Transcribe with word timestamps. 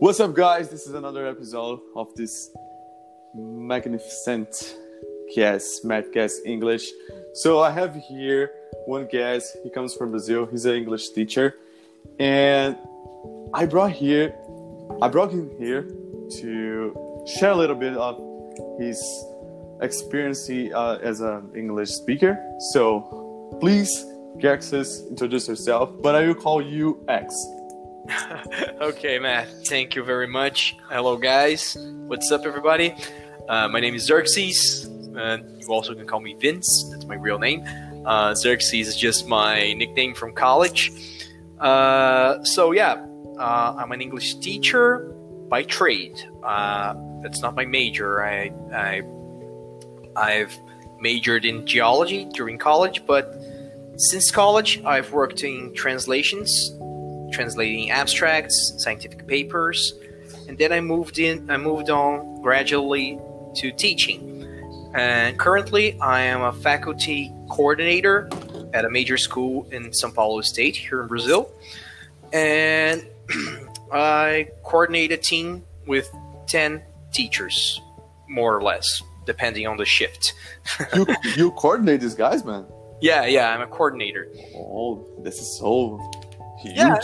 What's 0.00 0.20
up, 0.20 0.32
guys? 0.32 0.68
This 0.70 0.86
is 0.86 0.94
another 0.94 1.26
episode 1.26 1.80
of 1.96 2.14
this 2.14 2.50
magnificent 3.34 4.76
cast, 5.34 5.84
Madcast 5.84 6.46
English. 6.46 6.88
So 7.34 7.58
I 7.58 7.72
have 7.72 7.96
here 7.96 8.52
one 8.86 9.08
guest. 9.08 9.56
He 9.64 9.70
comes 9.70 9.94
from 9.94 10.12
Brazil. 10.12 10.46
He's 10.46 10.66
an 10.66 10.76
English 10.76 11.10
teacher, 11.10 11.56
and 12.20 12.76
I 13.52 13.66
brought 13.66 13.90
here, 13.90 14.36
I 15.02 15.08
brought 15.08 15.32
him 15.32 15.50
here 15.58 15.82
to 15.82 17.24
share 17.26 17.50
a 17.50 17.56
little 17.56 17.74
bit 17.74 17.96
of 17.96 18.20
his 18.78 19.02
experience 19.82 20.48
uh, 20.48 21.00
as 21.02 21.20
an 21.20 21.50
English 21.56 21.90
speaker. 21.90 22.38
So 22.70 23.58
please, 23.60 24.04
Gexus, 24.38 25.08
introduce 25.10 25.48
yourself. 25.48 25.90
But 26.00 26.14
I 26.14 26.24
will 26.24 26.36
call 26.36 26.62
you 26.62 27.04
X. 27.08 27.34
okay, 28.80 29.18
Matt. 29.18 29.66
Thank 29.66 29.94
you 29.94 30.02
very 30.02 30.26
much. 30.26 30.76
Hello, 30.88 31.16
guys. 31.16 31.76
What's 32.06 32.32
up, 32.32 32.46
everybody? 32.46 32.94
Uh, 33.48 33.68
my 33.68 33.80
name 33.80 33.94
is 33.94 34.04
Xerxes. 34.04 34.84
and 35.14 35.60
you 35.60 35.68
also 35.68 35.94
can 35.94 36.06
call 36.06 36.20
me 36.20 36.34
Vince. 36.34 36.88
That's 36.90 37.04
my 37.04 37.16
real 37.16 37.38
name. 37.38 37.64
Uh, 38.06 38.34
Xerxes 38.34 38.88
is 38.88 38.96
just 38.96 39.28
my 39.28 39.74
nickname 39.74 40.14
from 40.14 40.32
college. 40.32 40.92
Uh, 41.60 42.42
so 42.44 42.72
yeah, 42.72 43.04
uh, 43.38 43.74
I'm 43.78 43.92
an 43.92 44.00
English 44.00 44.36
teacher 44.36 45.14
by 45.48 45.62
trade. 45.64 46.18
Uh, 46.42 46.94
that's 47.22 47.42
not 47.42 47.54
my 47.54 47.66
major. 47.66 48.24
I, 48.24 48.52
I 48.72 49.02
I've 50.16 50.58
majored 51.00 51.44
in 51.44 51.66
geology 51.66 52.24
during 52.32 52.58
college, 52.58 53.04
but 53.06 53.34
since 53.96 54.30
college, 54.30 54.80
I've 54.84 55.12
worked 55.12 55.42
in 55.42 55.74
translations, 55.74 56.70
translating 57.32 57.90
abstracts, 57.90 58.74
scientific 58.78 59.26
papers, 59.26 59.94
and 60.48 60.56
then 60.56 60.72
I 60.72 60.80
moved 60.80 61.18
in. 61.18 61.50
I 61.50 61.56
moved 61.56 61.90
on 61.90 62.42
gradually 62.42 63.18
to 63.56 63.70
teaching. 63.72 64.34
And 64.94 65.38
currently, 65.38 65.98
I 66.00 66.22
am 66.22 66.40
a 66.40 66.52
faculty 66.52 67.32
coordinator 67.50 68.28
at 68.72 68.84
a 68.84 68.90
major 68.90 69.18
school 69.18 69.66
in 69.70 69.90
São 69.90 70.14
Paulo 70.14 70.40
State 70.40 70.76
here 70.76 71.02
in 71.02 71.08
Brazil, 71.08 71.50
and 72.32 73.06
I 73.92 74.48
coordinate 74.62 75.12
a 75.12 75.16
team 75.16 75.64
with 75.86 76.10
ten 76.46 76.82
teachers, 77.12 77.80
more 78.28 78.56
or 78.56 78.62
less, 78.62 79.02
depending 79.26 79.66
on 79.66 79.76
the 79.76 79.84
shift. 79.84 80.34
you 80.94 81.06
you 81.36 81.50
coordinate 81.52 82.00
these 82.00 82.14
guys, 82.14 82.44
man. 82.44 82.64
Yeah, 83.00 83.26
yeah, 83.26 83.50
I'm 83.50 83.60
a 83.60 83.66
coordinator. 83.66 84.28
Oh, 84.56 85.06
this 85.22 85.40
is 85.40 85.58
so 85.58 86.00
huge. 86.58 86.76
Yeah. 86.76 86.96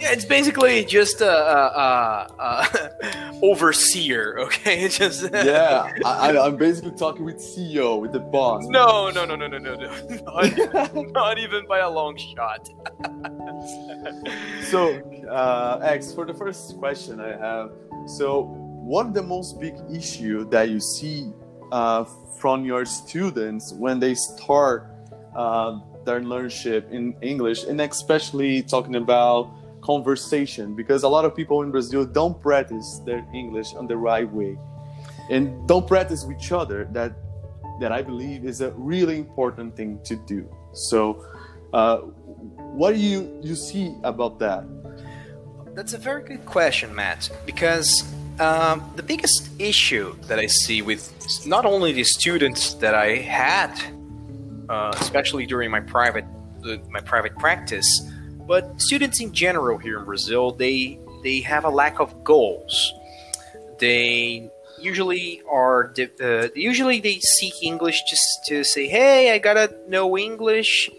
Yeah, 0.00 0.12
it's 0.12 0.24
basically 0.24 0.84
just 0.84 1.20
a, 1.20 1.30
a, 1.30 2.26
a, 2.38 3.38
overseer. 3.42 4.38
Okay, 4.40 4.88
just 5.00 5.30
yeah, 5.32 5.92
I, 6.04 6.30
I- 6.30 6.46
I'm 6.46 6.56
basically 6.56 6.92
talking 6.92 7.24
with 7.24 7.36
CEO, 7.36 8.00
with 8.00 8.12
the 8.12 8.20
boss. 8.20 8.64
No, 8.68 9.10
no, 9.10 9.24
no, 9.24 9.36
no, 9.36 9.46
no, 9.46 9.58
no, 9.58 9.74
no. 9.74 9.88
Not, 10.26 11.12
not 11.12 11.38
even 11.38 11.66
by 11.66 11.78
a 11.80 11.90
long 11.90 12.16
shot. 12.16 12.68
So, 14.70 15.00
uh, 15.30 15.80
X, 15.82 16.12
for 16.12 16.24
the 16.26 16.34
first 16.34 16.78
question 16.78 17.20
I 17.20 17.36
have, 17.36 17.70
so 18.06 18.42
what 18.44 19.12
the 19.14 19.22
most 19.22 19.60
big 19.60 19.74
issue 19.92 20.48
that 20.50 20.68
you 20.70 20.80
see 20.80 21.30
uh, 21.72 22.04
from 22.38 22.64
your 22.64 22.84
students 22.84 23.72
when 23.72 24.00
they 24.00 24.14
start 24.14 24.90
uh, 25.36 25.78
their 26.08 26.20
learnership 26.20 26.90
in 26.90 27.14
English, 27.20 27.64
and 27.64 27.80
especially 27.80 28.62
talking 28.62 28.96
about 28.96 29.50
conversation, 29.82 30.74
because 30.74 31.02
a 31.02 31.08
lot 31.08 31.24
of 31.24 31.34
people 31.34 31.62
in 31.62 31.70
Brazil 31.70 32.04
don't 32.04 32.40
practice 32.40 33.00
their 33.04 33.24
English 33.34 33.74
on 33.74 33.86
the 33.86 33.96
right 33.96 34.30
way, 34.32 34.58
and 35.30 35.68
don't 35.68 35.86
practice 35.86 36.24
with 36.24 36.36
each 36.38 36.52
other. 36.52 36.88
That 36.92 37.12
that 37.80 37.92
I 37.92 38.02
believe 38.02 38.44
is 38.44 38.60
a 38.60 38.70
really 38.92 39.18
important 39.18 39.76
thing 39.76 40.00
to 40.04 40.16
do. 40.26 40.48
So, 40.72 41.24
uh, 41.72 41.98
what 42.80 42.90
do 42.94 43.00
you 43.00 43.18
you 43.42 43.54
see 43.54 43.94
about 44.02 44.38
that? 44.38 44.64
That's 45.76 45.94
a 45.94 45.98
very 45.98 46.22
good 46.30 46.44
question, 46.44 46.92
Matt, 46.94 47.30
because 47.46 48.02
um, 48.40 48.76
the 48.96 49.02
biggest 49.02 49.50
issue 49.58 50.16
that 50.28 50.38
I 50.38 50.46
see 50.46 50.82
with 50.82 51.02
not 51.46 51.64
only 51.64 51.92
the 51.92 52.04
students 52.04 52.74
that 52.82 52.94
I 52.94 53.16
had, 53.16 53.72
uh, 54.68 54.92
especially 54.96 55.46
during 55.46 55.70
my 55.70 55.80
private 55.80 56.24
uh, 56.64 56.76
my 56.90 57.00
private 57.00 57.36
practice, 57.38 58.02
but 58.46 58.80
students 58.80 59.20
in 59.20 59.32
general 59.32 59.78
here 59.78 59.98
in 59.98 60.04
Brazil, 60.04 60.52
they 60.52 60.98
they 61.22 61.40
have 61.40 61.64
a 61.64 61.70
lack 61.70 62.00
of 62.00 62.24
goals. 62.24 62.92
They 63.78 64.50
usually 64.80 65.42
are 65.50 65.92
uh, 66.20 66.48
usually 66.54 67.00
they 67.00 67.18
seek 67.20 67.62
English 67.62 68.02
just 68.08 68.26
to 68.46 68.64
say, 68.64 68.88
"Hey, 68.88 69.32
I 69.32 69.38
gotta 69.38 69.74
know 69.88 70.16
English." 70.16 70.90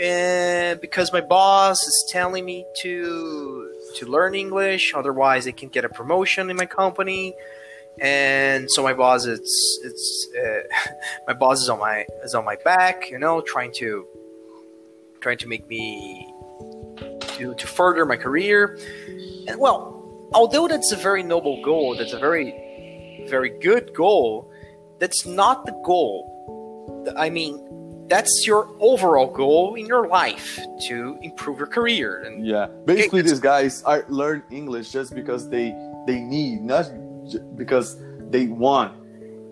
and 0.00 0.80
because 0.80 1.12
my 1.12 1.20
boss 1.20 1.86
is 1.86 2.08
telling 2.08 2.44
me 2.44 2.64
to 2.78 3.70
to 3.96 4.06
learn 4.06 4.34
English, 4.34 4.94
otherwise 4.94 5.46
I 5.46 5.50
can 5.50 5.68
get 5.68 5.84
a 5.84 5.88
promotion 5.88 6.48
in 6.48 6.56
my 6.56 6.66
company. 6.66 7.34
And 8.00 8.70
so 8.70 8.82
my 8.82 8.94
boss, 8.94 9.26
it's 9.26 9.80
it's 9.82 10.28
uh, 10.38 10.92
my 11.26 11.32
boss 11.34 11.60
is 11.60 11.68
on 11.68 11.78
my 11.78 12.04
is 12.24 12.34
on 12.34 12.44
my 12.44 12.56
back, 12.64 13.10
you 13.10 13.18
know, 13.18 13.40
trying 13.40 13.72
to 13.74 14.06
trying 15.20 15.38
to 15.38 15.48
make 15.48 15.68
me 15.68 16.32
to 17.36 17.54
to 17.54 17.66
further 17.66 18.04
my 18.06 18.16
career. 18.16 18.78
And 19.48 19.58
well, 19.58 20.28
although 20.32 20.68
that's 20.68 20.92
a 20.92 20.96
very 20.96 21.22
noble 21.22 21.62
goal, 21.62 21.96
that's 21.96 22.12
a 22.12 22.18
very 22.18 23.26
very 23.28 23.50
good 23.60 23.92
goal. 23.94 24.50
That's 24.98 25.26
not 25.26 25.66
the 25.66 25.72
goal. 25.84 26.26
I 27.16 27.30
mean, 27.30 28.06
that's 28.08 28.46
your 28.46 28.68
overall 28.80 29.28
goal 29.28 29.76
in 29.76 29.86
your 29.86 30.08
life 30.08 30.58
to 30.88 31.18
improve 31.22 31.58
your 31.58 31.68
career 31.68 32.22
and 32.24 32.44
Yeah, 32.44 32.66
basically, 32.84 33.22
these 33.22 33.40
guys 33.40 33.82
are 33.84 34.04
learn 34.08 34.42
English 34.50 34.90
just 34.90 35.14
because 35.14 35.48
they 35.48 35.74
they 36.06 36.20
need, 36.20 36.62
not 36.62 36.90
because 37.56 37.96
they 38.30 38.46
want. 38.46 38.92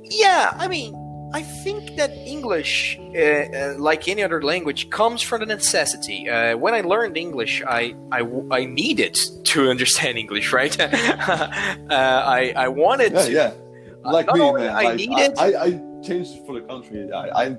yeah 0.04 0.52
i 0.64 0.66
mean 0.68 0.94
i 1.34 1.42
think 1.64 1.96
that 2.00 2.10
english 2.36 2.98
uh, 2.98 3.20
uh, 3.20 3.74
like 3.78 4.08
any 4.08 4.22
other 4.22 4.40
language 4.52 4.88
comes 4.90 5.20
from 5.28 5.38
the 5.40 5.46
necessity 5.46 6.18
uh, 6.30 6.56
when 6.56 6.72
i 6.74 6.80
learned 6.80 7.16
english 7.16 7.54
I, 7.80 7.94
I, 8.18 8.20
I 8.50 8.64
needed 8.64 9.14
to 9.52 9.58
understand 9.74 10.16
english 10.24 10.52
right 10.52 10.74
uh, 10.80 10.86
I, 11.90 12.52
I 12.56 12.68
wanted 12.68 13.12
Yeah, 13.12 13.24
to 13.26 13.32
yeah. 13.32 13.52
Like 14.04 14.32
me, 14.32 14.40
man. 14.52 14.70
I 14.70 14.84
like, 14.84 14.96
need 14.96 15.18
it- 15.18 15.38
I, 15.38 15.52
I, 15.52 15.64
I 15.66 15.70
changed 16.02 16.34
for 16.46 16.54
the 16.58 16.64
country. 16.70 17.12
I, 17.12 17.24
I 17.44 17.56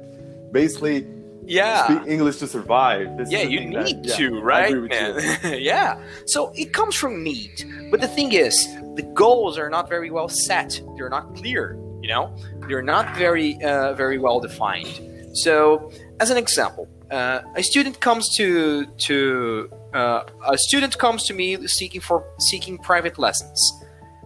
basically 0.52 1.06
yeah. 1.50 1.86
speak 1.86 2.08
English 2.08 2.38
to 2.38 2.48
survive. 2.48 3.18
This 3.18 3.32
yeah 3.32 3.42
you 3.42 3.60
that- 3.74 3.86
need 3.86 4.06
yeah, 4.06 4.16
to 4.16 4.38
I 4.40 4.42
right 4.42 4.70
agree 4.74 4.82
with 4.82 4.92
you. 4.94 5.50
man? 5.50 5.60
Yeah. 5.72 6.02
So 6.26 6.52
it 6.56 6.74
comes 6.74 6.96
from 6.96 7.24
need. 7.24 7.66
But 7.92 8.02
the 8.02 8.08
thing 8.08 8.32
is 8.34 8.56
the 8.96 9.04
goals 9.14 9.58
are 9.58 9.70
not 9.70 9.90
very 9.90 10.12
well 10.12 10.30
set. 10.30 10.82
They're 10.96 11.10
not 11.10 11.36
clear 11.36 11.78
you 12.02 12.08
know? 12.08 12.34
They're 12.68 12.82
not 12.82 13.16
very 13.18 13.62
uh, 13.64 13.94
very 13.94 14.18
well 14.18 14.40
defined. 14.40 15.02
So 15.34 15.92
as 16.20 16.30
an 16.30 16.38
example 16.38 16.88
uh, 17.12 17.42
a 17.56 17.64
student 17.64 18.00
comes 18.00 18.36
to 18.38 18.86
to 19.08 19.70
uh, 19.94 20.24
a 20.48 20.58
student 20.58 20.98
comes 20.98 21.24
to 21.26 21.34
me 21.34 21.68
seeking 21.68 22.02
for 22.02 22.24
seeking 22.40 22.78
private 22.78 23.18
lessons. 23.18 23.60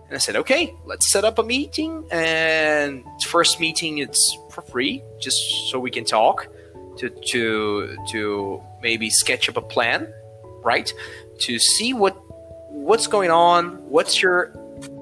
And 0.07 0.15
I 0.15 0.19
said, 0.19 0.35
okay, 0.35 0.75
let's 0.85 1.09
set 1.11 1.23
up 1.23 1.39
a 1.39 1.43
meeting. 1.43 2.05
And 2.11 3.03
first 3.25 3.59
meeting, 3.59 3.97
it's 3.97 4.37
for 4.51 4.61
free, 4.61 5.01
just 5.19 5.39
so 5.71 5.79
we 5.79 5.89
can 5.89 6.05
talk, 6.05 6.47
to 6.97 7.09
to 7.09 7.97
to 8.11 8.63
maybe 8.81 9.09
sketch 9.09 9.49
up 9.49 9.57
a 9.57 9.61
plan, 9.61 10.11
right? 10.63 10.91
To 11.39 11.59
see 11.59 11.93
what 11.93 12.17
what's 12.69 13.07
going 13.07 13.31
on, 13.31 13.77
what's 13.89 14.21
your 14.21 14.51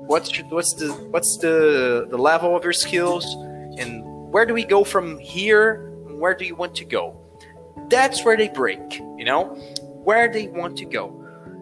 what's 0.07 0.37
your, 0.37 0.47
what's 0.47 0.73
the 0.73 0.91
what's 1.11 1.37
the 1.37 2.07
the 2.09 2.17
level 2.17 2.55
of 2.55 2.63
your 2.63 2.73
skills, 2.73 3.25
and 3.77 4.03
where 4.31 4.45
do 4.45 4.53
we 4.53 4.63
go 4.63 4.83
from 4.83 5.17
here? 5.19 5.87
And 6.07 6.19
where 6.19 6.33
do 6.33 6.45
you 6.45 6.55
want 6.55 6.75
to 6.75 6.85
go? 6.85 7.17
That's 7.89 8.23
where 8.23 8.37
they 8.37 8.49
break, 8.49 8.99
you 9.17 9.25
know, 9.25 9.55
where 10.03 10.31
they 10.31 10.47
want 10.47 10.77
to 10.77 10.85
go. 10.85 11.17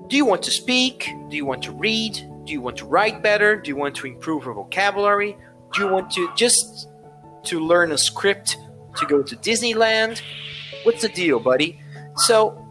Do 0.08 0.16
you 0.16 0.26
want 0.26 0.44
to 0.44 0.52
speak? 0.52 1.10
Do 1.30 1.36
you 1.36 1.46
want 1.46 1.64
to 1.64 1.72
read? 1.72 2.14
Do 2.46 2.54
you 2.54 2.62
want 2.62 2.78
to 2.78 2.86
write 2.86 3.22
better? 3.22 3.56
Do 3.56 3.70
you 3.70 3.76
want 3.76 3.96
to 3.96 4.08
improve 4.08 4.46
your 4.46 4.54
vocabulary? 4.54 5.38
Do 5.74 5.84
you 5.84 5.88
want 5.88 6.12
to 6.12 6.32
just 6.36 6.90
to 7.44 7.60
learn 7.60 7.92
a 7.92 7.98
script 7.98 8.58
to 9.00 9.06
go 9.06 9.22
to 9.22 9.36
Disneyland? 9.36 10.22
What's 10.84 11.02
the 11.02 11.10
deal, 11.10 11.40
buddy? 11.40 11.80
So, 12.18 12.66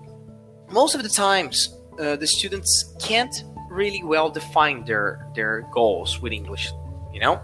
most 0.70 0.94
of 0.94 1.02
the 1.02 1.08
times, 1.08 1.74
uh, 2.00 2.16
the 2.16 2.26
students 2.26 2.94
can't 3.00 3.44
really 3.70 4.02
well 4.02 4.30
define 4.30 4.84
their 4.84 5.26
their 5.34 5.68
goals 5.72 6.20
with 6.20 6.32
English. 6.32 6.70
You 7.12 7.20
know, 7.20 7.40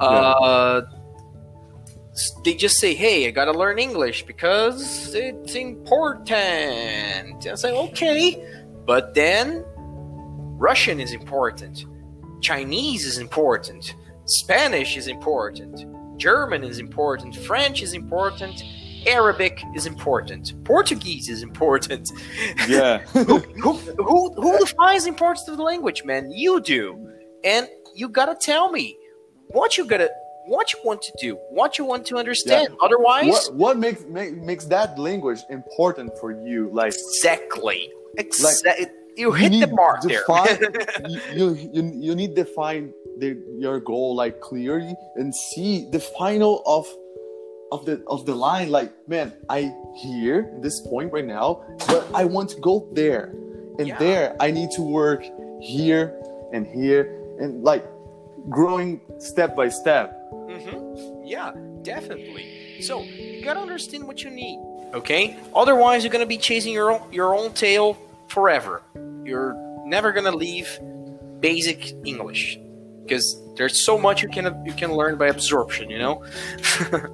uh, 0.00 0.82
they 2.44 2.54
just 2.54 2.78
say, 2.78 2.94
"Hey, 2.94 3.26
I 3.28 3.30
gotta 3.30 3.52
learn 3.52 3.78
English 3.78 4.24
because 4.26 5.14
it's 5.14 5.54
important." 5.54 7.46
I 7.46 7.54
say, 7.54 7.72
"Okay," 7.72 8.42
but 8.86 9.14
then 9.14 9.64
Russian 10.58 11.00
is 11.00 11.12
important. 11.12 11.86
Chinese 12.40 13.06
is 13.06 13.18
important. 13.18 13.94
Spanish 14.24 14.96
is 14.96 15.08
important. 15.08 15.86
German 16.20 16.62
is 16.62 16.78
important. 16.78 17.34
French 17.34 17.82
is 17.82 17.94
important. 17.94 18.62
Arabic 19.06 19.62
is 19.74 19.86
important. 19.86 20.52
Portuguese 20.64 21.28
is 21.28 21.42
important. 21.42 22.10
Yeah. 22.68 22.98
who, 22.98 23.38
who, 23.38 23.72
who, 23.72 24.32
who 24.34 24.58
defines 24.58 25.04
the 25.04 25.08
importance 25.08 25.48
of 25.48 25.56
the 25.56 25.62
language, 25.62 26.04
man? 26.04 26.30
You 26.30 26.60
do. 26.60 27.10
And 27.42 27.66
you 27.94 28.08
gotta 28.08 28.34
tell 28.34 28.70
me 28.70 28.96
what 29.48 29.78
you 29.78 29.86
gotta 29.86 30.10
what 30.46 30.72
you 30.72 30.78
want 30.84 31.00
to 31.02 31.12
do, 31.20 31.34
what 31.50 31.78
you 31.78 31.84
want 31.84 32.04
to 32.06 32.16
understand. 32.16 32.68
Yeah. 32.70 32.86
Otherwise, 32.86 33.48
what 33.48 33.54
what 33.54 33.78
makes 33.78 34.04
make, 34.04 34.36
makes 34.36 34.66
that 34.66 34.98
language 34.98 35.40
important 35.48 36.12
for 36.18 36.32
you? 36.32 36.70
Like 36.72 36.92
exactly, 36.92 37.90
exactly. 38.18 38.86
you 39.16 39.32
hit 39.32 39.50
need 39.52 39.62
the 39.62 39.74
mark 39.74 40.02
define, 40.02 40.58
there. 40.60 40.72
you, 41.38 41.54
you 41.72 41.82
you 41.94 42.14
need 42.14 42.34
to 42.36 42.44
define 42.44 42.92
the, 43.20 43.38
your 43.58 43.78
goal 43.80 44.16
like 44.16 44.40
clearly 44.40 44.94
and 45.16 45.34
see 45.34 45.88
the 45.90 46.00
final 46.00 46.62
of 46.66 46.86
of 47.72 47.84
the 47.86 48.02
of 48.08 48.26
the 48.26 48.34
line. 48.34 48.70
Like, 48.70 48.90
man, 49.08 49.32
I 49.48 49.72
here 49.96 50.50
this 50.60 50.80
point 50.80 51.12
right 51.12 51.24
now, 51.24 51.62
but 51.86 52.04
I 52.14 52.24
want 52.24 52.50
to 52.50 52.60
go 52.60 52.88
there, 52.92 53.32
and 53.78 53.86
Yeah. 53.88 53.98
there 53.98 54.36
I 54.40 54.50
need 54.50 54.70
to 54.72 54.82
work 54.82 55.22
here 55.60 56.14
and 56.52 56.66
here 56.66 57.02
and 57.38 57.62
like 57.62 57.84
growing 58.48 59.00
step 59.18 59.54
by 59.54 59.68
step. 59.68 60.06
hmm 60.32 61.22
Yeah, 61.24 61.52
definitely. 61.82 62.80
So 62.82 63.02
you 63.02 63.44
gotta 63.44 63.60
understand 63.60 64.06
what 64.08 64.24
you 64.24 64.30
need. 64.30 64.58
Okay. 64.94 65.36
Otherwise, 65.54 66.02
you're 66.02 66.10
gonna 66.12 66.26
be 66.26 66.38
chasing 66.38 66.72
your 66.72 66.90
own, 66.92 67.02
your 67.12 67.34
own 67.36 67.52
tail 67.52 67.96
forever. 68.28 68.82
You're 69.24 69.54
never 69.86 70.10
gonna 70.12 70.34
leave 70.34 70.68
basic 71.40 71.92
English 72.04 72.58
because 73.10 73.42
there's 73.56 73.78
so 73.78 73.98
much 73.98 74.22
you 74.22 74.28
can 74.28 74.44
you 74.64 74.72
can 74.72 74.92
learn 74.92 75.18
by 75.18 75.26
absorption. 75.26 75.90
You 75.90 75.98
know. 75.98 76.24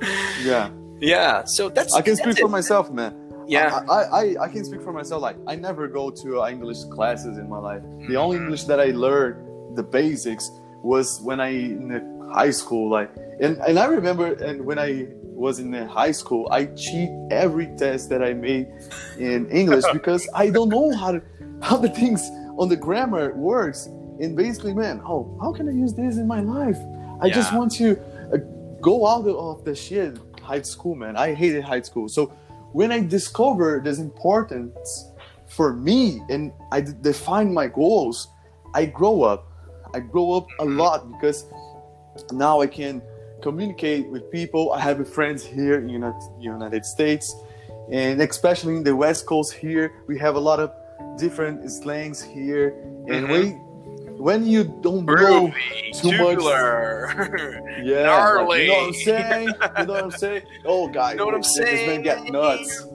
Yeah, 0.44 0.70
yeah. 1.00 1.44
So 1.44 1.70
that's 1.70 1.94
I 1.94 2.02
can 2.02 2.16
speak 2.16 2.38
it. 2.38 2.40
for 2.40 2.48
myself, 2.48 2.90
man. 2.90 3.12
Yeah. 3.48 3.80
I, 3.88 4.00
I, 4.20 4.22
I, 4.44 4.48
can 4.48 4.64
speak 4.64 4.82
for 4.82 4.92
myself. 4.92 5.22
Like, 5.22 5.36
I 5.46 5.54
never 5.54 5.86
go 5.86 6.10
to 6.10 6.44
English 6.46 6.82
classes 6.96 7.38
in 7.38 7.48
my 7.48 7.58
life. 7.58 7.82
The 8.08 8.16
only 8.16 8.38
Mhm. 8.38 8.42
English 8.42 8.64
that 8.64 8.80
I 8.80 8.90
learned, 9.06 9.76
the 9.76 9.84
basics, 9.84 10.50
was 10.82 11.20
when 11.22 11.38
I 11.40 11.50
in 11.50 11.88
the 11.88 12.00
high 12.34 12.50
school. 12.50 12.90
Like, 12.90 13.10
and, 13.40 13.56
and 13.58 13.78
I 13.78 13.86
remember, 13.86 14.26
and 14.48 14.66
when 14.66 14.78
I 14.80 15.06
was 15.22 15.60
in 15.60 15.70
the 15.70 15.86
high 15.86 16.12
school, 16.12 16.48
I 16.50 16.66
cheat 16.84 17.08
every 17.30 17.68
test 17.78 18.10
that 18.10 18.22
I 18.22 18.32
made 18.34 18.66
in 19.18 19.48
English 19.50 19.84
because 19.92 20.28
I 20.34 20.50
don't 20.50 20.68
know 20.68 20.92
how 20.96 21.12
to, 21.12 21.22
how 21.62 21.76
the 21.76 21.88
things 21.88 22.22
on 22.58 22.68
the 22.68 22.76
grammar 22.76 23.32
works. 23.36 23.88
And 24.20 24.36
basically, 24.36 24.74
man, 24.74 25.00
oh, 25.04 25.36
how 25.40 25.52
can 25.52 25.68
I 25.68 25.72
use 25.72 25.94
this 25.94 26.16
in 26.16 26.26
my 26.26 26.40
life? 26.40 26.78
I 27.20 27.28
just 27.30 27.52
want 27.52 27.72
to 27.76 27.98
uh, 28.32 28.38
go 28.80 29.06
out 29.06 29.26
of 29.26 29.64
the 29.64 29.74
shit 29.74 30.18
high 30.42 30.62
school, 30.62 30.94
man. 30.94 31.16
I 31.16 31.34
hated 31.34 31.64
high 31.64 31.82
school. 31.82 32.08
So 32.08 32.32
when 32.72 32.92
I 32.92 33.00
discovered 33.00 33.84
this 33.84 33.98
importance 33.98 35.10
for 35.46 35.72
me 35.72 36.22
and 36.28 36.52
I 36.72 36.80
d- 36.82 36.92
define 37.00 37.52
my 37.52 37.68
goals, 37.68 38.28
I 38.74 38.86
grow 38.86 39.22
up. 39.22 39.46
I 39.94 40.00
grow 40.00 40.32
up 40.32 40.46
a 40.60 40.64
lot 40.64 41.10
because 41.12 41.44
now 42.32 42.60
I 42.60 42.66
can 42.66 43.02
communicate 43.42 44.08
with 44.08 44.30
people. 44.30 44.72
I 44.72 44.80
have 44.80 45.08
friends 45.08 45.44
here 45.44 45.78
in 45.78 45.88
United, 45.88 46.20
United 46.40 46.84
States, 46.84 47.34
and 47.90 48.20
especially 48.20 48.76
in 48.76 48.82
the 48.82 48.94
West 48.96 49.26
Coast 49.26 49.52
here, 49.52 49.92
we 50.06 50.18
have 50.18 50.34
a 50.36 50.40
lot 50.40 50.58
of 50.60 50.70
different 51.18 51.70
slangs 51.70 52.22
here. 52.22 52.74
And 53.08 53.26
Mhm. 53.26 53.30
when 53.30 53.60
when 54.18 54.46
you 54.46 54.64
don't 54.82 55.04
know 55.06 55.16
too 55.46 55.48
much- 55.48 56.02
tubular. 56.02 57.60
yeah, 57.82 58.40
like, 58.46 58.60
you 58.62 58.68
know 58.68 58.74
what 58.74 58.86
I'm 58.88 58.92
saying? 58.94 59.48
You 59.48 59.84
know 59.86 59.92
what 59.92 60.04
I'm 60.04 60.10
saying? 60.10 60.42
Oh, 60.64 60.88
guys, 60.88 61.12
You 61.12 61.18
know 61.18 61.26
what 61.26 61.34
I'm 61.34 61.40
this 61.42 61.58
man 61.58 61.66
saying? 61.66 62.02
get 62.02 62.24
nuts. 62.32 62.86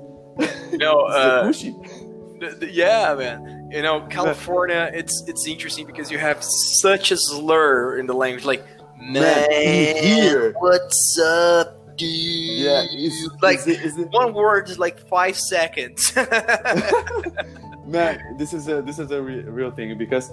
no, 0.73 1.01
uh, 1.05 1.43
pushy. 1.45 2.39
th- 2.39 2.59
th- 2.59 2.71
yeah, 2.73 3.13
man. 3.15 3.69
You 3.71 3.81
know, 3.83 4.01
California, 4.09 4.89
it's 4.93 5.23
it's 5.27 5.47
interesting 5.47 5.85
because 5.85 6.11
you 6.11 6.17
have 6.17 6.43
such 6.43 7.11
a 7.11 7.17
slur 7.17 7.97
in 7.99 8.05
the 8.07 8.13
language, 8.13 8.43
like 8.45 8.65
man, 8.99 9.21
Man, 9.49 9.95
here. 10.03 10.53
what's 10.59 11.17
up, 11.23 11.95
dude? 11.97 12.09
Yeah, 12.09 12.83
is, 12.93 13.29
like 13.41 13.59
is 13.59 13.67
it, 13.67 13.81
is 13.81 13.97
it, 13.97 14.09
one 14.11 14.33
word 14.33 14.69
is 14.69 14.77
like 14.77 14.99
five 15.07 15.37
seconds. 15.37 16.13
man, 17.85 18.35
this 18.37 18.53
is 18.53 18.67
a 18.67 18.81
this 18.81 18.99
is 18.99 19.11
a 19.11 19.21
re- 19.21 19.41
real 19.43 19.71
thing 19.71 19.97
because 19.97 20.31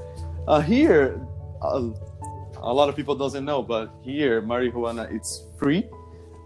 uh, 0.48 0.60
here 0.60 1.20
uh, 1.62 1.88
a 2.60 2.72
lot 2.72 2.88
of 2.88 2.96
people 2.96 3.14
doesn't 3.14 3.44
know, 3.44 3.62
but 3.62 3.90
here 4.02 4.42
marijuana 4.42 5.12
it's 5.14 5.44
free. 5.58 5.86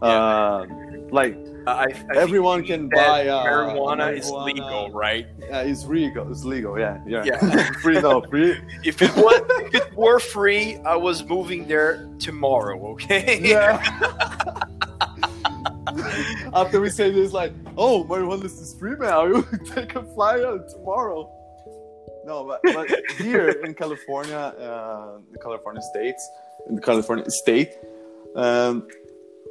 Uh, 0.03 0.67
like 1.13 1.37
I, 1.67 1.85
I 1.85 2.17
Everyone 2.17 2.65
can 2.65 2.89
buy, 2.89 3.29
uh, 3.29 3.45
marijuana, 3.45 4.19
is 4.19 4.29
legal, 4.29 4.91
right? 4.91 5.27
uh, 5.53 5.59
it's 5.59 5.85
legal. 5.85 6.29
It's 6.31 6.45
legal. 6.45 6.79
Yeah, 6.79 7.01
yeah. 7.07 7.23
Yeah. 7.25 7.71
free 7.83 8.01
no 8.01 8.21
free. 8.23 8.57
If 8.85 9.01
it 9.01 9.15
was, 9.15 9.41
if 9.73 9.75
it 9.75 9.95
were 9.95 10.19
free, 10.19 10.79
I 10.79 10.97
was 10.97 11.25
moving 11.25 11.69
there 11.69 12.09
tomorrow. 12.19 12.85
Okay. 12.93 13.41
Yeah. 13.43 13.79
After 16.55 16.81
we 16.81 16.91
say 16.91 17.13
this, 17.13 17.33
like, 17.33 17.53
oh, 17.77 18.05
marijuana 18.05 18.45
is 18.45 18.75
free 18.79 18.97
now. 18.99 19.27
You 19.27 19.47
take 19.73 19.95
a 19.95 20.03
flyer 20.03 20.59
tomorrow. 20.69 21.31
No, 22.25 22.45
but, 22.45 22.61
but 22.63 22.89
here 23.19 23.49
in 23.65 23.75
California, 23.75 24.37
uh, 24.39 25.19
the 25.33 25.39
California 25.39 25.83
states, 25.93 26.29
in 26.69 26.77
the 26.77 26.81
California 26.81 27.29
state, 27.29 27.71
um, 28.37 28.87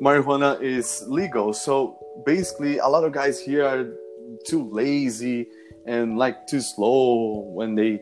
marijuana 0.02 0.60
is 0.62 1.04
legal. 1.08 1.54
So 1.54 1.98
basically, 2.26 2.78
a 2.78 2.88
lot 2.88 3.04
of 3.04 3.12
guys 3.12 3.40
here 3.40 3.66
are 3.66 3.86
too 4.48 4.70
lazy 4.72 5.48
and 5.86 6.18
like 6.18 6.48
too 6.48 6.62
slow 6.62 7.52
when 7.54 7.76
they 7.76 8.02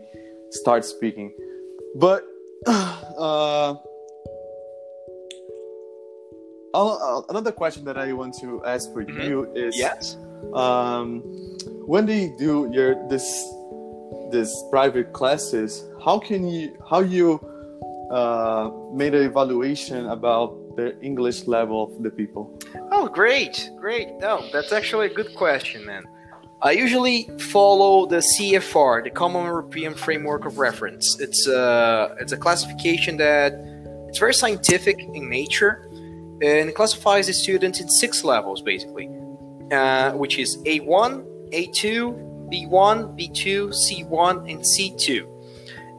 start 0.52 0.86
speaking. 0.86 1.34
But 1.96 2.24
uh, 2.68 3.76
another 7.30 7.52
question 7.52 7.84
that 7.86 7.98
I 7.98 8.14
want 8.14 8.36
to 8.42 8.64
ask 8.66 8.92
for 8.94 9.04
Mhm. 9.04 9.26
you 9.28 9.52
is 9.56 9.76
Yes. 9.78 10.18
um, 10.54 11.22
when 11.86 12.06
they 12.06 12.30
do 12.38 12.70
your 12.72 12.96
this 13.10 13.26
this 14.32 14.64
private 14.70 15.14
classes, 15.14 15.86
how 16.04 16.20
can 16.20 16.48
you 16.48 16.78
how 16.90 17.00
you 17.00 17.40
uh, 18.12 18.72
made 18.94 19.14
an 19.14 19.24
evaluation 19.24 20.08
about 20.08 20.76
the 20.76 21.00
English 21.02 21.48
level 21.48 21.84
of 21.84 22.04
the 22.04 22.10
people? 22.10 22.58
Oh, 22.92 23.08
great, 23.08 23.70
great. 23.78 24.08
No, 24.20 24.48
that's 24.52 24.72
actually 24.72 25.08
a 25.08 25.14
good 25.14 25.36
question, 25.36 25.86
man. 25.86 26.04
I 26.62 26.72
usually 26.72 27.30
follow 27.40 28.06
the 28.06 28.22
CFR, 28.32 29.04
the 29.04 29.10
Common 29.10 29.46
European 29.46 29.94
Framework 29.94 30.46
of 30.46 30.58
Reference. 30.58 31.18
It's 31.20 31.48
a 31.48 32.16
it's 32.20 32.34
a 32.34 32.38
classification 32.38 33.18
that 33.18 33.54
it's 34.10 34.20
very 34.20 34.34
scientific 34.34 35.00
in 35.00 35.30
nature, 35.30 35.90
and 36.42 36.74
classifies 36.76 37.28
the 37.28 37.34
students 37.34 37.80
in 37.80 37.88
six 37.88 38.24
levels, 38.24 38.62
basically, 38.62 39.10
uh, 39.72 40.12
which 40.14 40.38
is 40.38 40.58
A1, 40.64 41.24
A2, 41.52 42.29
B1, 42.52 43.18
B2, 43.18 43.74
C1, 43.74 44.52
and 44.52 44.62
C2. 44.62 45.28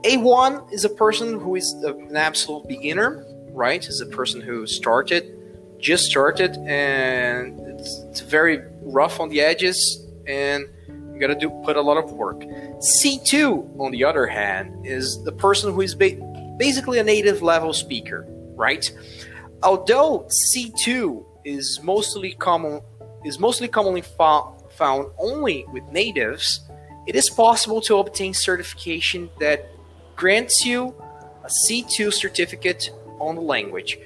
A1 0.04 0.72
is 0.72 0.84
a 0.84 0.88
person 0.88 1.38
who 1.38 1.56
is 1.56 1.72
an 1.72 2.16
absolute 2.16 2.66
beginner, 2.66 3.24
right? 3.52 3.86
Is 3.86 4.00
a 4.00 4.06
person 4.06 4.40
who 4.40 4.66
started 4.66 5.36
just 5.80 6.04
started 6.04 6.56
and 6.66 7.58
it's, 7.60 8.04
it's 8.10 8.20
very 8.20 8.60
rough 8.82 9.18
on 9.18 9.28
the 9.30 9.40
edges 9.40 10.06
and 10.26 10.66
you 10.88 11.18
gotta 11.18 11.34
do 11.34 11.50
put 11.64 11.76
a 11.76 11.80
lot 11.80 11.96
of 11.96 12.12
work 12.12 12.40
c2 13.02 13.80
on 13.80 13.90
the 13.90 14.04
other 14.04 14.26
hand 14.26 14.86
is 14.86 15.22
the 15.24 15.32
person 15.32 15.72
who 15.72 15.80
is 15.80 15.94
ba- 15.94 16.18
basically 16.58 16.98
a 16.98 17.04
native 17.04 17.42
level 17.42 17.72
speaker 17.72 18.26
right 18.56 18.92
although 19.62 20.28
c2 20.28 21.24
is 21.44 21.80
mostly 21.82 22.32
common 22.34 22.80
is 23.24 23.38
mostly 23.38 23.68
commonly 23.68 24.02
fo- 24.02 24.56
found 24.82 25.02
only 25.18 25.58
with 25.72 25.84
natives 26.02 26.44
it 27.06 27.14
is 27.14 27.28
possible 27.30 27.80
to 27.88 27.92
obtain 28.02 28.32
certification 28.34 29.30
that 29.38 29.58
grants 30.16 30.56
you 30.64 30.94
a 31.48 31.50
c2 31.62 32.12
certificate 32.24 32.82
on 33.26 33.32
the 33.40 33.46
language 33.56 33.98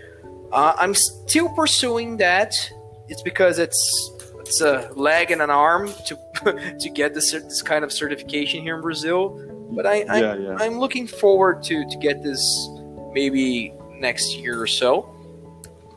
uh, 0.55 0.73
I'm 0.79 0.95
still 0.95 1.49
pursuing 1.49 2.17
that. 2.19 2.55
It's 3.09 3.23
because 3.23 3.59
it's 3.59 3.83
it's 4.41 4.61
a 4.61 4.89
leg 4.95 5.33
and 5.33 5.43
an 5.43 5.51
arm 5.51 5.93
to 6.07 6.17
to 6.81 6.91
get 6.91 7.13
this 7.13 7.33
this 7.33 7.61
kind 7.61 7.85
of 7.85 7.93
certification 7.93 8.63
here 8.63 8.77
in 8.77 8.81
Brazil. 8.81 9.41
But 9.73 9.85
I 9.85 10.05
I'm, 10.09 10.23
Yeah, 10.23 10.37
yeah. 10.37 10.57
I'm 10.61 10.79
looking 10.79 11.09
forward 11.09 11.65
to 11.65 11.85
to 11.85 11.97
get 11.99 12.23
this 12.23 12.41
maybe 13.13 13.75
next 13.99 14.37
year 14.37 14.61
or 14.61 14.69
so, 14.69 15.11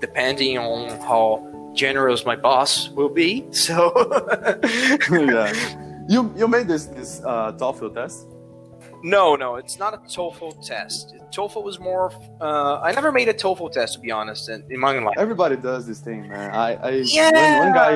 depending 0.01 0.57
on 0.57 0.89
how 1.01 1.46
generous 1.77 2.25
my 2.25 2.35
boss 2.35 2.89
will 2.89 3.09
be. 3.23 3.45
So 3.51 3.77
yeah. 5.11 5.53
You 6.09 6.33
you 6.35 6.47
made 6.47 6.67
this 6.67 6.85
this 6.85 7.21
uh, 7.25 7.51
TOEFL 7.53 7.93
test? 7.93 8.27
No, 9.03 9.35
no, 9.35 9.55
it's 9.61 9.77
not 9.77 9.93
a 9.93 9.97
TOEFL 10.15 10.65
test. 10.65 11.15
TOEFL 11.35 11.63
was 11.63 11.79
more. 11.79 12.11
Uh, 12.41 12.79
I 12.87 12.91
never 12.93 13.11
made 13.11 13.27
a 13.27 13.33
TOEFL 13.33 13.71
test 13.71 13.93
to 13.95 13.99
be 13.99 14.09
honest. 14.11 14.49
In, 14.49 14.63
in 14.71 14.79
my 14.79 14.97
life. 14.97 15.15
Everybody 15.17 15.55
does 15.57 15.85
this 15.85 15.99
thing, 15.99 16.27
man. 16.29 16.49
I, 16.51 16.69
I 16.75 16.89
Yeah. 17.05 17.31
when 17.31 17.59
one 17.65 17.73
guy 17.81 17.91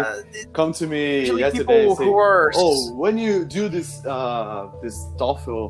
come 0.53 0.71
to 0.73 0.85
me 0.87 1.31
yesterday 1.39 1.87
and 1.87 1.97
say, 1.97 2.03
who 2.05 2.15
are- 2.17 2.51
"Oh, 2.55 2.93
when 3.03 3.17
you 3.17 3.45
do 3.45 3.67
this 3.69 4.05
uh 4.05 4.69
this 4.83 4.95
TOEFL 5.19 5.63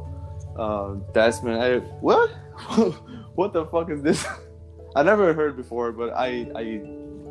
uh 0.63 0.95
test, 1.13 1.43
man, 1.45 1.57
I 1.67 1.69
what? 2.07 2.29
what 3.39 3.53
the 3.53 3.65
fuck 3.67 3.87
is 3.95 4.01
this? 4.01 4.19
I 4.97 5.03
never 5.03 5.33
heard 5.33 5.55
before, 5.55 5.91
but 5.93 6.09
I 6.27 6.29
I 6.61 6.65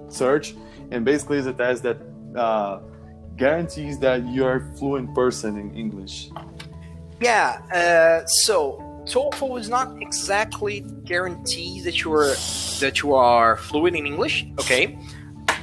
search 0.09 0.55
and 0.91 1.05
basically 1.05 1.39
it's 1.39 1.47
a 1.47 1.53
test 1.53 1.83
that 1.83 1.99
uh 2.37 2.81
guarantees 3.37 3.99
that 3.99 4.27
you're 4.29 4.57
a 4.57 4.77
fluent 4.77 5.15
person 5.15 5.57
in 5.59 5.75
English. 5.75 6.31
Yeah. 7.21 7.61
Uh, 7.73 8.27
so 8.27 8.79
TOEFL 9.07 9.59
is 9.59 9.69
not 9.69 10.01
exactly 10.01 10.81
guarantees 11.05 11.85
that 11.85 12.03
you 12.03 12.13
are 12.13 12.35
that 12.81 13.03
you 13.03 13.15
are 13.15 13.57
fluent 13.57 13.97
in 13.97 14.07
English. 14.07 14.47
Okay, 14.59 14.99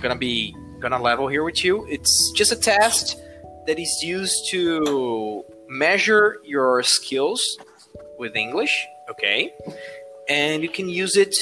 gonna 0.01 0.15
be 0.15 0.55
gonna 0.79 1.01
level 1.01 1.27
here 1.27 1.43
with 1.43 1.63
you. 1.63 1.86
It's 1.88 2.31
just 2.36 2.51
a 2.51 2.55
test 2.55 3.22
that 3.67 3.79
is 3.79 4.03
used 4.03 4.50
to 4.51 5.43
measure 5.69 6.38
your 6.43 6.84
skills 6.84 7.41
with 8.17 8.36
English. 8.36 8.88
Okay, 9.10 9.53
and 10.27 10.63
you 10.63 10.69
can 10.69 10.89
use 10.89 11.15
it 11.15 11.36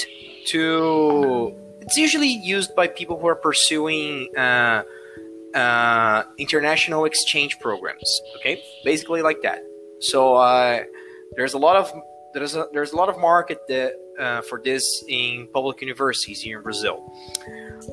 to. 0.50 1.56
It's 1.86 1.98
usually 1.98 2.27
used 2.27 2.75
by 2.75 2.88
people 2.88 3.20
who 3.20 3.27
are 3.27 3.36
pursuing. 3.36 4.36
Uh, 4.36 4.84
uh, 5.56 6.24
international 6.38 7.06
exchange 7.06 7.58
programs. 7.60 8.22
Okay, 8.36 8.62
basically 8.84 9.22
like 9.22 9.42
that. 9.42 9.63
So 10.01 10.36
uh, 10.36 10.84
there's 11.36 11.54
a 11.54 11.58
lot 11.58 11.77
of 11.77 11.92
there's 12.34 12.56
a 12.56 12.68
there's 12.74 12.92
a 12.92 12.98
lot 12.98 13.08
of 13.08 13.18
market 13.18 13.60
that, 13.70 13.94
uh, 14.20 14.42
for 14.42 14.62
this 14.62 14.84
in 15.08 15.48
public 15.54 15.82
universities 15.82 16.42
here 16.42 16.58
in 16.58 16.63
Brazil. 16.63 17.10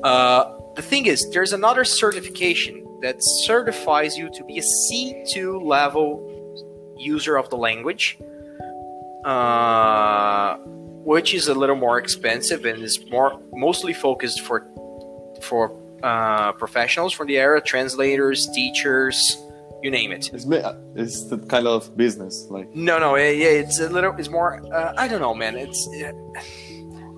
Uh, 0.03 0.59
the 0.75 0.81
thing 0.81 1.05
is, 1.05 1.25
there's 1.31 1.53
another 1.53 1.85
certification 1.85 2.85
that 3.01 3.15
certifies 3.45 4.17
you 4.17 4.29
to 4.31 4.43
be 4.43 4.59
a 4.59 4.61
C2 4.61 5.63
level 5.63 6.29
user 6.97 7.37
of 7.37 7.49
the 7.49 7.57
language, 7.57 8.17
uh, 9.23 10.57
which 11.03 11.33
is 11.33 11.47
a 11.47 11.53
little 11.53 11.75
more 11.75 11.97
expensive 11.99 12.65
and 12.65 12.81
is 12.83 12.99
more 13.09 13.39
mostly 13.53 13.93
focused 13.93 14.41
for 14.41 14.65
for 15.41 15.77
uh, 16.03 16.51
professionals 16.53 17.13
from 17.13 17.27
the 17.27 17.37
area, 17.37 17.61
translators, 17.61 18.47
teachers, 18.53 19.37
you 19.83 19.91
name 19.91 20.11
it. 20.11 20.29
It's 20.33 20.45
it's 20.95 21.25
the 21.29 21.37
kind 21.37 21.67
of 21.67 21.95
business 21.97 22.47
like 22.49 22.73
No, 22.73 22.99
no, 22.99 23.15
yeah, 23.15 23.29
yeah, 23.29 23.47
it's 23.63 23.79
a 23.79 23.89
little, 23.89 24.15
it's 24.17 24.29
more, 24.29 24.61
uh, 24.73 24.93
I 24.97 25.07
don't 25.07 25.21
know, 25.21 25.33
man. 25.33 25.55
It's, 25.57 25.87
uh, 25.87 26.11
it's 26.41 26.72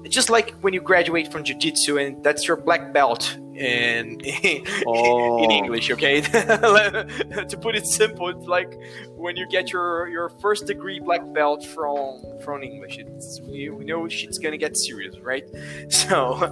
just 0.09 0.29
like 0.29 0.51
when 0.61 0.73
you 0.73 0.81
graduate 0.81 1.31
from 1.31 1.43
jiu-jitsu 1.43 1.97
and 1.97 2.23
that's 2.23 2.47
your 2.47 2.57
black 2.57 2.93
belt 2.93 3.37
in 3.55 4.19
Oh. 4.87 5.43
in 5.43 5.51
English, 5.51 5.89
okay? 5.91 6.21
to 7.51 7.57
put 7.61 7.75
it 7.75 7.85
simple, 7.85 8.29
it's 8.29 8.45
like 8.45 8.71
when 9.15 9.37
you 9.37 9.47
get 9.47 9.71
your 9.71 10.07
your 10.09 10.29
first 10.41 10.67
degree 10.67 10.99
black 10.99 11.21
belt 11.33 11.65
from 11.65 12.21
from 12.43 12.63
English. 12.63 12.97
It's 12.97 13.41
you 13.45 13.83
know 13.83 14.07
shit's 14.07 14.37
gonna 14.37 14.57
get 14.57 14.77
serious, 14.77 15.15
right? 15.19 15.45
So 15.89 16.51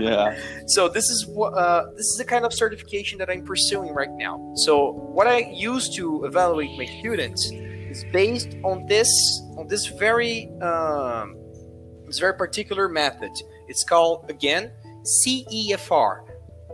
yeah. 0.00 0.36
so 0.66 0.88
this 0.88 1.08
is 1.08 1.26
what 1.26 1.54
uh, 1.54 1.84
this 1.96 2.06
is 2.06 2.16
the 2.18 2.24
kind 2.24 2.44
of 2.44 2.52
certification 2.52 3.18
that 3.18 3.30
I'm 3.30 3.44
pursuing 3.44 3.94
right 3.94 4.10
now. 4.10 4.52
So 4.56 4.92
what 4.92 5.26
I 5.26 5.38
use 5.54 5.88
to 5.96 6.24
evaluate 6.24 6.76
my 6.76 6.86
students 7.00 7.50
is 7.50 8.04
based 8.12 8.56
on 8.64 8.86
this 8.86 9.10
on 9.56 9.66
this 9.68 9.86
very 9.86 10.50
um, 10.60 11.36
this 12.12 12.18
very 12.18 12.34
particular 12.34 12.90
method. 12.90 13.32
It's 13.68 13.84
called 13.84 14.26
again 14.28 14.70
CEFR, 15.02 16.20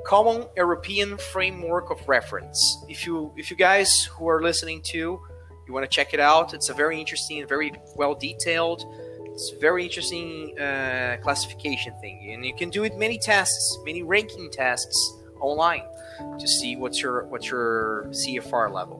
Common 0.05 0.49
European 0.57 1.17
Framework 1.17 1.91
of 1.91 2.01
Reference. 2.09 2.61
If 2.89 3.07
you 3.07 3.33
if 3.37 3.49
you 3.49 3.57
guys 3.57 3.89
who 4.13 4.29
are 4.29 4.43
listening 4.43 4.83
to 4.95 4.99
you 4.99 5.73
want 5.73 5.85
to 5.89 5.95
check 5.95 6.13
it 6.13 6.19
out, 6.19 6.55
it's 6.55 6.71
a 6.71 6.75
very 6.75 6.99
interesting 6.99 7.47
very 7.47 7.73
well 7.95 8.15
detailed 8.17 8.83
it's 9.27 9.51
very 9.61 9.85
interesting 9.85 10.59
uh, 10.59 11.17
classification 11.23 11.93
thing 12.01 12.33
and 12.33 12.45
you 12.45 12.55
can 12.57 12.71
do 12.71 12.83
it 12.83 12.97
many 12.97 13.17
tests 13.17 13.79
many 13.85 14.03
ranking 14.03 14.51
tests 14.51 14.99
online 15.41 15.85
to 16.41 16.49
see 16.49 16.75
what's 16.75 17.01
your 17.01 17.27
what's 17.27 17.49
your 17.49 18.07
cfr 18.11 18.73
level 18.73 18.99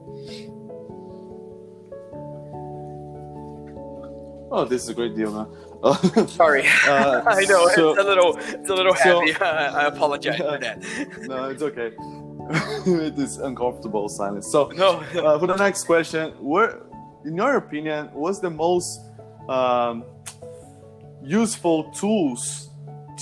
Oh, 4.51 4.65
this 4.65 4.83
is 4.83 4.89
a 4.89 4.93
great 4.95 5.15
deal, 5.15 5.31
man. 5.31 5.47
sorry 6.27 6.63
Uh, 6.87 7.21
i 7.27 7.41
know 7.45 7.67
so- 7.69 7.91
it's 7.91 7.99
a 7.99 8.03
little 8.03 8.37
it's 8.37 8.69
a 8.69 8.73
little 8.75 8.95
so- 8.95 9.19
heavy 9.21 9.33
i 9.41 9.85
apologize 9.87 10.37
for 10.37 10.57
that 10.59 10.77
no, 11.27 11.45
it's 11.49 11.61
okay. 11.61 11.91
it 12.87 13.17
is 13.19 13.37
uncomfortable 13.37 14.09
silence. 14.09 14.47
So, 14.51 14.71
no 14.75 14.89
uh, 15.23 15.37
for 15.39 15.45
the 15.47 15.55
next 15.55 15.83
question, 15.83 16.31
what, 16.39 16.81
in 17.23 17.35
your 17.35 17.57
opinion, 17.57 18.09
what's 18.13 18.39
the 18.39 18.49
most 18.49 18.99
um, 19.47 20.03
useful 21.23 21.83
tools 21.91 22.69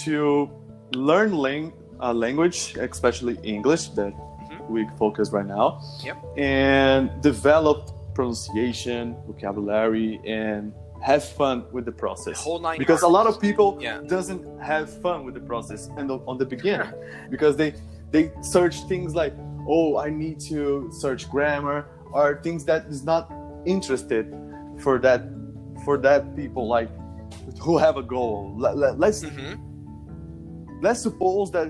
to 0.05 0.49
learn 0.93 1.33
lang- 1.33 1.73
uh, 1.99 2.13
language, 2.13 2.75
especially 2.79 3.37
English, 3.43 3.89
that 3.99 4.13
Mhm. 4.13 4.69
we 4.69 4.87
focus 4.97 5.31
right 5.31 5.45
now, 5.45 5.81
Yep. 6.05 6.17
and 6.37 7.09
develop 7.21 7.89
pronunciation, 8.13 9.15
vocabulary, 9.27 10.21
and 10.25 10.71
have 11.09 11.23
fun 11.41 11.57
with 11.75 11.85
the 11.89 11.95
process? 12.05 12.37
whole 12.47 12.59
nine 12.67 12.77
because 12.83 13.01
a 13.11 13.11
lot 13.17 13.25
of 13.31 13.35
people 13.47 13.67
Yeah. 13.79 13.99
doesn't 14.15 14.43
have 14.71 14.85
fun 15.05 15.17
with 15.25 15.35
the 15.39 15.45
process 15.51 15.81
and 15.97 16.05
the, 16.11 16.15
on 16.31 16.35
the 16.41 16.47
beginning 16.55 16.91
because 17.33 17.53
they 17.61 17.69
they 18.13 18.23
search 18.55 18.75
things 18.91 19.09
like 19.21 19.33
oh 19.75 19.89
i 20.07 20.09
need 20.23 20.37
to 20.51 20.59
search 21.03 21.21
grammar 21.35 21.79
or 22.17 22.25
things 22.45 22.61
that 22.71 22.81
is 22.93 23.01
not 23.11 23.23
interested 23.75 24.25
for 24.83 24.95
that 25.05 25.21
for 25.85 25.95
that 26.07 26.21
people 26.41 26.63
like 26.77 26.89
who 27.65 27.73
have 27.85 27.95
a 28.03 28.05
goal 28.15 28.37
let, 28.63 28.73
let, 28.83 28.93
let's 29.03 29.19
Mhm. 29.23 29.53
let's 30.85 31.01
suppose 31.07 31.47
that 31.57 31.69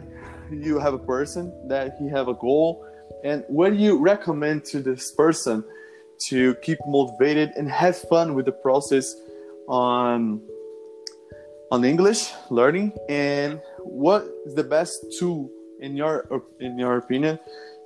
you 0.65 0.73
have 0.85 0.93
a 1.01 1.03
person 1.15 1.43
that 1.73 1.85
he 1.99 2.05
have 2.17 2.27
a 2.35 2.37
goal 2.47 2.69
and 3.29 3.37
what 3.57 3.67
do 3.73 3.77
you 3.87 3.93
recommend 4.13 4.57
to 4.71 4.77
this 4.89 5.03
person 5.23 5.57
to 6.29 6.39
keep 6.65 6.79
motivated 6.97 7.47
and 7.57 7.65
have 7.83 7.95
fun 8.13 8.27
with 8.35 8.45
the 8.51 8.57
process 8.67 9.05
on 9.67 10.41
on 11.71 11.83
english 11.83 12.31
learning 12.49 12.91
and 13.09 13.61
what 13.79 14.27
is 14.45 14.55
the 14.55 14.63
best 14.63 15.05
tool 15.19 15.49
in 15.79 15.95
your 15.95 16.25
in 16.59 16.77
your 16.77 16.97
opinion 16.97 17.39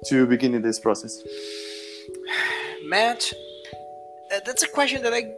to 0.06 0.26
begin 0.26 0.54
in 0.54 0.62
this 0.62 0.80
process 0.80 1.22
Matt, 2.84 3.32
uh, 4.32 4.40
that's 4.46 4.64
a 4.64 4.68
question 4.68 5.04
that 5.04 5.14
I 5.14 5.34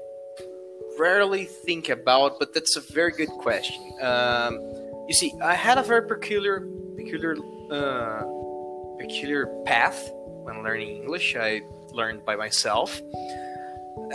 rarely 0.98 1.46
think 1.46 1.90
about, 1.90 2.40
but 2.40 2.54
that's 2.54 2.76
a 2.78 2.82
very 2.82 3.12
good 3.12 3.30
question. 3.30 3.82
Um, 4.02 4.60
you 5.08 5.14
see, 5.14 5.34
I 5.44 5.54
had 5.54 5.78
a 5.78 5.84
very 5.84 6.08
peculiar, 6.08 6.62
peculiar, 6.96 7.36
uh, 7.70 8.24
peculiar 8.98 9.48
path 9.66 10.10
when 10.44 10.64
learning 10.64 11.04
English. 11.04 11.36
I 11.36 11.62
learned 11.92 12.26
by 12.26 12.36
myself. 12.36 13.02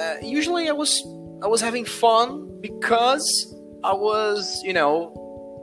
Uh, 0.00 0.16
usually, 0.23 0.68
I 0.68 0.73
was 0.73 1.02
I 1.42 1.47
was 1.47 1.61
having 1.61 1.85
fun 1.85 2.61
because 2.61 3.54
I 3.85 3.92
was, 3.92 4.62
you 4.64 4.73
know, 4.73 5.14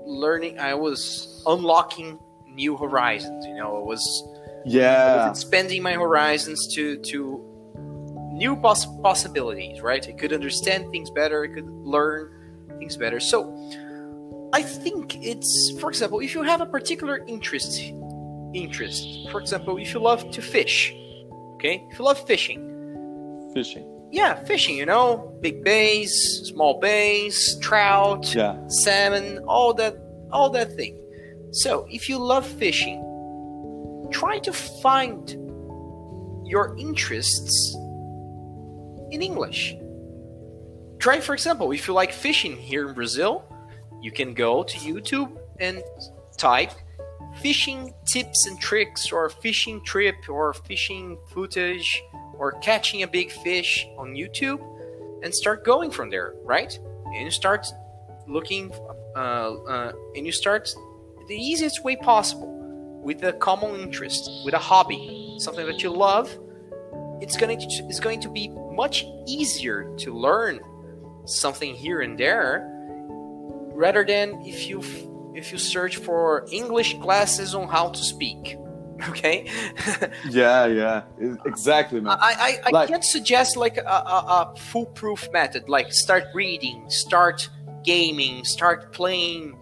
learning. 0.06 0.60
I 0.60 0.74
was 0.74 1.44
unlocking 1.46 2.20
new 2.48 2.78
horizons. 2.78 3.46
You 3.46 3.56
know, 3.56 3.78
I 3.78 3.82
was 3.82 4.02
I 4.26 4.68
yeah 4.68 5.30
was 5.30 5.38
expanding 5.38 5.84
my 5.84 5.94
horizons 5.94 6.68
to 6.74 6.98
to 6.98 7.56
new 8.34 8.56
poss- 8.56 8.88
possibilities 9.02 9.80
right 9.82 10.10
i 10.10 10.12
could 10.12 10.34
understand 10.34 10.92
things 10.92 11.10
better 11.12 11.44
i 11.44 11.48
could 11.48 11.70
learn 11.70 12.32
things 12.80 12.98
better 12.98 13.20
so 13.20 13.40
i 14.54 14.62
think 14.62 15.24
it's 15.24 15.72
for 15.80 15.90
example 15.90 16.20
if 16.20 16.34
you 16.34 16.42
have 16.42 16.62
a 16.62 16.66
particular 16.66 17.24
interest 17.28 17.80
interest 18.54 19.30
for 19.32 19.40
example 19.40 19.78
if 19.78 19.94
you 19.94 20.00
love 20.00 20.30
to 20.32 20.42
fish 20.42 20.92
okay 21.54 21.88
if 21.92 22.00
you 22.00 22.04
love 22.04 22.20
fishing 22.28 22.60
fishing 23.54 23.95
yeah 24.20 24.34
fishing 24.46 24.76
you 24.76 24.86
know 24.86 25.38
big 25.42 25.64
bays 25.64 26.12
small 26.50 26.80
bays 26.80 27.58
trout 27.60 28.34
yeah 28.34 28.56
salmon, 28.68 29.40
all 29.48 29.74
that, 29.74 29.98
all 30.32 30.50
that 30.52 30.74
thing. 30.76 31.02
So, 31.52 31.88
if 31.90 32.10
you 32.10 32.18
love 32.18 32.46
fishing, 32.46 33.00
try 34.12 34.40
to 34.40 34.54
find 34.54 35.30
your 36.46 36.76
interests 36.78 37.76
in 39.12 39.22
English. 39.22 39.76
Try, 41.00 41.20
for 41.20 41.34
example, 41.34 41.72
if 41.72 41.88
you 41.88 41.94
like 41.94 42.12
fishing 42.12 42.56
here 42.58 42.88
in 42.90 42.94
Brazil, 42.94 43.44
you 44.02 44.12
can 44.12 44.34
go 44.34 44.64
to 44.64 44.78
YouTube 44.78 45.32
and 45.60 45.82
type 46.38 46.72
fishing 47.42 47.94
tips 48.06 48.48
and 48.48 48.60
tricks, 48.60 49.12
or 49.12 49.30
fishing 49.30 49.84
trip, 49.86 50.16
or 50.30 50.54
fishing 50.54 51.18
footage, 51.34 52.02
or 52.38 52.54
catching 52.62 53.04
a 53.04 53.08
big 53.08 53.32
fish 53.32 53.88
on 53.98 54.14
YouTube. 54.14 54.62
and 55.24 55.34
start 55.34 55.66
going 55.66 55.90
from 55.90 56.10
there, 56.12 56.36
right? 56.44 56.78
And 57.08 57.24
you 57.24 57.32
start 57.32 57.66
looking, 58.28 58.72
uh, 59.16 59.20
uh, 59.20 59.92
and 60.16 60.26
you 60.26 60.32
start 60.32 60.70
the 61.28 61.36
easiest 61.36 61.84
way 61.84 61.96
possible 61.96 62.52
with 63.02 63.24
a 63.24 63.34
common 63.34 63.80
interest, 63.80 64.30
with 64.44 64.54
a 64.54 64.60
hobby, 64.60 65.36
something 65.40 65.66
that 65.66 65.82
you 65.82 65.90
love. 65.90 66.38
It's 67.22 67.38
going 67.38 67.58
to 67.58 67.66
it's 67.90 68.00
going 68.00 68.20
to 68.22 68.30
be 68.30 68.50
much 68.74 69.06
easier 69.26 69.96
to 69.98 70.14
learn 70.14 70.60
something 71.26 71.74
here 71.74 72.02
and 72.02 72.20
there 72.20 72.68
rather 73.74 74.04
than 74.06 74.42
if 74.46 74.68
you 74.68 74.84
if 75.34 75.52
you 75.52 75.58
search 75.58 75.98
for 75.98 76.46
English 76.52 77.00
classes 77.00 77.56
on 77.56 77.68
how 77.68 77.90
to 77.90 78.04
speak. 78.04 78.58
Okay. 79.10 79.46
yeah, 80.30 80.66
yeah, 80.68 81.04
exactly, 81.46 82.00
man. 82.00 82.18
I 82.20 82.60
I, 82.64 82.68
I 82.68 82.70
like, 82.70 82.90
can't 82.90 83.04
suggest 83.04 83.58
like 83.58 83.78
a, 83.78 83.82
a, 83.82 84.54
a 84.54 84.56
foolproof 84.58 85.30
method. 85.34 85.68
Like 85.68 85.92
start 85.92 86.24
reading, 86.34 86.90
start 86.90 87.50
gaming, 87.84 88.46
start 88.46 88.94
playing 88.94 89.58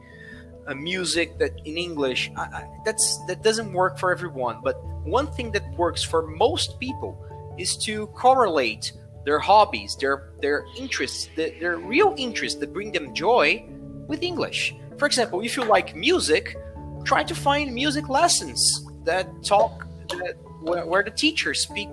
a 0.67 0.75
music 0.75 1.39
that 1.39 1.53
in 1.65 1.77
English. 1.77 2.31
I, 2.37 2.41
I, 2.41 2.69
that's 2.85 3.19
that 3.25 3.41
doesn't 3.41 3.73
work 3.73 3.97
for 3.97 4.11
everyone. 4.11 4.61
But 4.63 4.75
one 5.03 5.27
thing 5.27 5.51
that 5.51 5.63
works 5.77 6.03
for 6.03 6.27
most 6.27 6.79
people 6.79 7.17
is 7.57 7.75
to 7.77 8.07
correlate 8.07 8.93
their 9.25 9.39
hobbies, 9.39 9.95
their 9.95 10.29
their 10.41 10.65
interests, 10.77 11.29
the, 11.35 11.55
their 11.59 11.77
real 11.77 12.13
interests 12.17 12.59
that 12.59 12.71
bring 12.71 12.91
them 12.91 13.15
joy 13.15 13.65
with 14.07 14.21
English. 14.21 14.75
For 14.97 15.07
example, 15.07 15.41
if 15.41 15.57
you 15.57 15.63
like 15.63 15.95
music, 15.95 16.55
try 17.03 17.23
to 17.23 17.33
find 17.33 17.73
music 17.73 18.09
lessons 18.09 18.82
that 19.05 19.43
talk 19.43 19.88
that, 20.10 20.36
where, 20.62 20.86
where 20.86 21.03
the 21.03 21.12
teacher 21.12 21.53
speak 21.53 21.89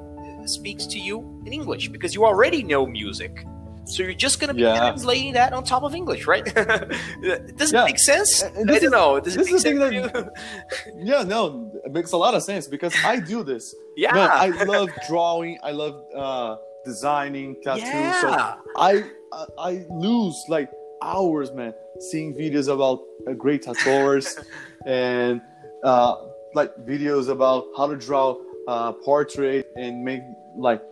speaks 0.46 0.86
to 0.86 0.98
you 0.98 1.20
in 1.44 1.52
English 1.52 1.88
because 1.88 2.14
you 2.14 2.24
already 2.24 2.62
know 2.62 2.86
music. 2.86 3.44
So 3.86 4.02
you're 4.02 4.14
just 4.14 4.40
gonna 4.40 4.54
be 4.54 4.62
yeah. 4.62 4.78
translating 4.78 5.32
that 5.34 5.52
on 5.52 5.64
top 5.64 5.82
of 5.82 5.94
English, 5.94 6.26
right? 6.26 6.44
Does 6.54 7.72
yeah. 7.72 7.82
it 7.82 7.84
make 7.84 7.98
sense? 7.98 8.42
I 8.42 8.50
don't 8.50 8.70
is, 8.70 8.90
know. 8.90 9.20
Does 9.20 9.34
this 9.34 9.50
is 9.50 9.62
the 9.62 9.70
thing 9.70 9.78
that, 9.78 10.32
yeah, 10.96 11.22
no, 11.22 11.72
it 11.84 11.92
makes 11.92 12.12
a 12.12 12.16
lot 12.16 12.34
of 12.34 12.42
sense 12.42 12.68
because 12.68 12.94
I 13.04 13.20
do 13.20 13.42
this. 13.42 13.74
Yeah, 13.96 14.16
I 14.16 14.48
love 14.64 14.88
drawing. 15.06 15.58
I 15.62 15.72
love 15.72 16.02
uh, 16.16 16.56
designing 16.86 17.56
tattoos. 17.62 17.84
Yeah. 17.84 18.20
So 18.22 18.28
I, 18.76 19.04
I 19.30 19.44
I 19.58 19.84
lose 19.90 20.42
like 20.48 20.70
hours, 21.02 21.52
man, 21.52 21.74
seeing 21.98 22.32
videos 22.34 22.72
about 22.72 23.00
uh, 23.28 23.34
great 23.34 23.60
tattooers 23.62 24.38
and 24.86 25.42
uh, 25.84 26.14
like 26.54 26.74
videos 26.84 27.28
about 27.28 27.66
how 27.76 27.86
to 27.86 27.96
draw 27.96 28.36
a 28.68 28.92
portrait 28.92 29.70
and 29.76 30.04
make 30.04 30.22
like 30.56 30.82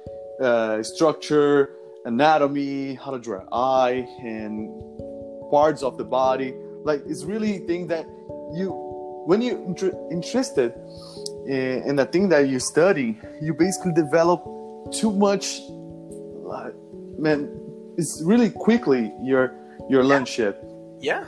uh, 0.41 0.83
structure, 0.83 1.71
anatomy, 2.05 2.95
how 2.95 3.11
to 3.11 3.19
draw 3.19 3.43
eye 3.53 4.07
and 4.23 4.71
parts 5.51 5.83
of 5.83 5.97
the 5.97 6.05
body. 6.05 6.55
Like 6.85 7.03
it's 7.07 7.25
really 7.25 7.59
thing 7.59 7.87
that 7.89 8.07
you 8.55 8.73
when 9.27 9.43
you 9.43 9.63
inter- 9.65 9.97
interested 10.11 10.73
in, 11.47 11.83
in 11.85 11.97
the 11.97 12.07
thing 12.07 12.29
that 12.31 12.49
you 12.49 12.59
study, 12.59 13.19
you 13.43 13.53
basically 13.53 13.93
develop 13.93 14.43
too 14.93 15.13
much. 15.13 15.61
Uh, 16.51 16.71
man, 17.19 17.51
it's 17.99 18.23
really 18.25 18.51
quickly 18.51 19.13
you're 19.23 19.55
your 19.89 20.03
yeah. 20.03 20.09
learn. 20.09 20.27
Yeah. 21.01 21.27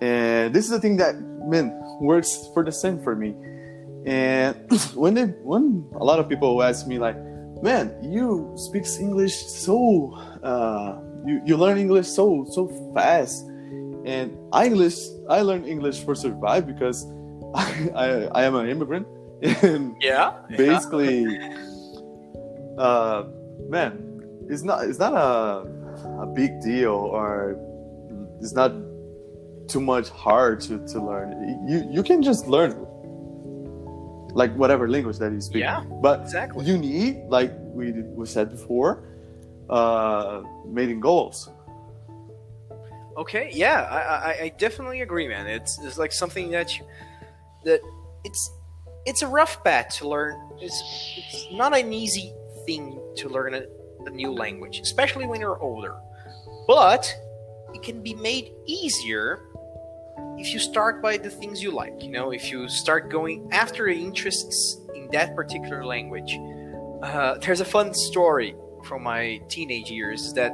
And 0.00 0.54
this 0.54 0.64
is 0.64 0.70
the 0.70 0.80
thing 0.80 0.96
that 0.98 1.16
man 1.48 1.72
works 2.00 2.48
for 2.52 2.64
the 2.64 2.72
same 2.72 3.00
for 3.00 3.16
me. 3.16 3.34
And 4.06 4.54
when 4.94 5.14
they 5.14 5.24
when 5.42 5.88
a 5.96 6.04
lot 6.04 6.18
of 6.18 6.28
people 6.28 6.62
ask 6.62 6.86
me 6.86 6.98
like, 6.98 7.16
man, 7.62 7.96
you 8.02 8.52
speak 8.56 8.84
English 9.00 9.34
so 9.34 10.12
uh, 10.42 11.00
you 11.26 11.42
you 11.44 11.56
learn 11.56 11.78
English 11.78 12.06
so 12.06 12.46
so 12.50 12.68
fast. 12.94 13.44
And 14.04 14.36
I 14.52 14.66
English 14.66 14.96
I 15.28 15.42
learn 15.42 15.64
English 15.64 16.04
for 16.04 16.14
survive 16.14 16.66
because 16.66 17.04
I, 17.54 17.90
I, 17.94 18.08
I 18.34 18.42
am 18.44 18.54
an 18.54 18.68
immigrant 18.68 19.06
and 19.62 19.94
yeah 20.02 20.34
basically 20.56 21.24
uh 22.76 23.24
man 23.68 24.20
it's 24.50 24.62
not 24.62 24.84
it's 24.84 24.98
not 24.98 25.14
a 25.14 25.64
a 26.20 26.26
big 26.26 26.60
deal 26.60 26.92
or 26.92 27.56
it's 28.40 28.52
not 28.52 28.72
too 29.68 29.80
much 29.80 30.08
hard 30.08 30.60
to, 30.62 30.78
to 30.88 31.00
learn. 31.00 31.66
You 31.68 31.86
you 31.90 32.02
can 32.02 32.22
just 32.22 32.46
learn 32.46 32.86
like 34.32 34.54
whatever 34.54 34.88
language 34.88 35.18
that 35.18 35.32
you 35.32 35.40
speak. 35.40 35.62
Yeah, 35.62 35.84
but 36.02 36.20
exactly. 36.22 36.64
you 36.64 36.78
need 36.78 37.24
like 37.28 37.52
we 37.58 37.92
we 37.92 38.26
said 38.26 38.50
before, 38.50 39.04
uh, 39.70 40.42
mating 40.66 41.00
goals. 41.00 41.50
Okay, 43.16 43.50
yeah, 43.52 43.82
I, 43.82 43.98
I, 43.98 44.42
I 44.44 44.48
definitely 44.58 45.00
agree, 45.00 45.26
man. 45.28 45.46
It's 45.46 45.78
it's 45.84 45.98
like 45.98 46.12
something 46.12 46.50
that 46.52 46.78
you, 46.78 46.86
that 47.64 47.80
it's 48.24 48.50
it's 49.06 49.22
a 49.22 49.26
rough 49.26 49.62
path 49.64 49.88
to 49.98 50.08
learn. 50.08 50.38
It's 50.60 50.80
it's 51.16 51.48
not 51.52 51.76
an 51.76 51.92
easy 51.92 52.32
thing 52.64 53.00
to 53.16 53.28
learn 53.28 53.54
a, 53.54 53.62
a 54.06 54.10
new 54.10 54.32
language, 54.32 54.80
especially 54.80 55.26
when 55.26 55.40
you're 55.40 55.58
older. 55.58 55.96
But 56.66 57.12
it 57.74 57.82
can 57.82 58.02
be 58.02 58.14
made 58.14 58.52
easier 58.66 59.47
if 60.38 60.52
you 60.52 60.60
start 60.60 61.02
by 61.02 61.16
the 61.16 61.30
things 61.30 61.62
you 61.62 61.70
like. 61.70 62.02
You 62.02 62.10
know, 62.10 62.30
if 62.30 62.50
you 62.50 62.68
start 62.68 63.10
going 63.10 63.48
after 63.52 63.88
interests 63.88 64.80
in 64.94 65.08
that 65.12 65.34
particular 65.34 65.84
language. 65.84 66.38
Uh, 67.02 67.38
there's 67.38 67.60
a 67.60 67.64
fun 67.64 67.92
story 67.94 68.54
from 68.84 69.02
my 69.02 69.40
teenage 69.48 69.90
years 69.90 70.32
that 70.34 70.52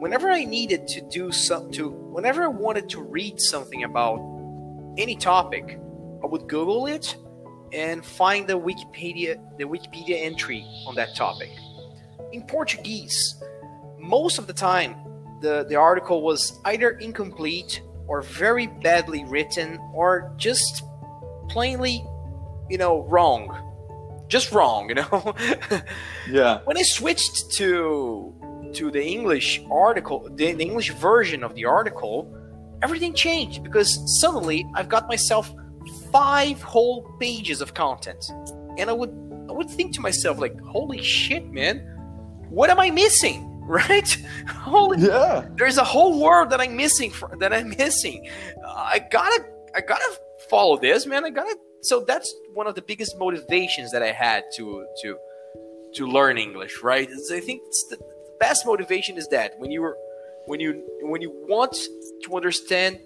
whenever 0.00 0.30
I 0.30 0.44
needed 0.44 0.86
to 0.88 1.00
do 1.00 1.32
something, 1.32 1.72
to 1.72 1.90
whenever 1.90 2.44
I 2.44 2.48
wanted 2.48 2.88
to 2.90 3.02
read 3.02 3.40
something 3.40 3.84
about 3.84 4.18
any 4.96 5.16
topic, 5.16 5.78
I 6.22 6.26
would 6.26 6.48
Google 6.48 6.86
it 6.86 7.16
and 7.72 8.04
find 8.04 8.48
the 8.48 8.58
Wikipedia 8.58 9.36
the 9.58 9.64
Wikipedia 9.64 10.22
entry 10.22 10.64
on 10.86 10.94
that 10.94 11.14
topic. 11.16 11.50
In 12.32 12.42
Portuguese, 12.42 13.42
most 13.98 14.38
of 14.38 14.46
the 14.46 14.52
time 14.52 14.96
the, 15.40 15.64
the 15.68 15.76
article 15.76 16.22
was 16.22 16.60
either 16.64 16.90
incomplete 16.90 17.82
or 18.08 18.22
very 18.22 18.66
badly 18.66 19.24
written 19.24 19.78
or 19.92 20.32
just 20.36 20.82
plainly, 21.48 22.04
you 22.68 22.78
know, 22.78 23.02
wrong. 23.04 23.64
Just 24.28 24.52
wrong, 24.52 24.88
you 24.88 24.96
know? 24.96 25.34
yeah. 26.30 26.60
When 26.64 26.76
I 26.76 26.82
switched 26.82 27.52
to 27.52 28.34
to 28.74 28.90
the 28.90 29.02
English 29.02 29.62
article, 29.70 30.28
the, 30.34 30.52
the 30.52 30.62
English 30.62 30.90
version 30.92 31.42
of 31.42 31.54
the 31.54 31.64
article, 31.64 32.34
everything 32.82 33.14
changed 33.14 33.62
because 33.62 34.20
suddenly 34.20 34.66
I've 34.74 34.90
got 34.90 35.08
myself 35.08 35.50
five 36.12 36.60
whole 36.60 37.02
pages 37.18 37.62
of 37.62 37.72
content. 37.72 38.30
And 38.76 38.90
I 38.90 38.92
would 38.92 39.10
I 39.48 39.52
would 39.52 39.70
think 39.70 39.94
to 39.94 40.00
myself 40.00 40.38
like, 40.38 40.60
holy 40.60 41.02
shit, 41.02 41.50
man, 41.50 41.78
what 42.50 42.68
am 42.68 42.78
I 42.78 42.90
missing? 42.90 43.47
right? 43.88 44.16
Holy, 44.48 45.06
yeah. 45.06 45.46
There's 45.56 45.76
a 45.76 45.84
whole 45.84 46.18
world 46.18 46.48
that 46.50 46.60
I'm 46.60 46.74
missing. 46.74 47.12
that 47.38 47.52
I'm 47.52 47.68
missing. 47.76 48.26
I 48.66 48.98
gotta, 49.10 49.44
I 49.74 49.82
gotta 49.82 50.10
follow 50.48 50.78
this, 50.78 51.04
man. 51.04 51.26
I 51.26 51.30
gotta. 51.30 51.54
So 51.82 52.00
that's 52.00 52.34
one 52.54 52.66
of 52.66 52.74
the 52.74 52.82
biggest 52.82 53.18
motivations 53.18 53.92
that 53.92 54.02
I 54.02 54.10
had 54.10 54.44
to 54.56 54.86
to 55.02 55.18
to 55.96 56.06
learn 56.06 56.38
English, 56.38 56.82
right? 56.82 57.08
I 57.30 57.40
think 57.40 57.60
the 57.90 57.98
best 58.40 58.64
motivation 58.64 59.18
is 59.18 59.28
that 59.28 59.58
when 59.58 59.70
you 59.70 59.82
were 59.82 59.98
when 60.46 60.60
you 60.60 60.82
when 61.02 61.20
you 61.20 61.30
want 61.30 61.74
to 62.22 62.34
understand 62.34 62.98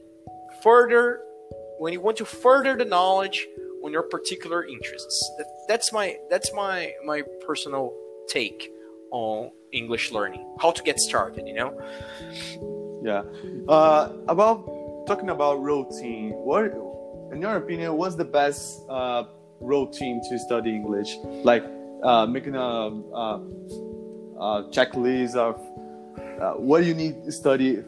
further, 0.63 1.23
when 1.79 1.93
you 1.93 2.01
want 2.01 2.19
to 2.19 2.25
further 2.25 2.77
the 2.77 2.85
knowledge 2.85 3.49
on 3.85 3.91
your 3.91 4.05
particular 4.05 4.65
interests. 4.65 5.29
That, 5.39 5.47
that's 5.67 5.93
my 5.93 6.17
that's 6.31 6.53
my 6.55 6.93
my 7.05 7.25
personal 7.45 7.93
take 8.29 8.71
on 9.11 9.51
English 9.73 10.13
learning, 10.13 10.47
how 10.61 10.71
to 10.71 10.83
get 10.83 10.99
started, 10.99 11.47
you 11.47 11.55
know? 11.55 11.73
Yeah. 13.03 13.23
Uh, 13.69 14.13
about 14.29 15.07
talking 15.07 15.31
about 15.31 15.63
routine, 15.63 16.31
what, 16.31 16.65
in 17.33 17.41
your 17.41 17.57
opinion, 17.57 17.97
what's 17.97 18.15
the 18.15 18.25
best 18.25 18.83
uh, 18.89 19.25
routine 19.61 20.21
to 20.29 20.39
study 20.39 20.71
English? 20.71 21.17
Like 21.43 21.65
uh, 22.03 22.27
making 22.27 22.55
a, 22.55 22.61
a, 22.61 23.41
a, 24.39 24.69
checklist 24.71 25.37
of 25.37 25.61
uh, 26.41 26.53
what 26.53 26.85
you 26.85 26.95
need 26.95 27.25
to 27.25 27.33
study 27.33 27.83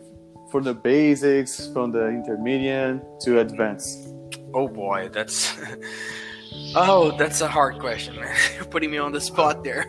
from 0.51 0.64
the 0.64 0.75
basics, 0.75 1.68
from 1.73 1.92
the 1.92 2.09
intermediate 2.09 3.03
to 3.20 3.40
advanced. 3.40 4.09
Oh 4.53 4.68
boy, 4.68 5.11
that's 5.12 5.57
Oh, 6.77 7.17
that's 7.17 7.41
a 7.41 7.49
hard 7.49 7.79
question, 7.79 8.17
man. 8.17 8.35
You're 8.57 8.65
putting 8.65 8.91
me 8.91 8.99
on 8.99 9.13
the 9.13 9.21
spot 9.21 9.65
there. 9.65 9.87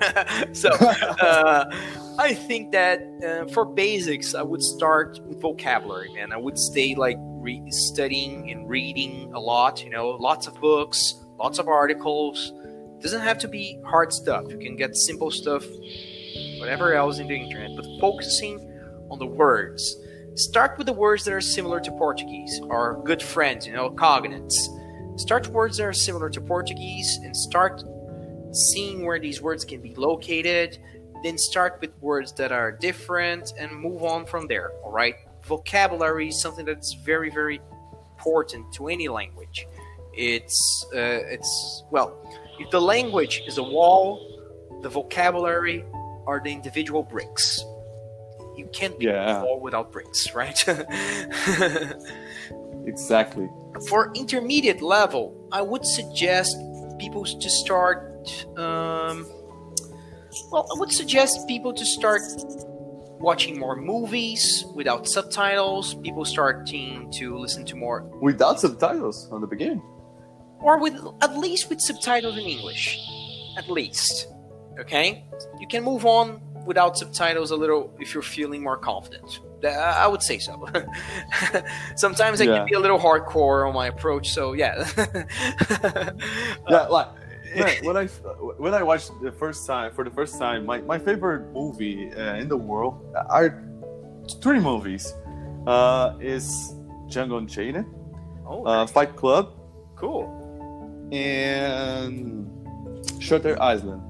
so, 0.54 0.70
uh, 0.70 1.66
I 2.20 2.34
think 2.34 2.72
that 2.72 3.02
uh, 3.26 3.52
for 3.52 3.66
basics, 3.66 4.36
I 4.36 4.42
would 4.42 4.62
start 4.62 5.20
with 5.26 5.42
vocabulary, 5.42 6.14
man. 6.14 6.32
I 6.32 6.38
would 6.38 6.58
stay 6.58 6.96
like 6.96 7.18
re- 7.20 7.64
studying 7.70 8.52
and 8.52 8.70
reading 8.70 9.32
a 9.34 9.40
lot. 9.40 9.84
You 9.84 9.90
know, 9.90 10.10
lots 10.10 10.48
of 10.48 10.56
books, 10.62 11.16
lots 11.38 11.60
of 11.60 11.68
articles. 11.68 12.54
It 12.98 13.02
doesn't 13.02 13.22
have 13.22 13.40
to 13.40 13.48
be 13.48 13.80
hard 13.86 14.14
stuff. 14.14 14.46
You 14.50 14.58
can 14.58 14.76
get 14.76 14.96
simple 14.96 15.32
stuff 15.32 15.64
whatever 16.60 16.94
else 16.94 17.20
in 17.20 17.28
the 17.28 17.36
internet, 17.36 17.76
but 17.76 17.86
focusing 18.00 18.60
on 19.10 19.20
the 19.20 19.26
words. 19.26 19.98
Start 20.36 20.78
with 20.78 20.88
the 20.88 20.94
words 20.94 21.24
that 21.26 21.34
are 21.34 21.42
similar 21.42 21.80
to 21.80 21.92
Portuguese, 21.92 22.60
or 22.64 23.02
good 23.06 23.22
friends, 23.22 23.66
you 23.66 23.74
know, 23.74 23.90
cognates. 23.92 24.56
Start 25.18 25.48
words 25.48 25.78
that 25.78 25.86
are 25.86 25.94
similar 25.94 26.30
to 26.30 26.42
Portuguese 26.42 27.20
and 27.24 27.36
start 27.36 27.84
seeing 28.52 29.06
where 29.06 29.20
these 29.20 29.42
words 29.42 29.64
can 29.64 29.82
be 29.82 29.94
located. 29.96 30.78
Then 31.24 31.38
start 31.38 31.78
with 31.82 31.92
words 32.02 32.34
that 32.34 32.52
are 32.52 32.72
different 32.72 33.54
and 33.58 33.72
move 33.72 34.04
on 34.04 34.26
from 34.26 34.48
there, 34.48 34.72
all 34.84 34.92
right? 34.92 35.16
Vocabulary 35.44 36.28
is 36.30 36.42
something 36.42 36.66
that's 36.66 36.94
very, 37.06 37.30
very 37.30 37.62
important 38.18 38.74
to 38.74 38.88
any 38.90 39.08
language. 39.08 39.68
It's, 40.14 40.86
uh, 40.94 40.98
it's 41.34 41.84
well, 41.92 42.18
if 42.60 42.70
the 42.72 42.82
language 42.82 43.42
is 43.48 43.58
a 43.58 43.64
wall, 43.64 44.20
the 44.82 44.90
vocabulary 44.90 45.86
are 46.28 46.42
the 46.44 46.52
individual 46.52 47.04
bricks. 47.04 47.64
You 48.58 48.68
can't 48.72 48.98
be 49.00 49.06
Yeah. 49.06 49.42
a 49.42 49.46
wall 49.46 49.60
without 49.60 49.92
bricks, 49.92 50.34
right? 50.34 50.58
Exactly. 52.86 53.50
For 53.90 54.12
intermediate 54.14 54.82
level, 54.82 55.36
I 55.52 55.62
would 55.62 55.86
suggest 55.86 56.56
people 57.00 57.24
to 57.26 57.50
start. 57.50 58.46
Um, 58.58 59.26
well, 60.52 60.68
I 60.76 60.80
would 60.80 60.92
suggest 60.92 61.48
people 61.48 61.74
to 61.74 61.86
start 61.86 62.22
watching 63.20 63.58
more 63.60 63.76
movies 63.76 64.66
without 64.76 65.08
subtitles. 65.08 65.96
People 65.96 66.26
starting 66.26 67.10
to 67.14 67.38
listen 67.38 67.66
to 67.66 67.76
more, 67.76 68.04
Without 68.22 68.60
subtitles 68.60 69.30
on 69.32 69.42
the 69.42 69.48
beginning. 69.48 69.82
or 70.62 70.80
with 70.80 70.96
at 71.22 71.38
least 71.38 71.70
with 71.70 71.80
subtitles 71.82 72.38
in 72.38 72.44
English, 72.46 72.98
at 73.58 73.70
least. 73.70 74.28
Okay, 74.80 75.24
you 75.60 75.68
can 75.68 75.84
move 75.84 76.06
on 76.06 76.42
without 76.66 76.98
subtitles 76.98 77.52
a 77.52 77.56
little 77.56 77.94
if 78.00 78.14
you're 78.14 78.24
feeling 78.24 78.62
more 78.64 78.78
confident. 78.78 79.40
Uh, 79.66 79.70
I 80.04 80.08
would 80.08 80.22
say 80.24 80.38
so. 80.40 80.66
Sometimes 81.96 82.40
I 82.42 82.46
Yeah. 82.46 82.58
can 82.58 82.66
be 82.68 82.74
a 82.76 82.80
little 82.80 83.00
hardcore 83.00 83.68
on 83.68 83.74
my 83.74 83.88
approach, 83.88 84.30
so 84.32 84.54
yeah. 84.54 84.88
yeah, 86.70 86.88
like 86.90 87.08
man, 87.56 87.76
when 87.84 87.98
I 87.98 88.06
when 88.58 88.74
I 88.74 88.84
watched 88.84 89.12
the 89.22 89.32
first 89.32 89.66
time 89.68 89.92
for 89.94 90.04
the 90.04 90.12
first 90.12 90.38
time, 90.40 90.66
my, 90.66 90.82
my 90.82 91.00
favorite 91.00 91.52
movie 91.54 92.12
uh, 92.14 92.36
in 92.36 92.48
the 92.50 92.58
world 92.58 93.00
are 93.30 93.64
three 94.42 94.60
movies. 94.60 95.14
Uh, 95.68 96.14
is 96.22 96.46
Django 97.10 97.38
Unchained, 97.40 97.86
oh, 98.46 98.64
uh, 98.66 98.86
Fight 98.86 99.16
Club, 99.16 99.54
cool. 99.96 100.30
and 101.12 102.46
Shutter 103.20 103.60
Island. 103.62 104.02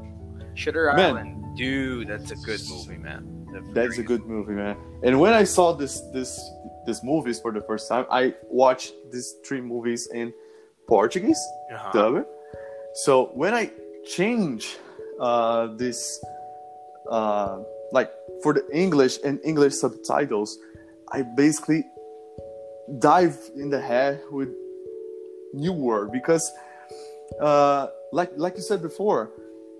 Shutter 0.56 0.92
Man. 0.96 1.00
Island, 1.16 1.58
dude, 1.58 2.08
that's 2.10 2.32
a 2.32 2.36
good 2.36 2.60
movie, 2.70 2.98
man. 2.98 3.24
That's 3.74 3.98
a 3.98 4.04
good 4.04 4.26
movie, 4.26 4.54
man. 4.54 4.78
And 5.04 5.20
when 5.20 5.34
I 5.34 5.44
saw 5.44 5.74
this 5.74 6.02
this 6.14 6.40
this 6.86 7.04
movies 7.04 7.40
for 7.40 7.52
the 7.52 7.62
first 7.62 7.90
time, 7.90 8.06
I 8.10 8.36
watched 8.50 8.94
these 9.12 9.36
three 9.46 9.62
movies 9.62 10.08
in 10.14 10.34
Portuguese. 10.88 11.40
Uh-huh. 11.74 11.92
dub. 11.92 12.26
So 13.04 13.32
when 13.34 13.54
I 13.54 13.72
change 14.06 14.78
uh, 15.20 15.68
this, 15.76 16.24
uh, 17.10 17.60
like 17.92 18.12
for 18.42 18.54
the 18.54 18.66
English 18.72 19.20
and 19.24 19.40
English 19.44 19.74
subtitles, 19.74 20.58
I 21.12 21.24
basically 21.24 21.86
dive 23.00 23.38
in 23.56 23.70
the 23.70 23.82
head 23.82 24.22
with 24.32 24.50
new 25.54 25.74
word 25.74 26.12
because, 26.12 26.52
uh, 27.42 27.88
like 28.12 28.32
like 28.38 28.56
you 28.56 28.62
said 28.62 28.82
before, 28.82 29.32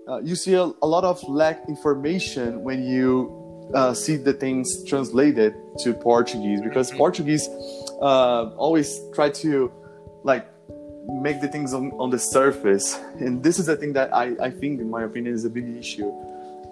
uh, 0.08 0.18
you 0.18 0.34
see 0.36 0.54
a, 0.54 0.70
a 0.82 0.86
lot 0.86 1.04
of 1.04 1.22
lack 1.28 1.68
information 1.68 2.62
when 2.62 2.82
you 2.82 3.35
uh, 3.74 3.92
see 3.94 4.16
the 4.16 4.32
things 4.32 4.84
translated 4.84 5.54
to 5.82 5.92
Portuguese 5.92 6.60
because 6.62 6.90
Mhm. 6.92 6.96
Portuguese 6.98 7.48
uh, 8.00 8.50
always 8.56 9.00
try 9.14 9.28
to 9.30 9.70
like 10.22 10.46
make 11.22 11.40
the 11.40 11.48
things 11.48 11.72
on, 11.72 11.92
on 11.92 12.10
the 12.10 12.18
surface 12.18 12.98
and 13.20 13.42
this 13.42 13.58
is 13.58 13.66
the 13.66 13.76
thing 13.76 13.92
that 13.92 14.14
I, 14.14 14.34
I 14.40 14.50
think 14.50 14.80
in 14.80 14.90
my 14.90 15.04
opinion 15.04 15.34
is 15.34 15.44
a 15.44 15.50
big 15.50 15.66
issue 15.76 16.10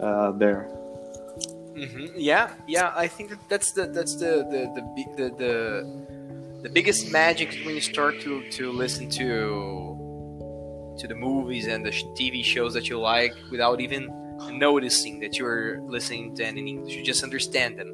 uh, 0.00 0.33
there 0.33 0.68
hmm 1.74 2.07
Yeah, 2.14 2.50
yeah. 2.68 2.92
I 2.94 3.09
think 3.09 3.30
that 3.30 3.40
that's 3.48 3.72
the 3.72 3.87
that's 3.87 4.14
the 4.16 4.33
the 4.52 4.61
the 4.76 4.83
the, 5.16 5.26
the, 5.42 5.52
the 6.62 6.68
biggest 6.68 7.11
magic 7.11 7.48
when 7.64 7.74
you 7.74 7.80
start 7.80 8.20
to 8.20 8.42
to 8.59 8.70
listen 8.70 9.09
to 9.20 9.28
to 10.98 11.04
the 11.09 11.14
movies 11.14 11.66
and 11.66 11.85
the 11.85 11.90
TV 12.18 12.44
shows 12.44 12.74
that 12.74 12.88
you 12.88 12.98
like 13.00 13.35
without 13.50 13.80
even 13.80 14.02
noticing 14.51 15.20
that 15.20 15.38
you're 15.38 15.81
listening 15.83 16.35
to 16.37 16.42
them 16.44 16.59
in 16.59 16.68
English. 16.68 16.94
You 16.94 17.05
just 17.05 17.23
understand 17.23 17.79
them. 17.79 17.90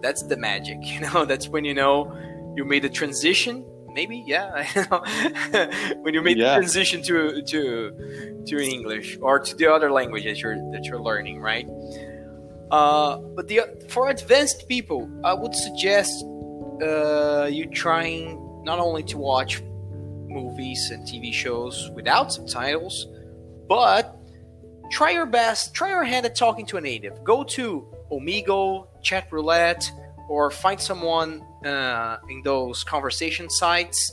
That's 0.00 0.22
the 0.22 0.36
magic, 0.36 0.78
you 0.82 1.00
know. 1.00 1.24
That's 1.24 1.48
when 1.48 1.64
you 1.64 1.74
know 1.74 2.12
you 2.56 2.64
made 2.64 2.82
the 2.82 2.88
transition. 2.88 3.64
Maybe, 3.92 4.22
yeah. 4.26 4.66
When 6.02 6.14
you 6.14 6.22
made 6.22 6.38
Yeah. 6.38 6.50
the 6.54 6.60
transition 6.60 7.02
to 7.02 7.42
to 7.42 7.60
to 8.46 8.54
English 8.58 9.18
or 9.20 9.38
to 9.40 9.54
the 9.56 9.66
other 9.66 9.90
language 9.90 10.24
that 10.24 10.38
you're 10.42 10.56
that 10.72 10.84
you're 10.84 11.00
learning, 11.02 11.40
right? 11.40 11.66
Uh, 12.70 13.18
but 13.34 13.48
the 13.48 13.60
for 13.88 14.08
advanced 14.10 14.68
people, 14.68 15.10
I 15.24 15.34
would 15.34 15.54
suggest 15.54 16.24
uh, 16.82 17.48
you 17.50 17.66
trying 17.66 18.38
not 18.64 18.78
only 18.78 19.02
to 19.04 19.18
watch 19.18 19.60
movies 20.28 20.90
and 20.92 21.04
TV 21.04 21.32
shows 21.32 21.90
without 21.94 22.32
subtitles, 22.32 23.08
but 23.68 24.16
try 24.90 25.10
your 25.10 25.26
best, 25.26 25.72
try 25.74 25.90
your 25.90 26.04
hand 26.04 26.26
at 26.26 26.34
talking 26.34 26.66
to 26.66 26.76
a 26.76 26.80
native. 26.80 27.22
Go 27.24 27.44
to 27.44 27.86
Omigo, 28.10 28.88
Chat 29.02 29.28
Roulette, 29.30 29.90
or 30.28 30.50
find 30.50 30.80
someone 30.80 31.42
uh, 31.64 32.18
in 32.28 32.42
those 32.42 32.84
conversation 32.84 33.48
sites, 33.48 34.12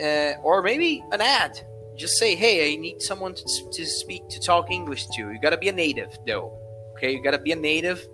uh, 0.00 0.32
or 0.42 0.62
maybe 0.62 1.02
an 1.12 1.20
ad. 1.20 1.60
Just 1.96 2.18
say, 2.18 2.34
"Hey, 2.34 2.72
I 2.72 2.76
need 2.76 3.00
someone 3.00 3.34
to, 3.34 3.44
to 3.72 3.86
speak 3.86 4.28
to 4.28 4.38
talk 4.40 4.70
English 4.70 5.06
to." 5.14 5.30
You 5.32 5.38
gotta 5.40 5.56
be 5.56 5.68
a 5.68 5.72
native, 5.72 6.18
though. 6.26 6.52
Okay, 6.92 7.12
you 7.12 7.22
gotta 7.22 7.38
be 7.38 7.52
a 7.52 7.56
native 7.56 8.06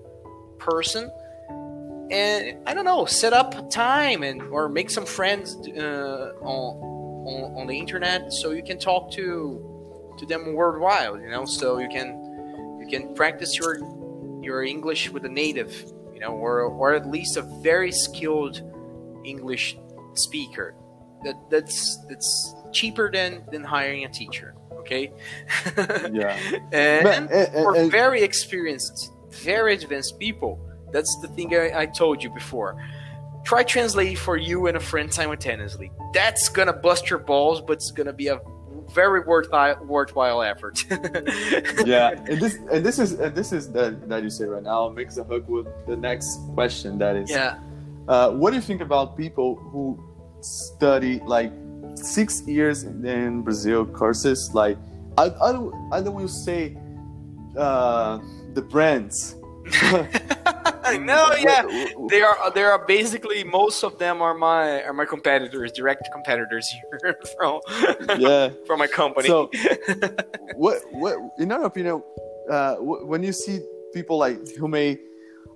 person, 0.58 1.10
and 2.10 2.58
I 2.66 2.74
don't 2.74 2.84
know, 2.84 3.04
set 3.06 3.32
up 3.32 3.70
time 3.70 4.22
and 4.22 4.40
or 4.42 4.68
make 4.68 4.88
some 4.90 5.04
friends 5.04 5.56
uh, 5.68 6.32
on, 6.40 7.26
on 7.26 7.60
on 7.60 7.66
the 7.66 7.76
internet 7.76 8.32
so 8.32 8.52
you 8.52 8.62
can 8.62 8.78
talk 8.78 9.10
to 9.12 9.71
to 10.18 10.26
them 10.26 10.54
worldwide. 10.54 11.20
You 11.20 11.30
know, 11.30 11.44
so 11.44 11.78
you 11.78 11.88
can 11.88 12.78
you 12.80 12.86
can 12.90 13.14
practice 13.14 13.58
your 13.58 13.78
your 14.42 14.62
English 14.64 15.10
with 15.10 15.24
a 15.24 15.28
native, 15.28 15.72
you 16.12 16.20
know, 16.20 16.32
or 16.32 16.62
or 16.62 16.94
at 16.94 17.08
least 17.08 17.36
a 17.36 17.42
very 17.62 17.92
skilled 17.92 18.62
English 19.24 19.76
speaker. 20.14 20.74
That 21.24 21.36
that's 21.50 21.98
that's 22.08 22.54
cheaper 22.72 23.10
than 23.10 23.44
than 23.50 23.62
hiring 23.62 24.04
a 24.04 24.08
teacher. 24.08 24.54
Okay. 24.72 25.12
yeah 26.12 26.36
and 26.72 27.28
But, 27.28 27.32
uh, 27.32 27.36
uh, 27.36 27.62
for 27.62 27.76
uh, 27.76 27.86
very 27.86 28.22
experienced, 28.22 29.12
very 29.30 29.74
advanced 29.74 30.18
people, 30.18 30.58
that's 30.92 31.16
the 31.22 31.28
thing 31.28 31.54
I, 31.54 31.82
I 31.82 31.86
told 31.86 32.22
you 32.22 32.30
before. 32.30 32.76
Try 33.44 33.62
translating 33.62 34.16
for 34.16 34.36
you 34.36 34.66
and 34.66 34.76
a 34.76 34.80
friend 34.80 35.12
simultaneously. 35.12 35.90
That's 36.12 36.48
gonna 36.48 36.72
bust 36.72 37.10
your 37.10 37.20
balls, 37.20 37.60
but 37.60 37.74
it's 37.74 37.92
gonna 37.92 38.12
be 38.12 38.28
a 38.28 38.40
very 38.94 39.20
worthwhile 39.20 39.76
worthwhile 39.84 40.42
effort. 40.42 40.84
yeah 41.84 42.10
and 42.10 42.40
this 42.40 42.56
and 42.70 42.84
this 42.84 42.98
is 42.98 43.12
and 43.12 43.34
this 43.34 43.52
is 43.52 43.70
that 43.72 44.08
that 44.08 44.22
you 44.22 44.30
say 44.30 44.44
right 44.44 44.62
now 44.62 44.88
makes 44.88 45.16
a 45.16 45.24
hook 45.24 45.48
with 45.48 45.66
the 45.86 45.96
next 45.96 46.38
question 46.54 46.98
that 46.98 47.16
is 47.16 47.30
yeah. 47.30 47.58
uh, 48.08 48.30
what 48.30 48.50
do 48.50 48.56
you 48.56 48.62
think 48.62 48.80
about 48.80 49.16
people 49.16 49.56
who 49.56 49.98
study 50.42 51.20
like 51.20 51.52
six 51.94 52.42
years 52.42 52.84
in 52.84 53.42
Brazil 53.42 53.86
courses? 53.86 54.50
Like, 54.54 54.78
I, 55.18 55.24
I 55.24 55.52
don't, 55.52 55.92
I 55.92 56.02
don't 56.02 56.14
will 56.14 56.28
say 56.28 56.76
uh, 57.56 58.18
the 58.54 58.62
brands. 58.62 59.36
no, 60.98 61.34
yeah. 61.38 61.62
They 62.08 62.22
are 62.22 62.50
they 62.52 62.62
are 62.62 62.84
basically 62.86 63.44
most 63.44 63.82
of 63.82 63.98
them 63.98 64.22
are 64.22 64.34
my 64.34 64.82
are 64.82 64.92
my 64.92 65.04
competitors, 65.04 65.72
direct 65.72 66.08
competitors 66.12 66.68
here 67.02 67.16
from 67.36 67.60
yeah. 68.18 68.50
from 68.66 68.78
my 68.78 68.86
company. 68.86 69.28
So, 69.28 69.50
what, 70.56 70.82
what, 70.90 71.16
in 71.38 71.50
your 71.50 71.64
opinion, 71.64 72.02
uh, 72.50 72.76
when 72.76 73.22
you 73.22 73.32
see 73.32 73.60
people 73.94 74.18
like 74.18 74.38
who 74.56 74.68
may 74.68 74.98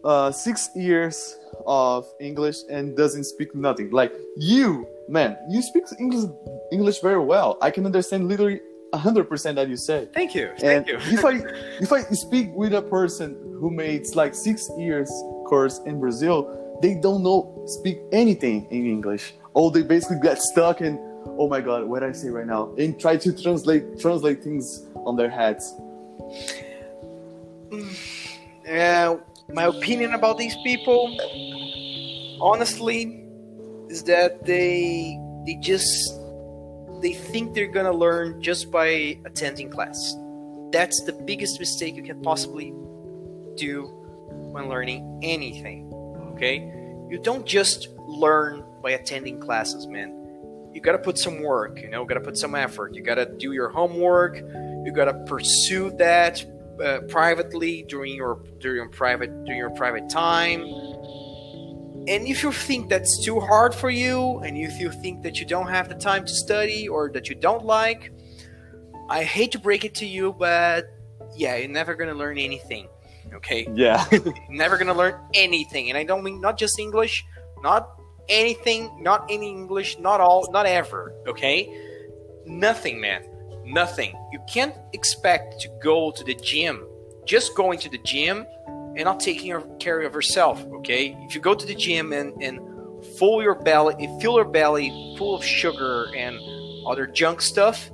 uh, 0.05 0.31
six 0.31 0.71
years 0.75 1.39
of 1.67 2.07
English 2.21 2.59
and 2.71 2.97
doesn't 2.97 3.25
speak 3.25 3.55
nothing, 3.55 3.91
like 3.91 4.12
you, 4.37 4.87
man, 5.09 5.37
you 5.49 5.62
speak 5.62 5.85
English 5.99 6.31
English 6.73 7.01
very 7.01 7.21
well. 7.21 7.59
I 7.61 7.71
can 7.71 7.87
understand 7.87 8.29
literally 8.29 8.61
hundred 8.97 9.29
percent 9.29 9.57
that 9.57 9.69
you 9.69 9.77
say. 9.77 10.09
thank 10.13 10.35
you, 10.35 10.49
And 10.63 10.85
thank 10.85 10.89
you. 10.89 10.97
if 10.99 11.25
I 11.25 11.35
if 11.81 11.93
I 11.93 12.03
speak 12.15 12.51
with 12.55 12.75
a 12.75 12.83
person 12.83 13.37
who 13.61 13.71
made 13.71 14.03
like 14.15 14.35
six 14.35 14.69
years 14.79 15.11
course 15.47 15.81
in 15.87 16.01
Brazil, 16.01 16.79
they 16.83 16.95
don't 16.95 17.23
know 17.23 17.65
speak 17.67 17.99
anything 18.13 18.67
in 18.71 18.87
English. 18.87 19.35
Oh, 19.55 19.71
they 19.71 19.83
basically 19.83 20.19
get 20.23 20.41
stuck 20.43 20.81
in 20.81 20.99
oh 21.39 21.49
my 21.49 21.61
god, 21.61 21.85
what 21.85 22.03
I 22.03 22.13
say 22.13 22.29
right 22.29 22.47
now, 22.47 22.75
and 22.79 22.99
try 22.99 23.17
to 23.17 23.43
translate 23.43 23.99
translate 24.01 24.43
things 24.43 24.87
on 25.05 25.17
their 25.17 25.31
heads. 25.31 25.75
uh, 28.71 29.17
my 29.53 29.65
opinion 29.65 30.15
about 30.15 30.39
these 30.39 30.57
people, 30.65 31.17
honestly, 32.41 33.25
is 33.89 34.03
that 34.05 34.45
they 34.45 35.19
they 35.47 35.55
just 35.57 36.16
they 37.01 37.13
think 37.13 37.55
they're 37.55 37.67
gonna 37.67 37.93
learn 37.93 38.43
just 38.43 38.71
by 38.71 39.19
attending 39.25 39.71
class. 39.71 40.15
That's 40.73 41.03
the 41.05 41.13
biggest 41.13 41.61
mistake 41.61 41.97
you 41.97 42.03
can 42.03 42.21
possibly 42.23 42.73
do 43.57 43.85
when 44.53 44.69
learning 44.69 45.21
anything. 45.23 45.91
Okay, 46.35 46.59
you 47.09 47.19
don't 47.23 47.47
just 47.47 47.89
learn 48.07 48.65
by 48.83 48.93
attending 48.93 49.41
classes, 49.41 49.87
man. 49.87 50.13
You 50.73 50.81
gotta 50.81 50.99
put 50.99 51.19
some 51.19 51.43
work, 51.43 51.81
you 51.81 51.89
know, 51.89 52.05
gotta 52.05 52.21
put 52.21 52.37
some 52.37 52.55
effort. 52.55 52.95
You 52.95 53.03
gotta 53.03 53.27
do 53.27 53.53
your 53.53 53.71
homework. 53.71 54.37
You 54.37 54.93
gotta 54.95 55.15
pursue 55.27 55.91
that 55.99 56.45
uh, 56.83 57.01
privately 57.09 57.85
during 57.89 58.15
your 58.15 58.43
during 58.61 58.91
private 58.91 59.45
during 59.45 59.59
your 59.59 59.71
private 59.71 60.09
time. 60.11 60.61
And 62.09 62.27
if 62.29 62.42
you 62.42 62.53
think 62.53 62.88
that's 62.88 63.25
too 63.25 63.40
hard 63.40 63.75
for 63.75 63.90
you, 63.90 64.38
and 64.38 64.57
if 64.57 64.79
you 64.79 64.90
think 64.92 65.23
that 65.25 65.40
you 65.40 65.47
don't 65.47 65.69
have 65.69 65.88
the 65.88 65.97
time 65.97 66.25
to 66.25 66.33
study 66.33 66.88
or 66.88 67.11
that 67.11 67.29
you 67.29 67.35
don't 67.35 67.64
like, 67.64 68.12
I 69.09 69.25
hate 69.25 69.53
to 69.53 69.59
break 69.59 69.85
it 69.85 69.95
to 69.97 70.07
you, 70.07 70.33
but 70.33 70.87
yeah, 71.35 71.57
you're 71.57 71.69
never 71.69 71.95
gonna 71.95 72.14
learn 72.14 72.38
anything. 72.38 72.88
Okay, 73.35 73.66
Yeah. 73.75 74.05
never 74.49 74.79
gonna 74.79 74.95
learn 74.95 75.21
anything, 75.35 75.88
and 75.90 75.99
I 75.99 76.05
don't 76.05 76.23
mean 76.23 76.40
not 76.40 76.57
just 76.57 76.79
English, 76.79 77.25
not 77.61 77.90
anything, 78.29 79.03
not 79.03 79.27
any 79.29 79.51
English, 79.51 79.99
not 79.99 80.21
all, 80.21 80.49
not 80.53 80.66
ever. 80.66 81.12
Okay, 81.27 81.69
nothing, 82.47 83.01
man, 83.01 83.25
nothing. 83.64 84.14
You 84.33 84.40
can't 84.49 84.75
expect 84.92 85.61
to 85.62 85.69
go 85.83 86.12
to 86.12 86.23
the 86.23 86.35
gym, 86.35 86.87
just 87.25 87.57
going 87.57 87.81
to 87.81 87.88
the 87.88 87.99
gym 87.99 88.47
and 88.97 89.05
not 89.05 89.21
taking 89.21 89.63
care 89.79 90.01
of 90.01 90.13
herself. 90.13 90.65
Okay, 90.79 91.17
if 91.29 91.35
you 91.35 91.41
go 91.41 91.55
to 91.55 91.67
the 91.67 91.75
gym 91.75 92.13
and 92.13 92.33
and 92.43 92.59
fill 93.19 93.43
your 93.43 93.55
belly, 93.55 93.95
fill 94.21 94.37
your 94.37 94.45
belly 94.45 95.15
full 95.19 95.37
of 95.37 95.45
sugar 95.45 96.07
and 96.17 96.39
other 96.87 97.07
junk 97.07 97.41
stuff, 97.41 97.91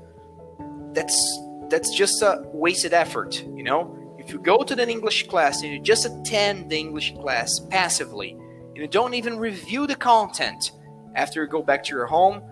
that's 0.93 1.41
that's 1.69 1.95
just 1.95 2.23
a 2.23 2.43
wasted 2.53 2.93
effort. 2.93 3.43
You 3.55 3.65
know, 3.65 4.17
if 4.19 4.33
you 4.33 4.38
go 4.38 4.62
to 4.62 4.81
an 4.81 4.88
English 4.88 5.27
class 5.27 5.62
and 5.62 5.73
you 5.73 5.81
just 5.81 6.07
attend 6.07 6.71
the 6.71 6.79
English 6.79 7.15
class 7.15 7.59
passively, 7.59 8.31
and 8.31 8.77
you 8.77 8.87
don't 8.87 9.15
even 9.15 9.38
review 9.38 9.87
the 9.87 9.97
content 9.97 10.73
after 11.17 11.43
you 11.43 11.49
go 11.49 11.62
back 11.62 11.83
to 11.85 11.95
your 11.95 12.07
home, 12.07 12.43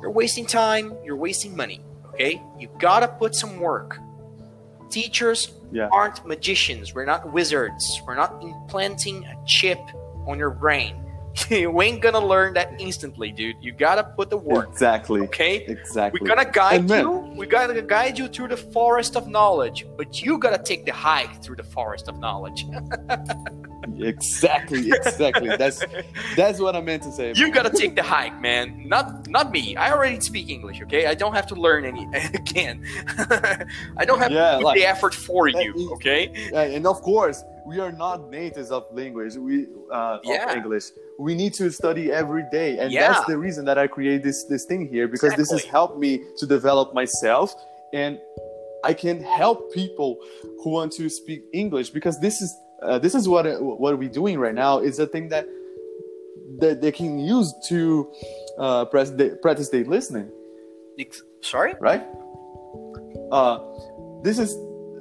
you're 0.00 0.10
wasting 0.12 0.46
time. 0.46 0.96
You're 1.04 1.16
wasting 1.16 1.56
money. 1.56 1.84
Okay, 2.14 2.40
you 2.58 2.68
gotta 2.78 3.08
put 3.08 3.34
some 3.34 3.58
work. 3.58 3.98
Teachers 4.90 5.52
Yeah. 5.70 5.88
aren't 5.92 6.24
magicians. 6.26 6.94
We're 6.94 7.04
not 7.04 7.32
wizards. 7.32 8.02
We're 8.06 8.14
not 8.16 8.42
implanting 8.42 9.24
a 9.24 9.34
chip 9.44 9.80
on 10.26 10.38
your 10.38 10.50
brain. 10.50 11.04
you 11.50 11.80
ain't 11.82 12.00
gonna 12.02 12.24
learn 12.24 12.54
that 12.54 12.74
instantly, 12.80 13.30
dude. 13.32 13.56
You 13.60 13.72
gotta 13.72 14.04
put 14.04 14.30
the 14.30 14.36
work. 14.36 14.68
Exactly. 14.70 15.20
Okay? 15.22 15.56
Exactly. 15.66 16.20
We're 16.20 16.28
gonna 16.34 16.50
guide 16.50 16.80
And 16.80 16.88
man- 16.88 17.00
you. 17.04 17.10
We 17.36 17.46
gotta 17.46 17.80
guide 17.82 18.18
you 18.18 18.28
through 18.28 18.48
the 18.48 18.56
forest 18.56 19.16
of 19.16 19.28
knowledge, 19.28 19.86
but 19.96 20.22
you 20.22 20.38
gotta 20.38 20.62
take 20.62 20.84
the 20.84 20.92
hike 20.92 21.42
through 21.42 21.56
the 21.56 21.62
forest 21.64 22.08
of 22.08 22.18
knowledge. 22.18 22.66
Exactly. 24.00 24.90
Exactly. 24.92 25.56
that's 25.56 25.82
that's 26.36 26.60
what 26.60 26.76
I 26.76 26.80
meant 26.80 27.02
to 27.04 27.10
say. 27.12 27.32
You 27.34 27.50
gotta 27.50 27.70
take 27.70 27.96
the 27.96 28.02
hike, 28.02 28.38
man. 28.40 28.86
Not 28.86 29.26
not 29.28 29.50
me. 29.50 29.76
I 29.76 29.90
already 29.92 30.20
speak 30.20 30.50
English. 30.50 30.80
Okay, 30.82 31.06
I 31.06 31.14
don't 31.14 31.34
have 31.34 31.46
to 31.48 31.54
learn 31.56 31.84
any 31.84 32.04
again. 32.34 32.84
I 33.96 34.04
don't 34.04 34.18
have 34.20 34.30
Yeah, 34.30 34.50
to 34.52 34.56
put 34.58 34.64
like- 34.66 34.78
the 34.78 34.84
effort 34.86 35.14
for 35.14 35.48
you. 35.48 35.74
is- 35.74 35.90
Okay. 35.92 36.30
Yeah, 36.52 36.62
and 36.62 36.86
of 36.86 37.00
course, 37.02 37.42
we 37.68 37.76
are 37.84 37.92
not 38.04 38.16
natives 38.30 38.70
of 38.78 38.82
language. 39.00 39.34
We 39.48 39.54
uh, 39.98 40.18
Yeah. 40.22 40.50
of 40.50 40.56
English. 40.58 40.86
We 41.26 41.32
need 41.42 41.52
to 41.60 41.66
study 41.80 42.04
every 42.22 42.44
day, 42.58 42.70
and 42.80 42.88
Yeah. 42.92 43.00
that's 43.12 43.24
the 43.32 43.38
reason 43.46 43.62
that 43.68 43.78
I 43.84 43.86
create 43.96 44.20
this 44.28 44.38
this 44.52 44.64
thing 44.70 44.82
here 44.94 45.06
because 45.14 45.32
this 45.40 45.50
has 45.54 45.60
Exactly. 45.60 45.76
helped 45.78 45.96
me 46.04 46.12
to 46.40 46.44
develop 46.56 46.86
myself, 47.00 47.46
and 48.02 48.12
I 48.90 48.92
can 49.04 49.16
help 49.40 49.58
people 49.80 50.10
who 50.60 50.68
want 50.78 50.90
to 51.00 51.04
speak 51.18 51.40
English 51.62 51.88
because 51.98 52.16
this 52.26 52.36
is 52.44 52.50
uh, 52.86 52.98
this 53.04 53.14
is 53.18 53.24
what 53.32 53.44
what 53.82 53.92
we're 54.00 54.16
doing 54.22 54.36
right 54.44 54.54
now. 54.66 54.72
Is 54.88 54.96
a 55.06 55.06
thing 55.14 55.26
that 55.34 55.44
that 56.62 56.74
they 56.82 56.92
can 57.00 57.12
use 57.36 57.48
to 57.70 57.78
uh, 58.64 58.84
practice 58.92 59.14
the- 59.20 59.34
practice 59.44 59.68
their 59.74 59.84
listening 59.96 60.28
Sorry. 61.52 61.72
right? 61.88 62.02
Uh, 63.38 63.58
this 64.26 64.38
is 64.44 64.50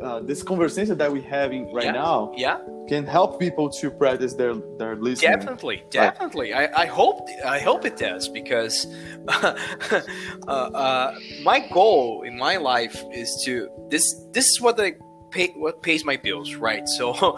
uh, 0.01 0.19
this 0.21 0.43
conversation 0.43 0.97
that 0.97 1.11
we're 1.11 1.21
having 1.21 1.73
right 1.73 1.85
Yeah. 1.85 1.91
now 1.91 2.31
Yeah. 2.35 2.57
can 2.87 3.05
help 3.05 3.39
people 3.39 3.69
to 3.79 3.89
practice 3.91 4.33
their 4.33 4.55
their 4.79 4.95
listening. 4.95 5.31
Definitely, 5.31 5.83
definitely. 5.89 6.53
I, 6.53 6.83
I 6.83 6.85
hope 6.85 7.27
I 7.45 7.59
hope 7.59 7.85
it 7.85 7.97
does 7.97 8.29
because 8.29 8.87
uh, 9.27 9.55
uh, 10.51 11.15
my 11.43 11.59
goal 11.71 12.23
in 12.23 12.37
my 12.37 12.57
life 12.57 12.95
is 13.13 13.41
to 13.45 13.69
this. 13.89 14.03
This 14.31 14.45
is 14.45 14.61
what 14.61 14.79
I 14.79 14.93
pay 15.31 15.47
what 15.57 15.81
pays 15.81 16.05
my 16.05 16.17
bills, 16.17 16.55
right? 16.55 16.87
So 16.87 17.13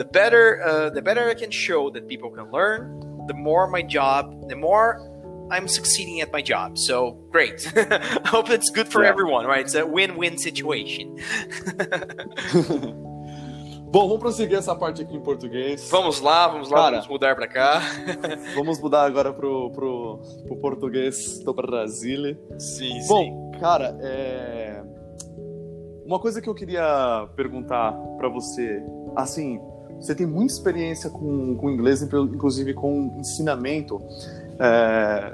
the 0.00 0.08
better 0.12 0.62
uh, 0.64 0.90
the 0.90 1.02
better 1.02 1.28
I 1.28 1.34
can 1.34 1.50
show 1.50 1.90
that 1.90 2.08
people 2.08 2.30
can 2.30 2.50
learn, 2.50 3.00
the 3.26 3.34
more 3.34 3.66
my 3.68 3.82
job, 3.82 4.48
the 4.48 4.56
more 4.56 5.00
I'm 5.50 5.66
succeeding 5.68 6.20
at 6.20 6.30
my 6.32 6.42
job. 6.42 6.76
So 6.78 7.12
great. 7.30 7.66
I 7.76 8.28
hope 8.28 8.50
it's 8.50 8.70
good 8.70 8.88
for 8.88 9.02
Yeah. 9.02 9.10
everyone, 9.10 9.46
right? 9.46 9.60
It's 9.64 9.74
a 9.74 9.84
win-win 9.86 10.38
situation. 10.38 11.16
Bom, 13.90 14.06
vamos 14.06 14.18
prosseguir 14.18 14.58
essa 14.58 14.74
parte 14.76 15.00
aqui 15.00 15.16
em 15.16 15.20
português. 15.20 15.88
Vamos 15.90 16.20
lá, 16.20 16.46
vamos 16.46 16.68
lá, 16.68 16.76
Cara. 16.76 16.90
vamos 16.96 17.08
mudar 17.08 17.34
para 17.34 17.48
cá. 17.48 17.80
Vamos 18.54 18.78
mudar 18.80 19.04
agora 19.04 19.32
pro, 19.32 19.70
pro, 19.70 20.20
pro 20.46 20.56
português 20.56 21.38
do 21.42 21.54
Brasil. 21.54 22.36
sim, 22.58 23.00
sim. 23.00 23.08
Bom, 23.08 23.50
cara, 23.58 23.96
é... 24.02 24.82
uma 26.04 26.18
coisa 26.18 26.42
que 26.42 26.48
eu 26.50 26.54
queria 26.54 27.26
perguntar 27.34 27.92
pra 28.18 28.28
você, 28.28 28.82
assim, 29.16 29.58
você 29.98 30.14
tem 30.14 30.26
muita 30.26 30.52
experiência 30.52 31.08
com, 31.08 31.56
com 31.56 31.70
inglês, 31.70 32.02
inclusive 32.02 32.74
com 32.74 33.16
ensinamento, 33.18 33.98
é... 34.60 35.32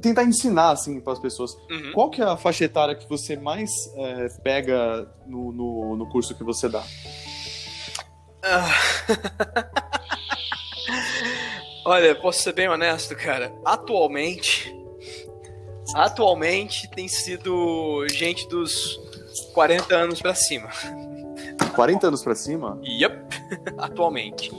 tentar 0.00 0.24
ensinar 0.24 0.70
assim 0.70 1.00
para 1.00 1.12
as 1.12 1.18
pessoas. 1.18 1.54
Uhum. 1.70 1.92
Qual 1.94 2.10
que 2.10 2.20
é 2.20 2.24
a 2.24 2.36
faixa 2.36 2.64
etária 2.64 2.94
que 2.94 3.08
você 3.08 3.36
mais 3.36 3.70
é, 3.96 4.28
pega 4.42 5.08
no, 5.26 5.52
no, 5.52 5.96
no 5.96 6.08
curso 6.08 6.34
que 6.34 6.44
você 6.44 6.68
dá? 6.68 6.82
Ah. 8.42 8.70
Olha, 11.84 12.14
posso 12.14 12.42
ser 12.42 12.52
bem 12.52 12.68
honesto, 12.68 13.16
cara. 13.16 13.50
Atualmente, 13.64 14.74
atualmente 15.94 16.88
tem 16.90 17.08
sido 17.08 18.06
gente 18.10 18.46
dos 18.48 19.00
40 19.54 19.96
anos 19.96 20.20
pra 20.20 20.34
cima. 20.34 20.68
40 21.74 22.08
anos 22.08 22.22
pra 22.22 22.34
cima? 22.34 22.78
Yep, 22.84 23.24
atualmente. 23.78 24.50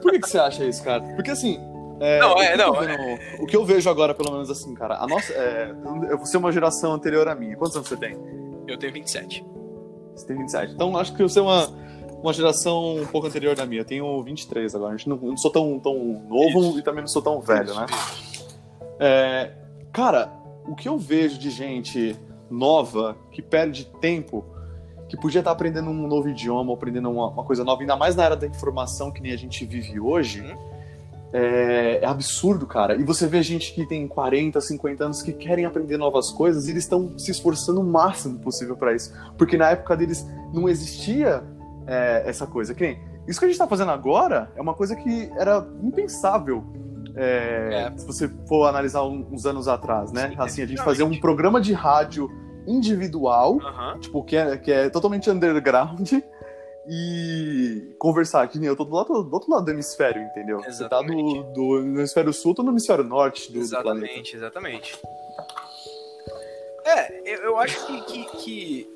Por 0.00 0.12
que, 0.12 0.20
que 0.20 0.28
você 0.28 0.38
acha 0.38 0.64
isso, 0.64 0.82
cara? 0.82 1.02
Porque 1.14 1.30
assim. 1.30 1.58
É, 2.00 2.18
Não, 2.18 2.34
o 2.34 2.38
é, 2.42 2.50
que 2.52 2.56
não, 2.56 2.72
vendo- 2.74 3.42
O 3.42 3.46
que 3.46 3.56
eu 3.56 3.64
vejo 3.64 3.88
agora, 3.88 4.14
pelo 4.14 4.32
menos 4.32 4.50
assim, 4.50 4.74
cara, 4.74 4.96
a 4.98 5.06
nossa. 5.06 5.32
É, 5.32 5.70
eu 6.10 6.16
vou 6.18 6.26
ser 6.26 6.36
uma 6.38 6.50
geração 6.52 6.92
anterior 6.92 7.28
à 7.28 7.34
minha. 7.34 7.56
Quantos 7.56 7.76
anos 7.76 7.88
você 7.88 7.96
tem? 7.96 8.16
Eu 8.66 8.76
tenho 8.78 8.92
27. 8.92 9.44
Você 10.14 10.26
tem 10.26 10.36
27. 10.36 10.72
Então 10.74 10.96
acho 10.96 11.14
que 11.14 11.22
eu 11.22 11.28
sou 11.28 11.44
uma, 11.44 11.68
uma 12.22 12.32
geração 12.32 12.96
um 12.96 13.06
pouco 13.06 13.26
anterior 13.26 13.54
da 13.54 13.64
minha. 13.64 13.82
Eu 13.82 13.84
tenho 13.84 14.22
23 14.22 14.74
agora. 14.74 14.94
A 14.94 14.96
gente 14.96 15.08
não, 15.08 15.16
não 15.18 15.36
sou 15.36 15.50
tão, 15.50 15.78
tão 15.78 15.94
novo 16.28 16.60
Isso. 16.70 16.78
e 16.78 16.82
também 16.82 17.00
não 17.02 17.08
sou 17.08 17.22
tão 17.22 17.40
velho, 17.40 17.70
Isso, 17.70 17.80
né? 17.80 17.86
isso. 17.90 18.58
É, 18.98 19.52
cara, 19.92 20.32
o 20.66 20.74
que 20.74 20.88
eu 20.88 20.98
vejo 20.98 21.38
de 21.38 21.50
gente 21.50 22.16
nova 22.50 23.16
que 23.30 23.42
perde 23.42 23.84
tempo, 24.00 24.44
que 25.08 25.16
podia 25.16 25.40
estar 25.40 25.50
aprendendo 25.50 25.90
um 25.90 26.06
novo 26.06 26.28
idioma, 26.28 26.72
aprendendo 26.72 27.10
uma, 27.10 27.28
uma 27.28 27.44
coisa 27.44 27.64
nova, 27.64 27.80
ainda 27.80 27.96
mais 27.96 28.14
na 28.16 28.24
era 28.24 28.36
da 28.36 28.46
informação 28.46 29.10
que 29.12 29.20
nem 29.20 29.32
a 29.32 29.36
gente 29.36 29.64
vive 29.64 29.98
hoje, 30.00 30.40
Uhum. 30.42 30.73
É, 31.36 31.98
é 32.02 32.06
absurdo, 32.06 32.64
cara. 32.66 32.94
E 32.94 33.02
você 33.02 33.26
vê 33.26 33.42
gente 33.42 33.74
que 33.74 33.84
tem 33.86 34.06
40, 34.06 34.60
50 34.60 35.04
anos 35.04 35.20
que 35.22 35.32
querem 35.32 35.64
aprender 35.64 35.96
novas 35.98 36.30
coisas 36.30 36.68
e 36.68 36.70
eles 36.70 36.84
estão 36.84 37.18
se 37.18 37.30
esforçando 37.32 37.80
o 37.80 37.84
máximo 37.84 38.38
possível 38.38 38.76
para 38.76 38.94
isso. 38.94 39.12
Porque 39.36 39.56
na 39.58 39.70
época 39.70 39.96
deles 39.96 40.24
não 40.52 40.68
existia 40.68 41.42
é, 41.86 42.22
essa 42.24 42.46
coisa. 42.46 42.72
Que 42.72 42.82
nem, 42.84 42.98
isso 43.26 43.38
que 43.40 43.44
a 43.46 43.48
gente 43.48 43.54
está 43.56 43.66
fazendo 43.66 43.90
agora 43.90 44.50
é 44.54 44.62
uma 44.62 44.74
coisa 44.74 44.94
que 44.94 45.28
era 45.36 45.66
impensável. 45.82 46.64
é, 47.16 47.90
É. 47.92 47.98
Se 47.98 48.06
você 48.06 48.28
for 48.48 48.66
analisar 48.68 49.02
um- 49.04 49.26
uns 49.32 49.44
anos 49.46 49.66
atrás, 49.68 50.10
né? 50.12 50.28
Sim, 50.30 50.34
assim, 50.38 50.62
a 50.62 50.66
gente 50.66 50.82
fazer 50.82 51.02
um 51.04 51.18
programa 51.20 51.60
de 51.60 51.72
rádio 51.72 52.28
individual, 52.66 53.58
Aham. 53.60 53.98
tipo, 54.00 54.22
que 54.24 54.36
é, 54.36 54.56
que 54.56 54.72
é 54.72 54.88
totalmente 54.90 55.30
underground, 55.30 56.10
e 56.86 57.94
conversar, 57.98 58.46
que 58.48 58.58
nem 58.58 58.68
eu 58.68 58.76
tô 58.76 58.84
do, 58.84 58.94
lado, 58.94 59.22
do 59.22 59.32
outro 59.34 59.50
lado 59.50 59.64
do 59.64 59.70
hemisfério, 59.70 60.22
entendeu? 60.22 60.58
Você 60.58 60.64
tá 60.64 60.70
Exatamente. 60.70 61.42
do, 61.44 61.52
do 61.52 61.78
hemisfério 61.78 62.32
sul, 62.32 62.54
tô 62.54 62.62
no 62.62 62.70
hemisfério 62.70 63.04
norte 63.04 63.50
do, 63.50 63.60
do 63.60 63.68
planeta. 63.68 64.06
Exatamente, 64.06 64.36
exatamente. 64.36 64.98
É, 66.84 67.34
eu, 67.34 67.42
eu 67.44 67.58
acho 67.58 67.86
que, 67.86 68.00
que, 68.02 68.24
que 68.36 68.94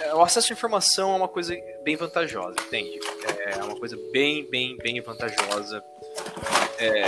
é, 0.00 0.14
o 0.14 0.22
acesso 0.22 0.52
à 0.52 0.54
informação 0.54 1.12
é 1.12 1.16
uma 1.16 1.28
coisa 1.28 1.56
bem 1.84 1.96
vantajosa, 1.96 2.56
entende? 2.66 2.98
É 3.46 3.62
uma 3.62 3.76
coisa 3.78 3.96
bem, 4.12 4.48
bem, 4.50 4.76
bem 4.76 5.00
vantajosa. 5.00 5.82
É, 6.78 7.04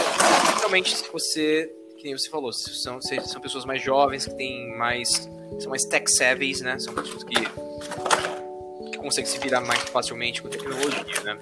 principalmente 0.47 0.97
se 0.97 1.11
você, 1.11 1.73
que 1.97 2.05
nem 2.05 2.17
você 2.17 2.29
falou, 2.29 2.53
são, 2.53 3.01
são 3.01 3.41
pessoas 3.41 3.65
mais 3.65 3.83
jovens 3.83 4.27
que 4.27 4.35
têm 4.35 4.77
mais. 4.77 5.29
são 5.59 5.71
mais 5.71 5.85
tech 5.85 6.09
savvy, 6.11 6.63
né? 6.63 6.79
São 6.79 6.95
pessoas 6.95 7.25
que, 7.25 7.35
que 9.07 9.23
conseguem 9.23 9.31
se 9.31 9.39
virar 9.39 9.61
mais 9.61 9.81
facilmente 9.83 10.43
com 10.43 10.49
tecnologia, 10.49 11.23
né? 11.25 11.39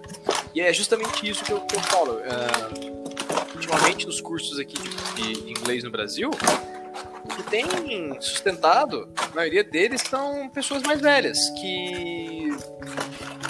E 0.55 0.61
é 0.61 0.72
justamente 0.72 1.29
isso 1.29 1.44
que 1.44 1.53
eu, 1.53 1.61
que 1.61 1.77
eu 1.77 1.81
falo. 1.81 2.12
Uh, 2.14 3.55
ultimamente, 3.55 4.07
nos 4.07 4.20
cursos 4.20 4.59
aqui 4.59 4.77
de, 5.16 5.42
de 5.42 5.50
inglês 5.50 5.83
no 5.83 5.90
Brasil, 5.90 6.31
que 7.37 7.42
tem 7.44 8.20
sustentado, 8.20 9.09
a 9.16 9.35
maioria 9.35 9.64
deles 9.64 10.03
são 10.03 10.48
pessoas 10.50 10.83
mais 10.83 11.00
velhas, 11.00 11.38
que 11.61 12.48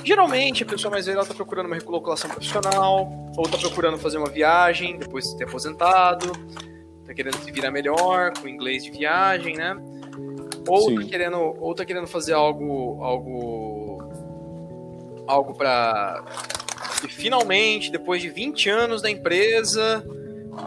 geralmente 0.05 0.63
a 0.63 0.67
pessoa 0.67 0.91
mais 0.91 1.07
velha 1.07 1.21
está 1.21 1.35
procurando 1.35 1.67
uma 1.67 1.75
recolocação 1.75 2.31
profissional, 2.31 3.11
ou 3.37 3.45
está 3.45 3.59
procurando 3.59 3.99
fazer 3.99 4.19
uma 4.19 4.31
viagem 4.31 4.97
depois 4.97 5.25
de 5.25 5.37
ter 5.37 5.45
aposentado, 5.45 6.33
está 7.01 7.13
querendo 7.13 7.37
se 7.39 7.51
virar 7.51 7.71
melhor 7.71 8.33
com 8.39 8.49
inglês 8.49 8.85
de 8.85 8.91
viagem, 8.91 9.57
né? 9.57 9.77
Ou 10.67 10.91
está 10.91 11.05
querendo, 11.05 11.39
ou 11.39 11.75
tá 11.75 11.85
querendo 11.85 12.07
fazer 12.07 12.33
algo, 12.33 13.03
algo, 13.03 13.74
algo 15.27 15.55
para 15.55 16.25
finalmente, 17.09 17.91
depois 17.91 18.23
de 18.23 18.29
20 18.31 18.69
anos 18.71 19.03
da 19.03 19.11
empresa, 19.11 20.05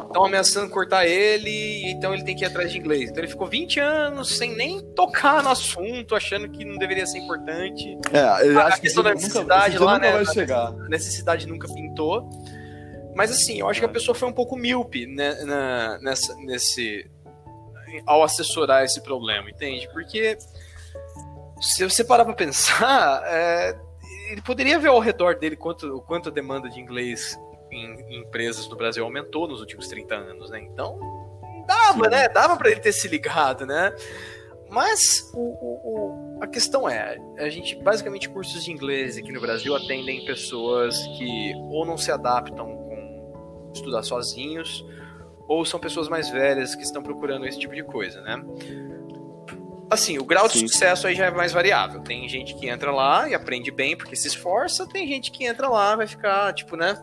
estão 0.07 0.25
ameaçando 0.25 0.69
cortar 0.69 1.05
ele, 1.05 1.89
então 1.89 2.13
ele 2.13 2.23
tem 2.23 2.35
que 2.35 2.43
ir 2.43 2.47
atrás 2.47 2.71
de 2.71 2.77
inglês. 2.77 3.09
Então 3.09 3.23
ele 3.23 3.31
ficou 3.31 3.47
20 3.47 3.79
anos 3.79 4.37
sem 4.37 4.55
nem 4.55 4.81
tocar 4.93 5.43
no 5.43 5.49
assunto, 5.49 6.15
achando 6.15 6.49
que 6.49 6.65
não 6.65 6.77
deveria 6.77 7.05
ser 7.05 7.19
importante. 7.19 7.97
É, 8.11 8.19
a 8.19 8.65
acha 8.65 8.79
questão 8.79 9.03
que 9.03 9.09
da 9.09 9.15
necessidade 9.15 9.75
nunca, 9.75 9.85
lá, 9.85 9.99
né? 9.99 10.11
vai 10.11 10.25
chegar. 10.25 10.67
A 10.67 10.89
necessidade 10.89 11.47
nunca 11.47 11.67
pintou. 11.67 12.29
Mas 13.15 13.31
assim, 13.31 13.59
eu 13.59 13.69
acho 13.69 13.79
que 13.79 13.85
a 13.85 13.89
pessoa 13.89 14.13
foi 14.13 14.29
um 14.29 14.33
pouco 14.33 14.55
míope 14.55 15.07
né, 15.07 15.33
na, 15.43 15.97
nessa, 15.99 16.35
nesse. 16.35 17.09
ao 18.05 18.23
assessorar 18.23 18.83
esse 18.83 19.01
problema, 19.01 19.49
entende? 19.49 19.89
Porque 19.91 20.37
se 21.59 21.83
você 21.83 22.03
parar 22.03 22.25
pra 22.25 22.35
pensar, 22.35 23.23
é, 23.25 23.75
ele 24.31 24.41
poderia 24.41 24.77
ver 24.79 24.89
ao 24.89 24.99
redor 24.99 25.35
dele 25.35 25.55
quanto, 25.55 26.01
quanto 26.01 26.29
a 26.29 26.31
demanda 26.31 26.69
de 26.69 26.79
inglês 26.79 27.39
em, 27.71 27.85
em, 28.01 28.21
empresas 28.21 28.67
no 28.67 28.75
Brasil 28.75 29.03
aumentou 29.03 29.47
nos 29.47 29.59
últimos 29.59 29.87
30 29.87 30.15
anos, 30.15 30.49
né? 30.49 30.59
Então, 30.61 30.99
dava, 31.67 32.05
Sim. 32.05 32.09
né? 32.09 32.29
Dava 32.29 32.57
para 32.57 32.69
ele 32.69 32.79
ter 32.79 32.91
se 32.91 33.07
ligado, 33.07 33.65
né? 33.65 33.93
Mas 34.69 35.31
o, 35.33 35.39
o, 35.39 36.37
o, 36.37 36.43
a 36.43 36.47
questão 36.47 36.89
é, 36.89 37.17
a 37.37 37.49
gente 37.49 37.75
basicamente 37.77 38.27
cursos 38.27 38.65
de 38.65 38.71
inglês 38.71 39.17
aqui 39.17 39.31
no 39.31 39.39
Brasil 39.39 39.73
atendem 39.75 40.25
pessoas 40.25 40.97
que 41.17 41.53
ou 41.71 41.85
não 41.85 41.97
se 41.97 42.11
adaptam 42.11 42.65
com 42.65 43.71
estudar 43.73 44.03
sozinhos, 44.03 44.85
ou 45.47 45.63
são 45.63 45.79
pessoas 45.79 46.09
mais 46.09 46.29
velhas 46.29 46.75
que 46.75 46.83
estão 46.83 47.01
procurando 47.01 47.45
esse 47.45 47.57
tipo 47.57 47.73
de 47.73 47.83
coisa, 47.83 48.21
né? 48.21 48.43
Assim, 49.89 50.17
o 50.17 50.25
grau 50.25 50.47
de 50.47 50.59
Sim. 50.59 50.67
sucesso 50.67 51.07
aí 51.07 51.15
já 51.15 51.27
é 51.27 51.31
mais 51.31 51.53
variável. 51.53 52.01
Tem 52.01 52.27
gente 52.27 52.53
que 52.55 52.67
entra 52.67 52.91
lá 52.91 53.29
e 53.29 53.33
aprende 53.33 53.71
bem 53.71 53.95
porque 53.95 54.15
se 54.15 54.27
esforça, 54.27 54.85
tem 54.85 55.07
gente 55.07 55.31
que 55.31 55.45
entra 55.45 55.69
lá 55.69 55.95
vai 55.95 56.07
ficar, 56.07 56.53
tipo, 56.53 56.75
né? 56.75 56.97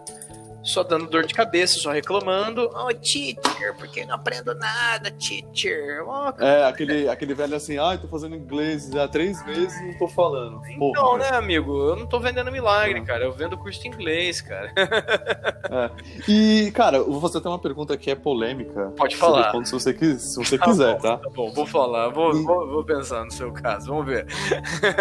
Só 0.65 0.83
dando 0.83 1.07
dor 1.07 1.27
de 1.27 1.35
cabeça, 1.35 1.79
só 1.79 1.93
reclamando. 1.93 2.71
Oh, 2.75 2.93
teacher, 2.95 3.75
por 3.77 3.87
que 3.87 4.05
não 4.05 4.15
aprendo 4.15 4.55
nada, 4.55 5.11
teacher? 5.11 6.03
Oh, 6.07 6.43
é, 6.43 6.65
aquele, 6.65 7.09
aquele 7.09 7.35
velho 7.35 7.55
assim, 7.55 7.79
ah, 7.79 7.97
tô 7.99 8.09
fazendo 8.09 8.35
inglês 8.35 8.95
há 8.97 9.07
três 9.07 9.45
meses 9.45 9.79
e 9.81 9.89
não 9.89 9.99
tô 9.99 10.09
falando. 10.09 10.61
Então, 10.67 10.93
Porra, 10.93 11.19
né, 11.19 11.29
amigo? 11.37 11.73
Eu 11.91 11.97
não 11.97 12.07
tô 12.07 12.19
vendendo 12.19 12.51
milagre, 12.51 12.99
é. 12.99 13.03
cara. 13.03 13.25
Eu 13.25 13.33
vendo 13.33 13.59
curso 13.59 13.81
de 13.81 13.89
inglês, 13.89 14.41
cara. 14.41 14.73
É. 15.65 15.91
E, 16.29 16.71
cara, 16.73 16.99
eu 16.99 17.11
vou 17.11 17.21
fazer 17.21 17.39
até 17.39 17.49
uma 17.49 17.59
pergunta 17.59 17.97
que 17.97 18.11
é 18.11 18.15
polêmica. 18.15 18.93
Pode 18.97 19.17
falar. 19.17 19.51
Se 19.65 19.73
você, 19.73 20.19
se 20.19 20.37
você 20.37 20.57
tá 20.59 20.67
quiser, 20.67 20.95
bom, 20.95 21.01
tá? 21.01 21.17
Tá 21.17 21.31
bom, 21.31 21.51
vou 21.53 21.67
falar. 21.67 22.11
Vou, 22.11 22.37
e... 22.37 22.43
vou, 22.43 22.69
vou, 22.69 22.85
pensar 22.85 23.25
no 23.25 23.33
seu 23.33 23.51
caso. 23.51 23.87
Vamos 23.87 24.07
ver. 24.07 24.27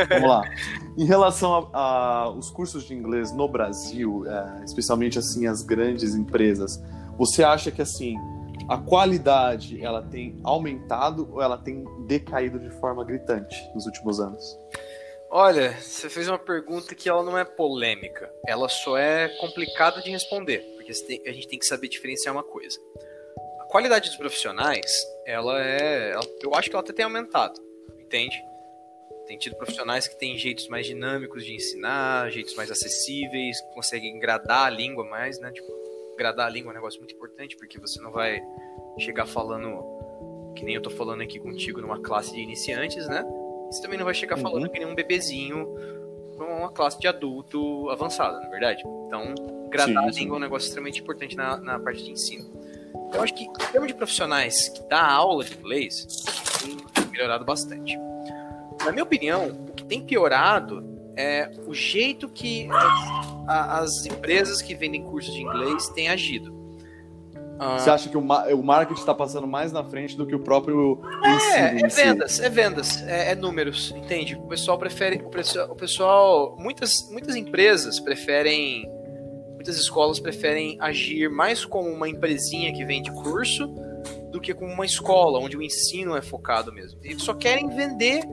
Vamos 0.10 0.30
lá. 0.30 0.42
Em 0.98 1.06
relação 1.06 1.70
aos 1.74 2.50
cursos 2.50 2.86
de 2.86 2.94
inglês 2.94 3.32
no 3.34 3.48
Brasil, 3.48 4.24
é, 4.26 4.64
especialmente 4.64 5.20
assim, 5.20 5.48
as 5.54 5.62
grandes 5.62 6.16
empresas, 6.16 6.82
você 7.18 7.44
acha 7.44 7.72
que 7.72 7.82
assim 7.82 8.18
a 8.68 8.78
qualidade 8.78 9.84
ela 9.84 10.02
tem 10.02 10.40
aumentado 10.44 11.30
ou 11.32 11.42
ela 11.42 11.58
tem 11.58 11.86
decaído 12.08 12.60
de 12.60 12.70
forma 12.80 13.04
gritante 13.04 13.56
nos 13.74 13.86
últimos 13.86 14.20
anos? 14.20 14.58
Olha, 15.30 15.76
você 15.80 16.10
fez 16.10 16.28
uma 16.28 16.38
pergunta 16.38 16.94
que 16.94 17.10
ela 17.10 17.24
não 17.24 17.38
é 17.38 17.44
polêmica, 17.44 18.32
ela 18.48 18.70
só 18.70 18.98
é 18.98 19.30
complicada 19.40 20.02
de 20.02 20.12
responder, 20.12 20.60
porque 20.76 20.92
a 21.26 21.34
gente 21.34 21.48
tem 21.48 21.58
que 21.58 21.66
saber 21.66 21.88
diferenciar 21.88 22.36
uma 22.36 22.44
coisa. 22.44 22.78
A 23.62 23.64
qualidade 23.66 24.10
dos 24.10 24.18
profissionais, 24.18 24.92
ela 25.26 25.60
é, 25.60 26.14
eu 26.44 26.54
acho 26.54 26.70
que 26.70 26.76
ela 26.76 26.84
até 26.84 26.94
tem 26.94 27.06
aumentado, 27.06 27.60
entende? 28.00 28.40
Tem 29.28 29.38
tido 29.38 29.56
profissionais 29.56 30.08
que 30.08 30.20
têm 30.20 30.38
jeitos 30.38 30.68
mais 30.68 30.86
dinâmicos 30.86 31.46
de 31.46 31.54
ensinar, 31.54 32.30
jeitos 32.30 32.56
mais 32.56 32.70
acessíveis, 32.70 33.62
conseguem 33.74 34.20
gradar 34.20 34.68
a 34.68 34.70
língua 34.70 35.06
mais, 35.06 35.40
né? 35.40 35.52
Tipo, 35.52 35.68
gradar 36.18 36.48
a 36.48 36.50
língua 36.50 36.70
é 36.70 36.74
um 36.74 36.76
negócio 36.76 37.00
muito 37.00 37.16
importante, 37.16 37.56
porque 37.56 37.80
você 37.80 38.02
não 38.02 38.12
vai 38.12 38.42
chegar 39.00 39.26
falando 39.26 39.84
que 40.56 40.64
nem 40.64 40.76
eu 40.76 40.82
tô 40.82 40.90
falando 40.90 41.22
aqui 41.22 41.40
contigo 41.40 41.82
numa 41.82 42.00
classe 42.00 42.34
de 42.34 42.42
iniciantes, 42.42 43.08
né? 43.08 43.24
Você 43.72 43.82
também 43.82 43.98
não 43.98 44.06
vai 44.06 44.14
chegar 44.14 44.36
uhum. 44.36 44.44
falando 44.44 44.70
que 44.70 44.78
nem 44.78 44.88
um 44.88 44.94
bebezinho 44.94 45.68
numa 46.38 46.72
classe 46.72 47.00
de 47.00 47.08
adulto 47.08 47.90
avançada, 47.90 48.40
na 48.40 48.48
é 48.48 48.50
verdade. 48.50 48.84
Então, 49.08 49.34
gradar 49.70 50.04
sim, 50.04 50.10
a 50.10 50.12
língua 50.12 50.36
é 50.36 50.38
um 50.38 50.42
negócio 50.42 50.68
extremamente 50.68 51.02
importante 51.02 51.36
na, 51.36 51.58
na 51.58 51.80
parte 51.80 52.04
de 52.04 52.12
ensino. 52.12 52.46
Eu 53.14 53.22
acho 53.22 53.34
que, 53.34 53.44
em 53.44 53.72
termos 53.72 53.88
de 53.88 53.94
profissionais 53.94 54.70
que 54.70 54.82
dá 54.84 55.04
aula 55.04 55.44
de 55.44 55.54
inglês, 55.54 56.06
tem 56.62 56.78
melhorado 57.12 57.46
bastante 57.46 57.98
na 58.86 58.92
minha 58.92 59.04
opinião, 59.04 59.48
o 59.70 59.74
que 59.74 59.84
tem 59.86 60.02
piorado 60.02 60.84
é 61.16 61.52
o 61.68 61.74
jeito 61.74 62.28
que 62.28 62.68
as, 63.48 63.82
as 63.82 64.06
empresas 64.06 64.62
que 64.62 64.76
vendem 64.76 65.04
cursos 65.04 65.34
de 65.34 65.42
inglês 65.42 65.90
têm 65.90 66.10
agido. 66.10 66.64
Ah, 67.60 67.78
Você 67.78 67.90
acha 67.90 68.10
que 68.10 68.18
o, 68.18 68.22
o 68.22 68.64
marketing 68.64 69.00
está 69.00 69.14
passando 69.14 69.48
mais 69.48 69.72
na 69.72 69.84
frente 69.84 70.18
do 70.18 70.26
que 70.26 70.36
o 70.36 70.40
próprio 70.40 71.00
é, 71.24 71.36
ensino? 71.36 71.56
É, 71.56 71.82
vendas, 71.82 72.40
é 72.40 72.50
vendas, 72.50 73.04
é, 73.04 73.32
é, 73.32 73.36
números, 73.36 73.94
entende? 73.96 74.36
O 74.36 74.48
pessoal 74.48 74.78
prefere, 74.78 75.22
o 75.24 75.30
pessoal, 75.30 75.72
o 75.72 75.76
pessoal, 75.76 76.58
muitas, 76.60 77.10
muitas 77.12 77.36
empresas 77.36 78.00
preferem, 78.00 78.90
muitas 79.54 79.78
escolas 79.78 80.20
preferem 80.20 80.78
agir 80.82 81.30
mais 81.30 81.64
como 81.64 81.90
uma 81.90 82.10
empresinha 82.10 82.74
que 82.74 82.84
vende 82.84 83.12
curso 83.12 83.68
do 84.32 84.42
que 84.42 84.54
como 84.54 84.74
uma 84.74 84.86
escola 84.86 85.40
onde 85.40 85.56
o 85.56 85.62
ensino 85.62 86.18
é 86.18 86.22
focado 86.22 86.74
mesmo. 86.74 87.00
Eles 87.04 87.22
só 87.22 87.36
querem 87.36 87.70
vender 87.70 88.24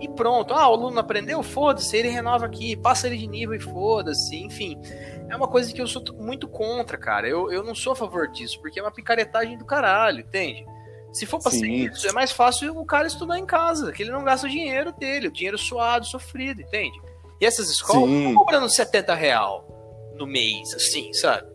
e 0.00 0.08
pronto. 0.08 0.54
Ah, 0.54 0.68
o 0.68 0.74
aluno 0.74 0.98
aprendeu? 0.98 1.42
Foda-se, 1.42 1.96
ele 1.96 2.08
renova 2.08 2.46
aqui, 2.46 2.76
passa 2.76 3.06
ele 3.06 3.18
de 3.18 3.26
nível 3.26 3.54
e 3.54 3.60
foda-se. 3.60 4.36
Enfim, 4.36 4.80
é 5.28 5.36
uma 5.36 5.46
coisa 5.46 5.72
que 5.72 5.80
eu 5.80 5.86
sou 5.86 6.02
muito 6.18 6.48
contra, 6.48 6.96
cara. 6.96 7.28
Eu, 7.28 7.52
eu 7.52 7.62
não 7.62 7.74
sou 7.74 7.92
a 7.92 7.96
favor 7.96 8.28
disso, 8.28 8.60
porque 8.60 8.80
é 8.80 8.82
uma 8.82 8.90
picaretagem 8.90 9.58
do 9.58 9.64
caralho, 9.64 10.20
entende? 10.20 10.66
Se 11.12 11.26
for 11.26 11.40
pra 11.40 11.50
Sim. 11.50 11.58
ser 11.58 11.66
isso, 11.66 12.08
é 12.08 12.12
mais 12.12 12.30
fácil 12.30 12.78
o 12.78 12.84
cara 12.86 13.06
estudar 13.06 13.38
em 13.38 13.44
casa, 13.44 13.92
que 13.92 14.02
ele 14.02 14.12
não 14.12 14.24
gasta 14.24 14.46
o 14.46 14.50
dinheiro 14.50 14.92
dele, 14.92 15.28
o 15.28 15.32
dinheiro 15.32 15.58
suado, 15.58 16.06
sofrido, 16.06 16.62
entende? 16.62 17.00
E 17.40 17.46
essas 17.46 17.68
escolas 17.68 18.08
estão 18.08 18.34
cobrando 18.34 18.68
70 18.68 19.14
real 19.14 19.66
no 20.14 20.26
mês, 20.26 20.72
assim, 20.74 21.12
sabe? 21.12 21.49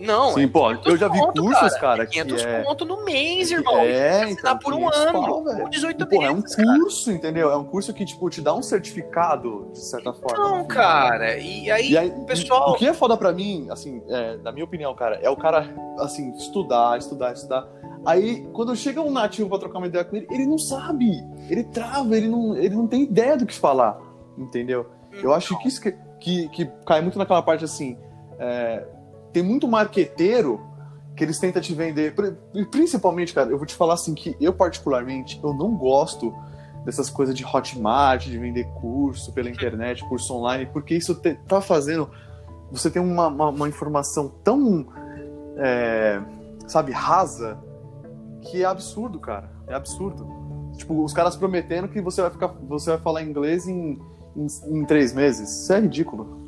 Não, 0.00 0.32
Sim, 0.32 0.44
é 0.44 0.46
pô, 0.46 0.70
eu 0.70 0.96
já 0.96 1.08
vi 1.08 1.18
conto, 1.18 1.42
cursos, 1.42 1.72
cara, 1.74 1.80
cara 1.80 2.06
500 2.06 2.42
que 2.42 2.48
é... 2.48 2.62
conto 2.62 2.84
no 2.84 3.04
mês, 3.04 3.50
irmão. 3.50 3.78
É, 3.80 4.30
então, 4.30 4.58
por 4.58 4.72
um 4.72 4.88
ano, 4.88 5.12
pau, 5.12 5.42
por 5.42 5.68
18 5.68 6.08
meses, 6.08 6.24
É 6.24 6.30
um 6.30 6.42
curso, 6.42 7.04
cara. 7.06 7.16
entendeu? 7.16 7.50
É 7.50 7.56
um 7.56 7.64
curso 7.64 7.92
que, 7.92 8.04
tipo, 8.04 8.30
te 8.30 8.40
dá 8.40 8.54
um 8.54 8.62
certificado, 8.62 9.68
de 9.72 9.80
certa 9.80 10.12
forma. 10.12 10.38
Não, 10.38 10.64
cara, 10.66 11.36
e 11.38 11.70
aí, 11.70 11.90
e 11.90 11.98
aí 11.98 12.10
pessoal... 12.26 12.72
O 12.72 12.74
que 12.74 12.86
é 12.86 12.94
foda 12.94 13.16
pra 13.16 13.32
mim, 13.32 13.66
assim, 13.70 14.02
é, 14.08 14.36
na 14.38 14.52
minha 14.52 14.64
opinião, 14.64 14.94
cara, 14.94 15.16
é 15.16 15.28
o 15.28 15.36
cara, 15.36 15.68
assim, 15.98 16.32
estudar, 16.36 16.98
estudar, 16.98 17.32
estudar. 17.32 17.66
Aí, 18.06 18.46
quando 18.52 18.74
chega 18.76 19.00
um 19.00 19.10
nativo 19.10 19.48
pra 19.48 19.58
trocar 19.58 19.78
uma 19.78 19.86
ideia 19.86 20.04
com 20.04 20.16
ele, 20.16 20.26
ele 20.30 20.46
não 20.46 20.58
sabe, 20.58 21.24
ele 21.50 21.64
trava, 21.64 22.16
ele 22.16 22.28
não, 22.28 22.56
ele 22.56 22.74
não 22.74 22.86
tem 22.86 23.02
ideia 23.02 23.36
do 23.36 23.44
que 23.44 23.54
falar, 23.54 23.98
entendeu? 24.36 24.86
Eu 25.22 25.32
acho 25.32 25.58
que 25.58 25.68
isso 25.68 25.80
que, 25.80 25.92
que, 26.20 26.48
que 26.50 26.66
cai 26.86 27.00
muito 27.00 27.18
naquela 27.18 27.42
parte, 27.42 27.64
assim, 27.64 27.98
é, 28.38 28.84
tem 29.38 29.42
muito 29.42 29.68
marqueteiro 29.68 30.60
que 31.14 31.22
eles 31.22 31.38
tentam 31.38 31.62
te 31.62 31.72
vender. 31.72 32.12
Principalmente, 32.70 33.32
cara, 33.32 33.50
eu 33.50 33.56
vou 33.56 33.66
te 33.66 33.74
falar 33.74 33.94
assim 33.94 34.14
que 34.14 34.36
eu, 34.40 34.52
particularmente, 34.52 35.40
eu 35.42 35.54
não 35.54 35.76
gosto 35.76 36.34
dessas 36.84 37.08
coisas 37.08 37.36
de 37.36 37.44
Hotmart, 37.44 38.24
de 38.24 38.36
vender 38.36 38.64
curso 38.80 39.32
pela 39.32 39.48
internet, 39.48 40.04
curso 40.08 40.34
online, 40.34 40.66
porque 40.72 40.96
isso 40.96 41.14
te, 41.14 41.34
tá 41.46 41.60
fazendo 41.60 42.10
você 42.70 42.90
ter 42.90 42.98
uma, 42.98 43.28
uma, 43.28 43.48
uma 43.50 43.68
informação 43.68 44.28
tão, 44.42 44.86
é, 45.56 46.20
sabe, 46.66 46.90
rasa, 46.90 47.58
que 48.42 48.62
é 48.62 48.66
absurdo, 48.66 49.20
cara. 49.20 49.50
É 49.68 49.74
absurdo. 49.74 50.26
tipo, 50.76 51.04
os 51.04 51.12
caras 51.12 51.36
prometendo 51.36 51.88
que 51.88 52.00
você 52.00 52.22
vai 52.22 52.30
ficar, 52.30 52.48
você 52.68 52.90
vai 52.90 52.98
falar 52.98 53.22
inglês 53.22 53.68
em, 53.68 54.00
em, 54.36 54.46
em 54.66 54.84
três 54.84 55.12
meses. 55.12 55.62
Isso 55.62 55.72
é 55.72 55.80
ridículo. 55.80 56.38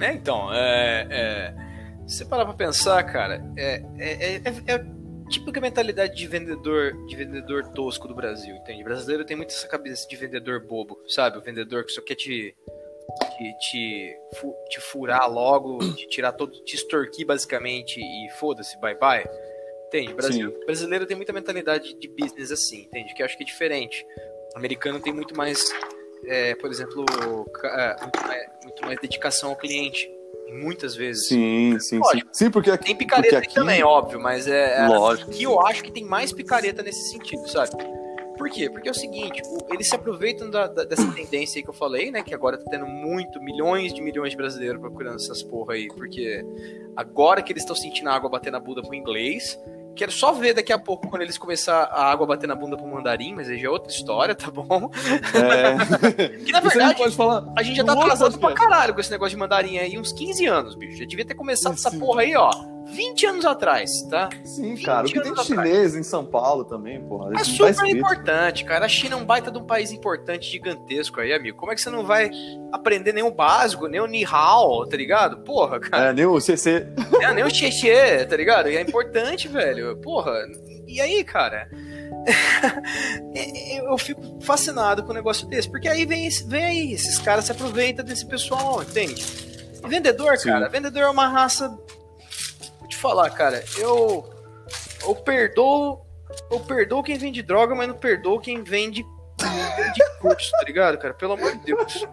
É, 0.00 0.12
então, 0.12 0.52
é, 0.52 1.06
é, 1.10 1.73
se 2.06 2.18
você 2.18 2.24
parar 2.24 2.44
pra 2.44 2.54
pensar, 2.54 3.02
cara, 3.04 3.42
é, 3.56 3.82
é, 3.98 4.34
é, 4.36 4.42
é 4.74 4.84
típica 5.28 5.60
mentalidade 5.60 6.14
de 6.14 6.26
vendedor, 6.26 6.92
de 7.06 7.16
vendedor 7.16 7.68
tosco 7.72 8.06
do 8.06 8.14
Brasil, 8.14 8.54
entende? 8.56 8.82
O 8.82 8.84
brasileiro 8.84 9.24
tem 9.24 9.36
muito 9.36 9.50
essa 9.50 9.66
cabeça 9.66 10.06
de 10.06 10.16
vendedor 10.16 10.60
bobo, 10.60 10.98
sabe? 11.08 11.38
O 11.38 11.40
vendedor 11.40 11.84
que 11.84 11.92
só 11.92 12.00
quer 12.02 12.14
te 12.14 12.54
te, 13.36 13.58
te, 13.58 14.16
te 14.70 14.80
furar 14.80 15.30
logo, 15.30 15.78
te 15.94 16.08
tirar 16.08 16.32
todo, 16.32 16.52
te 16.64 16.74
extorquir 16.74 17.26
basicamente 17.26 18.00
e 18.00 18.30
foda-se, 18.38 18.78
bye 18.80 18.94
bye. 18.94 19.24
Entende? 19.86 20.14
Brasil, 20.14 20.52
brasileiro 20.66 21.06
tem 21.06 21.16
muita 21.16 21.32
mentalidade 21.32 21.94
de 21.94 22.08
business 22.08 22.50
assim, 22.50 22.82
entende? 22.82 23.14
Que 23.14 23.22
eu 23.22 23.26
acho 23.26 23.36
que 23.36 23.44
é 23.44 23.46
diferente. 23.46 24.04
O 24.54 24.58
americano 24.58 25.00
tem 25.00 25.12
muito 25.12 25.36
mais, 25.36 25.62
é, 26.26 26.54
por 26.56 26.70
exemplo, 26.70 27.04
é, 27.64 27.96
muito 28.00 28.26
mais, 28.26 28.46
muito 28.64 28.86
mais 28.86 29.00
dedicação 29.00 29.50
ao 29.50 29.56
cliente 29.56 30.10
muitas 30.52 30.94
vezes. 30.94 31.28
Sim, 31.28 31.78
sim, 31.80 31.98
Lógico, 31.98 32.28
sim. 32.32 32.44
Sim, 32.44 32.50
porque 32.50 32.70
aqui, 32.70 32.86
tem 32.86 32.96
picareta 32.96 33.38
aqui... 33.38 33.54
também, 33.54 33.82
óbvio, 33.82 34.20
mas 34.20 34.46
é, 34.46 34.84
é 34.84 34.86
Lógico. 34.86 35.30
que 35.30 35.42
eu 35.42 35.60
acho 35.60 35.82
que 35.82 35.90
tem 35.90 36.04
mais 36.04 36.32
picareta 36.32 36.82
nesse 36.82 37.10
sentido, 37.10 37.48
sabe? 37.48 37.70
Por 38.36 38.50
quê? 38.50 38.68
Porque 38.68 38.88
é 38.88 38.90
o 38.90 38.94
seguinte, 38.94 39.40
eles 39.70 39.88
se 39.88 39.94
aproveitam 39.94 40.50
da, 40.50 40.66
da, 40.66 40.84
dessa 40.84 41.06
tendência 41.12 41.58
aí 41.58 41.62
que 41.62 41.70
eu 41.70 41.74
falei, 41.74 42.10
né? 42.10 42.22
Que 42.22 42.34
agora 42.34 42.58
tá 42.58 42.64
tendo 42.68 42.86
muito, 42.86 43.40
milhões 43.40 43.94
de 43.94 44.02
milhões 44.02 44.30
de 44.30 44.36
brasileiros 44.36 44.80
procurando 44.80 45.16
essas 45.16 45.42
porra 45.42 45.74
aí, 45.74 45.86
porque 45.88 46.44
agora 46.96 47.42
que 47.42 47.52
eles 47.52 47.62
estão 47.62 47.76
sentindo 47.76 48.08
a 48.10 48.14
água 48.14 48.28
bater 48.28 48.50
na 48.50 48.58
bunda 48.58 48.82
pro 48.82 48.94
inglês, 48.94 49.58
Quero 49.94 50.10
só 50.10 50.32
ver 50.32 50.54
daqui 50.54 50.72
a 50.72 50.78
pouco 50.78 51.08
quando 51.08 51.22
eles 51.22 51.38
começar 51.38 51.84
a 51.84 52.10
água 52.10 52.26
bater 52.26 52.46
na 52.46 52.54
bunda 52.54 52.76
pro 52.76 52.86
mandarim, 52.86 53.34
mas 53.34 53.48
aí 53.48 53.58
já 53.58 53.68
é 53.68 53.70
outra 53.70 53.92
história, 53.92 54.34
tá 54.34 54.50
bom? 54.50 54.90
É. 55.34 56.28
que 56.44 56.52
na 56.52 56.60
verdade, 56.60 57.02
a 57.02 57.06
gente, 57.06 57.16
falar 57.16 57.44
a 57.56 57.62
gente 57.62 57.76
já 57.76 57.84
tá 57.84 57.92
atrasado 57.92 58.38
pra 58.38 58.52
caralho 58.52 58.94
com 58.94 59.00
esse 59.00 59.10
negócio 59.10 59.30
de 59.30 59.36
mandarim 59.36 59.78
aí, 59.78 59.98
uns 59.98 60.12
15 60.12 60.46
anos, 60.46 60.74
bicho. 60.74 60.98
Já 60.98 61.04
devia 61.04 61.24
ter 61.24 61.34
começado 61.34 61.76
Sim. 61.76 61.86
essa 61.86 61.98
porra 61.98 62.22
aí, 62.22 62.34
ó. 62.36 62.73
20 62.94 63.26
anos 63.26 63.44
atrás, 63.44 64.02
tá? 64.08 64.28
Sim, 64.44 64.76
cara. 64.76 65.06
O 65.06 65.10
que 65.10 65.20
tem 65.20 65.36
chinês 65.36 65.94
em 65.94 66.02
São 66.02 66.24
Paulo 66.24 66.64
também, 66.64 67.02
porra. 67.04 67.32
É 67.34 67.44
super 67.44 67.74
tá 67.74 67.88
importante, 67.88 68.64
cara. 68.64 68.86
A 68.86 68.88
China 68.88 69.14
é 69.14 69.18
um 69.18 69.24
baita 69.24 69.50
de 69.50 69.58
um 69.58 69.66
país 69.66 69.92
importante, 69.92 70.50
gigantesco 70.50 71.20
aí, 71.20 71.32
amigo. 71.32 71.58
Como 71.58 71.72
é 71.72 71.74
que 71.74 71.80
você 71.80 71.90
não 71.90 72.04
vai 72.04 72.30
aprender 72.72 73.12
nem 73.12 73.24
o 73.24 73.30
básico, 73.30 73.88
nem 73.88 74.00
o 74.00 74.06
Ni 74.06 74.24
Hao, 74.24 74.86
tá 74.86 74.96
ligado? 74.96 75.38
Porra, 75.38 75.80
cara. 75.80 76.10
É, 76.10 76.12
nem 76.12 76.26
o 76.26 76.40
CC. 76.40 76.86
É, 77.20 77.32
nem 77.32 77.44
o 77.44 77.50
Xexê, 77.50 78.24
tá 78.24 78.36
ligado? 78.36 78.70
E 78.70 78.76
é 78.76 78.80
importante, 78.80 79.48
velho. 79.48 79.96
Porra. 80.00 80.32
E 80.86 81.00
aí, 81.00 81.24
cara? 81.24 81.68
eu 83.86 83.98
fico 83.98 84.38
fascinado 84.40 85.02
com 85.02 85.10
um 85.10 85.14
negócio 85.14 85.46
desse, 85.46 85.68
porque 85.68 85.88
aí 85.88 86.06
vem, 86.06 86.28
vem 86.46 86.64
aí, 86.64 86.92
esses 86.92 87.18
caras 87.18 87.46
se 87.46 87.52
aproveitam 87.52 88.04
desse 88.04 88.26
pessoal, 88.26 88.82
entende? 88.82 89.52
vendedor, 89.88 90.36
Sim. 90.38 90.48
cara, 90.48 90.68
vendedor 90.68 91.02
é 91.02 91.08
uma 91.08 91.28
raça 91.28 91.76
Vou 92.84 92.88
te 92.90 92.96
falar, 92.98 93.30
cara, 93.30 93.64
eu. 93.78 94.30
Eu 95.02 95.14
perdoo. 95.14 96.04
Eu 96.50 96.60
perdoo 96.60 97.02
quem 97.02 97.16
vende 97.16 97.42
droga, 97.42 97.74
mas 97.74 97.88
não 97.88 97.94
perdoo 97.94 98.38
quem 98.38 98.62
vende, 98.62 99.02
de 99.94 100.10
curso, 100.20 100.50
tá 100.50 100.62
ligado, 100.66 100.98
cara? 100.98 101.14
Pelo 101.14 101.32
amor 101.32 101.52
de 101.52 101.64
Deus. 101.64 102.06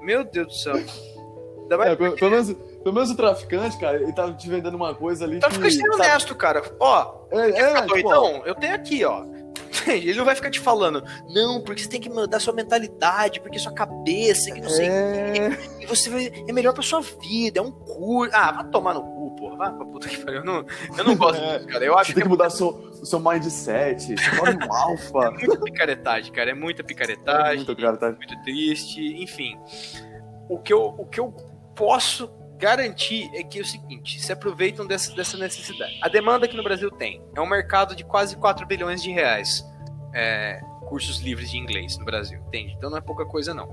Meu 0.00 0.24
Deus 0.24 0.46
do 0.48 0.52
céu. 0.52 0.76
É, 0.76 1.94
pelo, 1.94 2.16
pelo, 2.16 2.30
menos, 2.32 2.52
pelo 2.52 2.92
menos 2.92 3.10
o 3.10 3.16
traficante, 3.16 3.78
cara, 3.78 4.02
ele 4.02 4.12
tava 4.12 4.32
te 4.32 4.50
vendendo 4.50 4.74
uma 4.74 4.92
coisa 4.94 5.24
ali. 5.24 5.36
O 5.36 5.40
traficante 5.40 5.78
que, 5.78 5.86
é 5.86 5.90
honesto, 5.94 6.34
cara. 6.34 6.62
Ó, 6.80 7.26
é, 7.30 7.50
é, 7.50 7.82
tipo, 7.82 7.98
então, 7.98 8.42
eu 8.44 8.54
tenho 8.56 8.74
aqui, 8.74 9.04
ó. 9.04 9.24
Ele 9.98 10.14
não 10.14 10.24
vai 10.24 10.34
ficar 10.34 10.50
te 10.50 10.60
falando, 10.60 11.02
não, 11.28 11.60
porque 11.62 11.82
você 11.82 11.88
tem 11.88 12.00
que 12.00 12.08
mudar 12.08 12.40
sua 12.40 12.52
mentalidade, 12.52 13.40
porque 13.40 13.58
sua 13.58 13.72
cabeça, 13.72 14.50
que 14.52 14.60
não 14.60 14.68
sei 14.68 14.88
é... 14.88 15.58
e 15.80 15.86
você 15.86 16.10
vai, 16.10 16.32
é 16.46 16.52
melhor 16.52 16.72
pra 16.72 16.82
sua 16.82 17.00
vida, 17.00 17.60
é 17.60 17.62
um 17.62 17.72
curso. 17.72 18.34
Ah, 18.34 18.52
vai 18.52 18.64
tomar 18.70 18.94
no 18.94 19.02
cu, 19.02 19.36
porra, 19.36 19.56
vai 19.56 19.72
pra 19.72 19.84
puta 19.86 20.08
que 20.08 20.18
pariu. 20.18 20.40
Eu 20.40 20.44
não, 20.44 20.66
eu 20.96 21.04
não 21.04 21.16
gosto 21.16 21.40
é, 21.42 21.58
disso, 21.58 21.68
cara. 21.68 21.84
Eu 21.84 21.98
acho 21.98 22.06
você 22.08 22.14
tem 22.14 22.22
que, 22.22 22.28
que 22.28 22.30
mudar 22.30 22.46
é... 22.46 22.50
seu, 22.50 22.92
seu 23.04 23.20
mindset, 23.20 24.16
você 24.16 24.36
pode 24.36 24.56
um 24.56 24.72
alfa. 24.72 25.18
É 25.26 25.46
muita 25.46 25.60
picaretagem, 25.60 26.32
cara, 26.32 26.50
é 26.50 26.54
muita 26.54 26.84
picaretagem. 26.84 27.52
É 27.52 27.56
muita 27.56 27.74
picaretagem. 27.74 28.16
Muito 28.16 28.42
triste, 28.42 29.22
enfim. 29.22 29.58
O 30.48 30.58
que 30.58 30.72
eu, 30.72 30.82
o 30.82 31.06
que 31.06 31.20
eu 31.20 31.32
posso 31.74 32.28
garantir 32.60 33.30
é 33.34 33.42
que 33.42 33.58
é 33.58 33.62
o 33.62 33.64
seguinte, 33.64 34.20
se 34.20 34.30
aproveitam 34.30 34.86
dessa, 34.86 35.14
dessa 35.14 35.36
necessidade. 35.38 35.98
A 36.02 36.08
demanda 36.08 36.46
que 36.46 36.56
no 36.56 36.62
Brasil 36.62 36.90
tem 36.90 37.22
é 37.34 37.40
um 37.40 37.48
mercado 37.48 37.96
de 37.96 38.04
quase 38.04 38.36
4 38.36 38.66
bilhões 38.66 39.02
de 39.02 39.10
reais. 39.10 39.64
É, 40.12 40.60
cursos 40.88 41.20
livres 41.20 41.50
de 41.50 41.58
inglês 41.58 41.96
no 41.98 42.04
Brasil, 42.04 42.40
entende? 42.48 42.74
Então 42.76 42.90
não 42.90 42.98
é 42.98 43.00
pouca 43.00 43.24
coisa 43.24 43.54
não. 43.54 43.68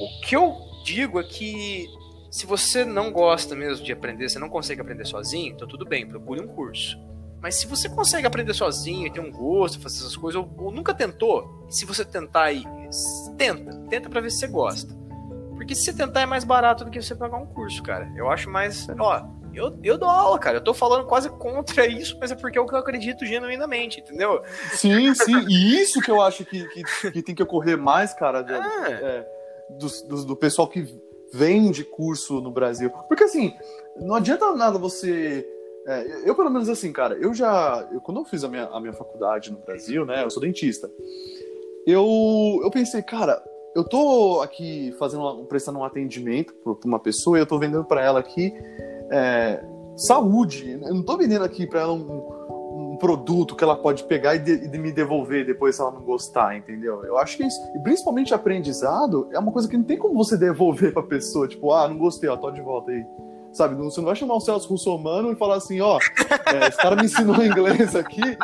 O 0.00 0.20
que 0.22 0.36
eu 0.36 0.54
digo 0.84 1.18
é 1.18 1.24
que 1.24 1.88
se 2.30 2.46
você 2.46 2.84
não 2.84 3.10
gosta 3.10 3.54
mesmo 3.54 3.84
de 3.84 3.92
aprender, 3.92 4.28
você 4.28 4.38
não 4.38 4.48
consegue 4.48 4.80
aprender 4.80 5.04
sozinho, 5.06 5.54
então 5.54 5.66
tudo 5.66 5.84
bem, 5.84 6.06
procure 6.06 6.40
um 6.40 6.46
curso. 6.46 6.98
Mas 7.40 7.56
se 7.56 7.66
você 7.66 7.88
consegue 7.88 8.26
aprender 8.26 8.54
sozinho 8.54 9.12
ter 9.12 9.20
um 9.20 9.30
gosto, 9.30 9.80
fazer 9.80 9.98
essas 9.98 10.16
coisas, 10.16 10.40
ou, 10.40 10.50
ou 10.58 10.70
nunca 10.72 10.92
tentou, 10.92 11.64
se 11.68 11.84
você 11.84 12.04
tentar 12.04 12.44
aí, 12.44 12.64
tenta, 13.36 13.74
tenta 13.88 14.08
para 14.08 14.20
ver 14.20 14.30
se 14.30 14.38
você 14.38 14.46
gosta. 14.48 14.94
Porque 15.54 15.74
se 15.74 15.84
você 15.84 15.92
tentar 15.92 16.20
é 16.20 16.26
mais 16.26 16.44
barato 16.44 16.84
do 16.84 16.90
que 16.90 17.00
você 17.00 17.14
pagar 17.14 17.38
um 17.38 17.46
curso, 17.46 17.82
cara. 17.82 18.12
Eu 18.14 18.30
acho 18.30 18.50
mais. 18.50 18.86
Ó, 18.98 19.26
eu, 19.56 19.78
eu 19.82 19.98
dou 19.98 20.08
aula, 20.08 20.38
cara. 20.38 20.58
Eu 20.58 20.64
tô 20.64 20.74
falando 20.74 21.06
quase 21.06 21.30
contra 21.30 21.86
isso, 21.86 22.16
mas 22.20 22.30
é 22.30 22.34
porque 22.34 22.58
é 22.58 22.60
o 22.60 22.66
que 22.66 22.74
eu 22.74 22.78
acredito 22.78 23.24
genuinamente, 23.24 24.00
entendeu? 24.00 24.42
Sim, 24.72 25.14
sim. 25.14 25.46
E 25.48 25.80
isso 25.80 26.00
que 26.00 26.10
eu 26.10 26.20
acho 26.20 26.44
que, 26.44 26.68
que, 26.68 27.10
que 27.10 27.22
tem 27.22 27.34
que 27.34 27.42
ocorrer 27.42 27.78
mais, 27.78 28.12
cara, 28.12 28.42
de, 28.42 28.52
ah. 28.52 28.84
é, 28.88 29.26
do, 29.70 29.88
do, 30.08 30.24
do 30.26 30.36
pessoal 30.36 30.68
que 30.68 30.86
vende 31.32 31.84
curso 31.84 32.40
no 32.40 32.50
Brasil. 32.50 32.90
Porque 33.08 33.24
assim, 33.24 33.54
não 33.96 34.14
adianta 34.14 34.52
nada 34.54 34.78
você. 34.78 35.46
É, 35.86 36.28
eu, 36.28 36.34
pelo 36.34 36.50
menos, 36.50 36.68
assim, 36.68 36.92
cara, 36.92 37.14
eu 37.14 37.32
já. 37.32 37.88
Eu, 37.92 38.00
quando 38.00 38.20
eu 38.20 38.24
fiz 38.24 38.44
a 38.44 38.48
minha, 38.48 38.64
a 38.66 38.80
minha 38.80 38.92
faculdade 38.92 39.50
no 39.50 39.58
Brasil, 39.58 40.04
né? 40.04 40.24
Eu 40.24 40.30
sou 40.30 40.42
dentista. 40.42 40.90
Eu, 41.86 42.60
eu 42.62 42.70
pensei, 42.70 43.00
cara, 43.02 43.42
eu 43.74 43.84
tô 43.84 44.40
aqui 44.42 44.92
fazendo 44.98 45.44
prestando 45.44 45.78
um 45.78 45.84
atendimento 45.84 46.52
para 46.54 46.88
uma 46.88 46.98
pessoa 46.98 47.38
e 47.38 47.40
eu 47.40 47.46
tô 47.46 47.58
vendendo 47.58 47.84
para 47.84 48.02
ela 48.02 48.18
aqui 48.18 48.52
é, 49.10 49.64
saúde. 49.96 50.78
Eu 50.82 50.94
não 50.94 51.02
tô 51.02 51.16
vendendo 51.16 51.44
aqui 51.44 51.66
para 51.66 51.80
ela 51.80 51.92
um, 51.92 52.92
um, 52.92 52.96
produto 52.98 53.54
que 53.54 53.64
ela 53.64 53.76
pode 53.76 54.04
pegar 54.04 54.34
e, 54.36 54.38
de, 54.38 54.52
e, 54.52 54.78
me 54.78 54.92
devolver 54.92 55.44
depois 55.44 55.76
se 55.76 55.82
ela 55.82 55.90
não 55.90 56.02
gostar, 56.02 56.56
entendeu? 56.56 57.04
Eu 57.04 57.18
acho 57.18 57.36
que 57.36 57.44
isso, 57.44 57.58
e 57.74 57.78
principalmente 57.80 58.32
aprendizado, 58.32 59.28
é 59.32 59.38
uma 59.38 59.52
coisa 59.52 59.68
que 59.68 59.76
não 59.76 59.84
tem 59.84 59.98
como 59.98 60.14
você 60.14 60.36
devolver 60.38 60.92
pra 60.92 61.02
pessoa, 61.02 61.48
tipo, 61.48 61.72
ah, 61.72 61.88
não 61.88 61.98
gostei, 61.98 62.28
ó, 62.28 62.36
tô 62.36 62.50
de 62.50 62.60
volta 62.60 62.90
aí. 62.90 63.04
Sabe, 63.52 63.74
você 63.74 64.00
não 64.00 64.06
vai 64.06 64.14
chamar 64.14 64.34
o 64.34 64.40
Celso 64.40 64.68
Russomano 64.68 65.32
e 65.32 65.36
falar 65.36 65.56
assim, 65.56 65.80
ó, 65.80 65.98
é, 66.54 66.68
esse 66.68 66.76
cara 66.76 66.94
me 66.94 67.04
ensinou 67.04 67.36
inglês 67.42 67.96
aqui, 67.96 68.36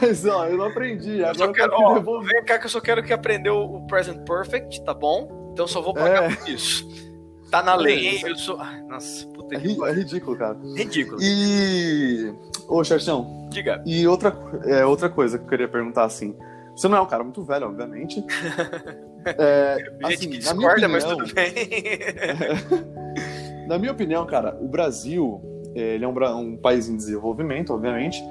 mas 0.00 0.24
ó, 0.24 0.46
eu 0.46 0.56
não 0.56 0.66
aprendi, 0.66 1.22
agora 1.22 1.50
eu, 1.50 1.52
quero, 1.52 1.72
ó, 1.74 1.94
devolver. 1.94 2.32
Vem 2.32 2.44
cá 2.44 2.58
que 2.58 2.66
eu 2.66 2.70
só 2.70 2.80
quero 2.80 3.02
que 3.02 3.12
aprendeu 3.12 3.56
o 3.56 3.86
Present 3.86 4.18
Perfect, 4.24 4.82
tá 4.82 4.92
bom? 4.92 5.50
Então 5.52 5.66
só 5.68 5.80
vou 5.80 5.94
pagar 5.94 6.24
é. 6.24 6.34
por 6.34 6.48
isso. 6.48 7.07
Tá 7.50 7.62
na 7.62 7.74
lei, 7.74 8.20
eu 8.22 8.36
sou... 8.36 8.58
Nossa, 8.88 9.26
puta 9.28 9.56
é, 9.56 9.60
que... 9.60 9.84
é 9.84 9.92
ridículo, 9.92 10.36
cara. 10.36 10.58
Ridículo. 10.76 11.18
E... 11.22 12.34
Ô, 12.68 12.84
Xerxão. 12.84 13.48
Diga. 13.50 13.82
E 13.86 14.06
outra, 14.06 14.36
é, 14.64 14.84
outra 14.84 15.08
coisa 15.08 15.38
que 15.38 15.44
eu 15.44 15.48
queria 15.48 15.68
perguntar, 15.68 16.04
assim, 16.04 16.36
você 16.76 16.86
não 16.88 16.98
é 16.98 17.00
um 17.00 17.06
cara 17.06 17.24
muito 17.24 17.42
velho, 17.42 17.66
obviamente. 17.66 18.24
É, 19.36 19.76
assim, 20.04 20.22
Gente, 20.22 20.38
discorda, 20.38 20.70
opinião, 20.70 20.90
mas 20.90 21.04
tudo 21.04 21.34
bem. 21.34 21.52
Na 23.66 23.76
minha 23.76 23.92
opinião, 23.92 24.24
cara, 24.24 24.56
o 24.58 24.68
Brasil, 24.68 25.42
é, 25.74 25.96
ele 25.96 26.04
é 26.04 26.08
um, 26.08 26.38
um 26.38 26.56
país 26.56 26.88
em 26.88 26.96
desenvolvimento, 26.96 27.74
obviamente. 27.74 28.22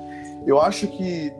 Eu 0.47 0.59
acho 0.59 0.87
que 0.87 1.31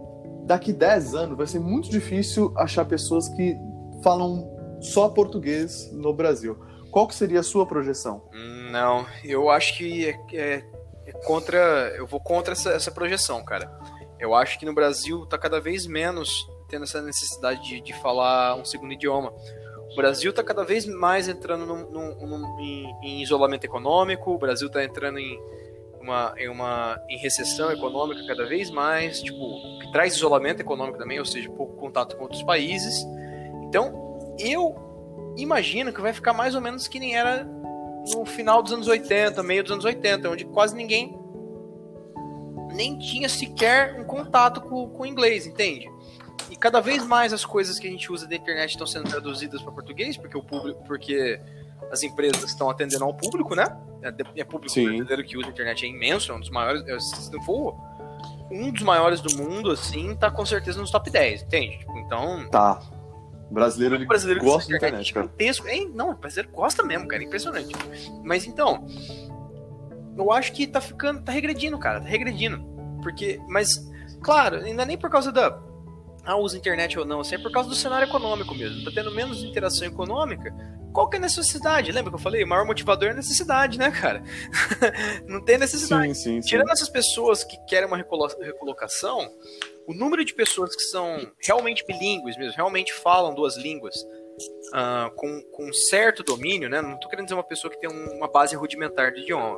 daqui 0.46 0.72
10 0.72 1.16
anos 1.16 1.38
vai 1.38 1.48
ser 1.48 1.60
muito 1.60 1.90
difícil 1.90 2.54
achar 2.58 2.86
pessoas 2.86 3.30
que 3.30 3.58
falam 4.04 4.48
só 4.80 5.10
português 5.10 5.90
no 5.94 6.14
Brasil. 6.14 6.58
Qual 6.92 7.08
que 7.08 7.16
seria 7.16 7.40
a 7.40 7.44
sua 7.44 7.66
projeção? 7.66 8.24
Não, 8.72 9.06
eu 9.24 9.50
acho 9.50 9.78
que 9.78 10.06
é, 10.06 10.20
é, 10.34 10.64
é 11.06 11.12
contra. 11.26 11.58
Eu 11.96 12.06
vou 12.08 12.20
contra 12.20 12.54
essa, 12.54 12.72
essa, 12.72 12.92
projeção, 12.92 13.44
cara. 13.44 13.72
Eu 14.20 14.34
acho 14.34 14.58
que 14.60 14.66
no 14.66 14.74
Brasil 14.74 15.24
está 15.24 15.38
cada 15.38 15.60
vez 15.60 15.86
menos 15.86 16.48
tendo 16.68 16.84
essa 16.84 17.02
necessidade 17.02 17.62
de, 17.64 17.82
de 17.82 17.94
falar 18.02 18.56
um 18.56 18.66
segundo 18.66 18.94
idioma. 18.94 19.34
O 19.92 19.96
Brasil 19.96 20.32
está 20.32 20.44
cada 20.44 20.64
vez 20.64 20.86
mais 20.86 21.28
entrando 21.28 21.66
num, 21.66 21.90
num, 21.90 22.28
num, 22.28 22.60
em, 22.60 22.94
em, 23.04 23.22
isolamento 23.22 23.64
econômico, 23.64 24.32
o 24.32 24.38
Brasil 24.38 24.68
está 24.68 24.84
entrando 24.84 25.18
em 25.18 25.40
uma, 26.00 26.34
em 26.38 26.50
uma 26.50 27.00
em 27.10 27.18
recessão 27.18 27.72
econômica 27.72 28.26
cada 28.28 28.46
vez 28.46 28.70
mais, 28.70 29.22
tipo, 29.22 29.80
que 29.80 29.92
traz 29.92 30.16
isolamento 30.16 30.60
econômico 30.60 30.98
também, 30.98 31.20
ou 31.20 31.26
seja, 31.26 31.50
pouco 31.50 31.76
contato 31.78 32.18
com 32.18 32.24
outros 32.24 32.44
países. 32.44 33.06
Então, 33.64 34.36
eu 34.40 34.87
imagino 35.38 35.94
que 35.94 36.02
vai 36.02 36.14
ficar 36.14 36.34
mais 36.34 36.56
ou 36.56 36.62
menos 36.62 36.88
que 36.88 37.00
nem 37.00 37.16
era 37.16 37.44
no 38.14 38.26
final 38.26 38.62
dos 38.64 38.74
anos 38.74 38.88
80, 38.88 39.42
meio 39.44 39.64
dos 39.64 39.72
anos 39.72 39.86
80, 39.86 40.30
onde 40.30 40.46
quase 40.46 40.76
ninguém 40.76 41.18
nem 42.74 42.98
tinha 42.98 43.30
sequer 43.30 44.00
um 44.00 44.04
contato 44.04 44.62
com, 44.62 44.90
com 44.90 45.04
o 45.04 45.06
inglês, 45.06 45.48
entende? 45.48 45.90
e 46.50 46.56
cada 46.56 46.80
vez 46.80 47.06
mais 47.06 47.34
as 47.34 47.46
coisas 47.46 47.78
que 47.80 47.88
a 47.88 47.90
gente 47.92 48.12
usa 48.12 48.28
da 48.28 48.36
internet 48.36 48.72
estão 48.72 48.88
sendo 48.88 49.10
traduzidas 49.10 49.62
para 49.62 49.72
português, 49.72 50.18
porque 50.18 50.38
o 50.38 50.44
público, 50.44 50.82
porque 50.86 51.40
as 51.92 52.04
empresas 52.04 52.44
estão 52.44 52.70
atendendo 52.70 53.04
ao 53.04 53.14
público, 53.14 53.56
né? 53.56 53.66
É, 54.02 54.42
é 54.42 54.44
público 54.44 54.74
Sim. 54.74 54.86
brasileiro 54.86 55.24
que 55.24 55.38
usa 55.38 55.48
a 55.48 55.52
internet 55.52 55.86
é 55.86 55.90
imenso, 55.90 56.32
é 56.32 56.36
um 56.36 56.40
dos 56.40 56.50
maiores, 56.50 56.86
é, 56.88 57.00
se 57.00 57.32
não 57.32 57.42
for 57.42 57.76
um 58.50 58.72
dos 58.72 58.82
maiores 58.82 59.20
do 59.20 59.36
mundo, 59.36 59.72
assim, 59.72 60.16
tá 60.16 60.32
com 60.32 60.46
certeza 60.46 60.80
nos 60.80 60.90
top 60.90 61.10
10, 61.10 61.44
entende? 61.44 61.80
Tipo, 61.80 61.98
então, 62.00 62.48
Tá. 62.50 62.80
Brasileiro, 63.50 63.96
ele 63.96 64.06
brasileiro 64.06 64.42
gosta 64.42 64.70
da 64.70 64.76
a 64.76 64.78
internet, 64.78 65.14
cara. 65.14 65.26
gigantesco. 65.26 65.68
É, 65.68 65.86
não, 65.86 66.12
o 66.12 66.16
brasileiro 66.16 66.52
gosta 66.54 66.84
mesmo, 66.84 67.08
cara, 67.08 67.24
é 67.24 67.26
impressionante. 67.26 67.74
Mas 68.24 68.46
então, 68.46 68.86
eu 70.18 70.32
acho 70.32 70.52
que 70.52 70.68
tá 70.68 70.82
ficando, 70.82 71.22
tá 71.22 71.32
regredindo, 71.32 71.78
cara, 71.78 72.02
tá 72.02 72.08
regredindo. 72.08 72.60
Porque, 73.02 73.40
mas, 73.48 73.78
claro, 74.22 74.58
ainda 74.58 74.86
nem 74.86 74.98
por 74.98 75.10
causa 75.10 75.32
da 75.32 75.52
ah, 76.28 76.36
usa 76.38 76.58
internet 76.58 77.00
ou 77.00 77.06
não, 77.06 77.22
assim, 77.22 77.36
é 77.36 77.38
por 77.40 77.52
causa 77.52 77.70
do 77.70 77.76
cenário 77.76 78.08
econômico 78.08 78.54
mesmo. 78.54 78.84
Tá 78.84 78.92
tendo 78.94 79.12
menos 79.12 79.44
interação 79.44 79.88
econômica. 79.88 80.54
Qual 80.94 81.10
que 81.10 81.16
é 81.16 81.20
a 81.20 81.22
necessidade? 81.22 81.92
Lembra 81.92 82.12
que 82.12 82.16
eu 82.16 82.22
falei? 82.22 82.44
O 82.44 82.48
maior 82.48 82.66
motivador 82.66 83.10
é 83.10 83.12
a 83.12 83.16
necessidade, 83.16 83.78
né, 83.78 83.92
cara? 83.92 84.24
não 85.28 85.44
tem 85.44 85.58
necessidade. 85.58 86.08
Sim, 86.08 86.14
sim, 86.14 86.42
sim. 86.42 86.48
Tirando 86.50 86.72
essas 86.72 86.90
pessoas 86.90 87.44
que 87.44 87.56
querem 87.68 87.88
uma 87.88 87.98
recolo- 87.98 88.28
recolocação, 88.42 89.30
o 89.88 89.94
número 89.94 90.26
de 90.26 90.34
pessoas 90.34 90.76
que 90.76 90.82
são 90.84 91.32
realmente 91.46 91.86
bilíngues 91.86 92.38
mesmo, 92.38 92.54
realmente 92.56 92.92
falam 92.94 93.34
duas 93.36 93.56
línguas, 93.58 93.96
ah, 94.74 95.12
com, 95.16 95.42
com 95.52 95.72
certo 95.72 96.24
domínio, 96.24 96.68
né? 96.70 96.82
Não 96.82 97.00
tô 97.00 97.08
querendo 97.08 97.26
dizer 97.26 97.36
uma 97.36 97.44
pessoa 97.44 97.72
que 97.72 97.80
tem 97.80 97.90
um- 97.90 98.18
uma 98.18 98.28
base 98.28 98.56
rudimentar 98.56 99.12
de 99.14 99.22
idioma. 99.22 99.58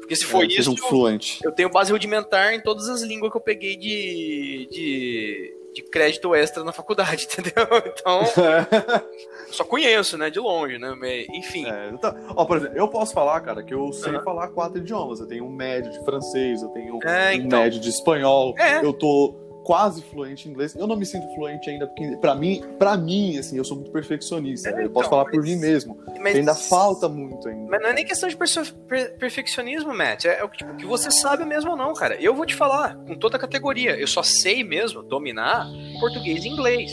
Porque 0.00 0.16
se 0.16 0.24
for 0.24 0.44
É, 0.44 0.46
isso, 0.46 0.70
um 0.72 0.76
fluente. 0.76 1.38
eu 1.44 1.52
tenho 1.52 1.68
base 1.70 1.90
rudimentar 1.92 2.52
em 2.54 2.60
todas 2.60 2.88
as 2.88 3.02
línguas 3.02 3.30
que 3.30 3.36
eu 3.36 3.40
peguei 3.40 3.76
de, 3.76 4.66
de, 4.70 5.54
de 5.74 5.82
crédito 5.82 6.34
extra 6.34 6.62
na 6.64 6.72
faculdade, 6.72 7.26
entendeu? 7.30 7.66
Então, 7.86 8.20
só 9.50 9.64
conheço, 9.64 10.16
né? 10.16 10.30
De 10.30 10.38
longe, 10.38 10.78
né? 10.78 10.94
Enfim. 11.34 11.66
É, 11.66 11.90
então, 11.92 12.14
ó, 12.36 12.44
por 12.44 12.56
exemplo, 12.58 12.78
eu 12.78 12.88
posso 12.88 13.12
falar, 13.12 13.40
cara, 13.40 13.62
que 13.62 13.74
eu 13.74 13.92
sei 13.92 14.14
Aham. 14.14 14.22
falar 14.24 14.48
quatro 14.48 14.78
idiomas. 14.78 15.20
Eu 15.20 15.26
tenho 15.26 15.44
um 15.44 15.50
médio 15.50 15.90
de 15.90 16.04
francês, 16.04 16.62
eu 16.62 16.68
tenho 16.68 16.98
É, 17.04 17.30
um 17.30 17.32
então. 17.34 17.60
médio 17.60 17.80
de 17.80 17.88
espanhol. 17.90 18.54
É. 18.58 18.84
Eu 18.84 18.92
tô 18.92 19.34
quase 19.64 20.02
fluente 20.02 20.46
em 20.46 20.52
inglês. 20.52 20.76
Eu 20.76 20.86
não 20.86 20.94
me 20.94 21.06
sinto 21.06 21.26
fluente 21.34 21.68
ainda, 21.68 21.86
porque 21.86 22.16
pra 22.18 22.34
mim, 22.34 22.62
pra 22.78 22.96
mim, 22.96 23.38
assim, 23.38 23.56
eu 23.56 23.64
sou 23.64 23.78
muito 23.78 23.90
perfeccionista. 23.90 24.68
É, 24.68 24.72
né? 24.74 24.84
eu 24.84 24.90
posso 24.90 25.08
então, 25.08 25.18
falar 25.18 25.30
por 25.30 25.42
mim 25.42 25.56
mesmo. 25.56 25.98
Mas, 26.20 26.36
Ainda 26.36 26.54
falta 26.54 27.08
muito 27.08 27.48
ainda. 27.48 27.70
Mas 27.70 27.80
não 27.82 27.88
é 27.88 27.92
nem 27.94 28.04
questão 28.04 28.28
de 28.28 28.36
per- 28.36 29.16
perfeccionismo, 29.18 29.92
Matt. 29.94 30.26
É 30.26 30.44
o 30.44 30.48
que, 30.48 30.58
tipo, 30.58 30.76
que 30.76 30.86
você 30.86 31.10
sabe 31.10 31.44
mesmo 31.44 31.70
ou 31.70 31.76
não, 31.76 31.94
cara. 31.94 32.14
Eu 32.20 32.34
vou 32.34 32.44
te 32.44 32.54
falar, 32.54 32.96
com 32.96 33.16
toda 33.16 33.36
a 33.36 33.40
categoria. 33.40 33.98
Eu 33.98 34.06
só 34.06 34.22
sei 34.22 34.62
mesmo 34.62 35.02
dominar 35.02 35.66
português 35.98 36.44
e 36.44 36.48
inglês. 36.48 36.92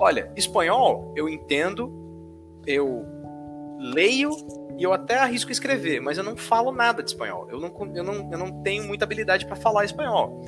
Olha, 0.00 0.30
espanhol 0.36 1.12
eu 1.16 1.28
entendo, 1.28 1.92
eu 2.66 3.06
leio 3.78 4.30
e 4.76 4.82
eu 4.82 4.92
até 4.92 5.18
arrisco 5.18 5.52
escrever, 5.52 6.00
mas 6.00 6.18
eu 6.18 6.24
não 6.24 6.36
falo 6.36 6.72
nada 6.72 7.02
de 7.02 7.10
espanhol. 7.10 7.46
Eu 7.48 7.60
não, 7.60 7.72
eu 7.94 8.02
não, 8.02 8.32
eu 8.32 8.38
não 8.38 8.62
tenho 8.62 8.84
muita 8.84 9.04
habilidade 9.04 9.46
pra 9.46 9.54
falar 9.54 9.84
espanhol. 9.84 10.42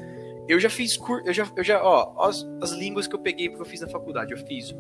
Eu 0.49 0.61
já 0.61 0.69
fiz 0.69 0.97
cur... 0.97 1.23
eu 1.25 1.33
já, 1.33 1.47
eu 1.57 1.65
já, 1.65 1.83
ó, 1.83 2.27
as, 2.27 2.47
as 2.61 2.73
línguas 2.73 3.07
que 3.07 3.15
eu 3.15 3.19
peguei 3.19 3.49
porque 3.49 3.63
eu 3.63 3.67
fiz 3.67 3.81
na 3.81 3.89
faculdade. 3.89 4.33
Eu 4.33 4.39
fiz 4.39 4.75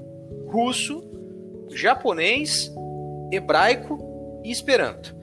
russo, 0.46 1.02
japonês, 1.70 2.72
hebraico 3.32 4.42
e 4.44 4.50
esperanto. 4.50 5.14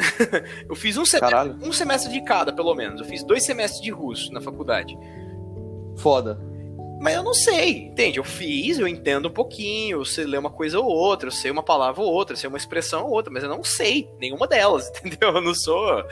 eu 0.68 0.74
fiz 0.74 0.96
um 0.96 1.04
semestre, 1.04 1.30
Caralho, 1.30 1.58
um 1.62 1.72
semestre 1.72 2.12
de 2.12 2.22
cada, 2.22 2.52
pelo 2.52 2.74
menos. 2.74 3.00
Eu 3.00 3.06
fiz 3.06 3.22
dois 3.22 3.44
semestres 3.44 3.82
de 3.82 3.90
russo 3.90 4.32
na 4.32 4.40
faculdade. 4.40 4.96
foda. 5.96 6.49
Mas 7.00 7.14
eu 7.16 7.22
não 7.22 7.32
sei, 7.32 7.86
entende? 7.86 8.18
Eu 8.18 8.24
fiz, 8.24 8.78
eu 8.78 8.86
entendo 8.86 9.28
um 9.28 9.32
pouquinho, 9.32 10.00
eu 10.00 10.04
sei 10.04 10.26
ler 10.26 10.38
uma 10.38 10.50
coisa 10.50 10.78
ou 10.78 10.84
outra, 10.84 11.28
eu 11.28 11.32
sei 11.32 11.50
uma 11.50 11.62
palavra 11.62 12.02
ou 12.02 12.12
outra, 12.12 12.34
eu 12.34 12.36
sei 12.36 12.46
uma 12.46 12.58
expressão 12.58 13.06
ou 13.06 13.12
outra, 13.12 13.32
mas 13.32 13.42
eu 13.42 13.48
não 13.48 13.64
sei 13.64 14.10
nenhuma 14.20 14.46
delas, 14.46 14.90
entendeu? 15.02 15.30
Eu 15.34 15.40
não 15.40 15.54
sou. 15.54 16.04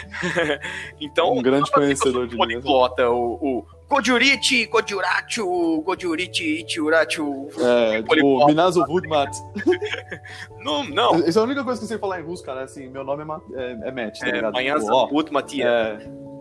então, 1.00 1.32
um 1.34 1.42
grande 1.42 1.68
eu 1.68 1.74
conhecedor 1.74 2.26
de 2.26 2.36
poliglota, 2.36 3.10
o, 3.10 3.34
o 3.34 3.66
Gojurichi, 3.88 4.66
Gojurachu, 4.66 5.82
Gojurichi, 5.82 6.64
Ichiurachu. 6.64 7.48
É, 7.58 8.02
tipo. 8.02 8.46
Minazo 8.46 8.84
Vudmat. 8.86 9.30
Não, 10.58 10.82
não. 10.82 11.14
Essa 11.16 11.38
é 11.38 11.42
a 11.42 11.44
única 11.44 11.62
coisa 11.62 11.78
que 11.78 11.84
eu 11.84 11.88
sei 11.88 11.98
falar 11.98 12.20
em 12.20 12.24
russo, 12.24 12.42
cara. 12.42 12.64
Assim, 12.64 12.88
meu 12.88 13.04
nome 13.04 13.22
é, 13.54 13.60
é, 13.60 13.88
é 13.88 13.92
Matt, 13.92 14.18
tá 14.18 14.26
É, 14.26 14.32
ligado? 14.32 14.80
Tipo, 14.80 14.92
ó, 14.92 15.06
Zavut 15.06 15.32
Matia. 15.32 15.64
é, 15.64 15.98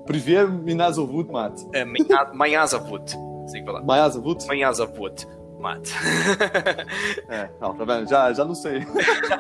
Privier 0.08 0.50
Minazo 0.50 1.06
Vudmat. 1.06 1.54
É, 1.74 1.86
Manhã 1.86 2.66
Que 3.52 3.64
falar. 3.64 3.84
Mayaza 3.84 4.20
Vud? 4.20 4.46
Manhã 4.48 4.72
Zavut. 4.74 5.28
Mat. 5.60 5.90
É, 7.30 7.50
não, 7.60 7.76
tá 7.76 7.86
vendo? 7.86 8.08
Já, 8.08 8.32
já 8.34 8.46
não 8.46 8.54
sei. 8.54 8.82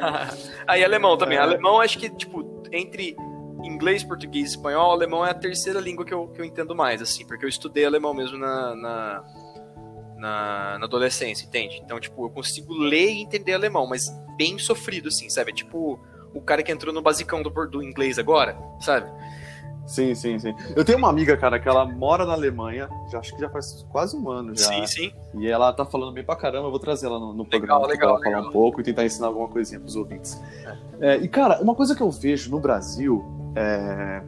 Aí 0.65 0.83
alemão 0.83 1.17
também. 1.17 1.37
É. 1.37 1.41
Alemão, 1.41 1.79
acho 1.79 1.99
que, 1.99 2.09
tipo, 2.09 2.63
entre 2.71 3.15
inglês, 3.63 4.03
português 4.03 4.47
e 4.47 4.49
espanhol, 4.51 4.91
alemão 4.91 5.25
é 5.25 5.31
a 5.31 5.33
terceira 5.33 5.79
língua 5.79 6.05
que 6.05 6.13
eu, 6.13 6.27
que 6.29 6.39
eu 6.39 6.45
entendo 6.45 6.75
mais, 6.75 7.01
assim, 7.01 7.25
porque 7.25 7.45
eu 7.45 7.49
estudei 7.49 7.85
alemão 7.85 8.13
mesmo 8.13 8.37
na, 8.37 8.75
na, 8.75 9.23
na, 10.17 10.79
na 10.79 10.85
adolescência, 10.85 11.45
entende? 11.45 11.81
Então, 11.83 11.99
tipo, 11.99 12.25
eu 12.25 12.29
consigo 12.29 12.73
ler 12.73 13.11
e 13.11 13.21
entender 13.21 13.53
alemão, 13.53 13.87
mas 13.87 14.05
bem 14.37 14.57
sofrido, 14.57 15.09
assim, 15.09 15.29
sabe? 15.29 15.51
É 15.51 15.53
tipo 15.53 15.99
o 16.33 16.41
cara 16.41 16.61
que 16.61 16.71
entrou 16.71 16.93
no 16.93 17.01
basicão 17.01 17.41
do, 17.41 17.49
do 17.67 17.81
inglês 17.81 18.19
agora, 18.19 18.57
sabe? 18.79 19.09
Sim, 19.85 20.15
sim, 20.15 20.39
sim. 20.39 20.53
Eu 20.75 20.83
tenho 20.83 20.97
uma 20.97 21.09
amiga, 21.09 21.37
cara, 21.37 21.59
que 21.59 21.67
ela 21.69 21.85
mora 21.85 22.25
na 22.25 22.33
Alemanha, 22.33 22.89
já 23.11 23.19
acho 23.19 23.35
que 23.35 23.39
já 23.41 23.49
faz 23.49 23.85
quase 23.91 24.17
um 24.17 24.29
ano 24.29 24.55
já. 24.57 24.65
Sim, 24.67 24.87
sim. 24.87 25.11
E 25.35 25.47
ela 25.47 25.71
tá 25.73 25.85
falando 25.85 26.11
bem 26.11 26.23
pra 26.23 26.35
caramba, 26.35 26.67
eu 26.67 26.71
vou 26.71 26.79
trazer 26.79 27.05
ela 27.05 27.19
no, 27.19 27.33
no 27.33 27.43
Legal, 27.43 27.49
programa 27.59 27.87
legal, 27.87 27.97
pra 27.97 28.07
ela 28.07 28.19
falar 28.23 28.35
legal. 28.37 28.49
um 28.49 28.51
pouco 28.53 28.81
e 28.81 28.83
tentar 28.83 29.05
ensinar 29.05 29.27
alguma 29.27 29.47
coisinha 29.47 29.79
pros 29.79 29.95
ouvintes. 29.95 30.41
É, 30.99 31.17
e, 31.17 31.27
cara, 31.27 31.61
uma 31.61 31.75
coisa 31.75 31.95
que 31.95 32.01
eu 32.01 32.09
vejo 32.09 32.49
no 32.49 32.59
Brasil 32.59 33.23
é. 33.55 34.21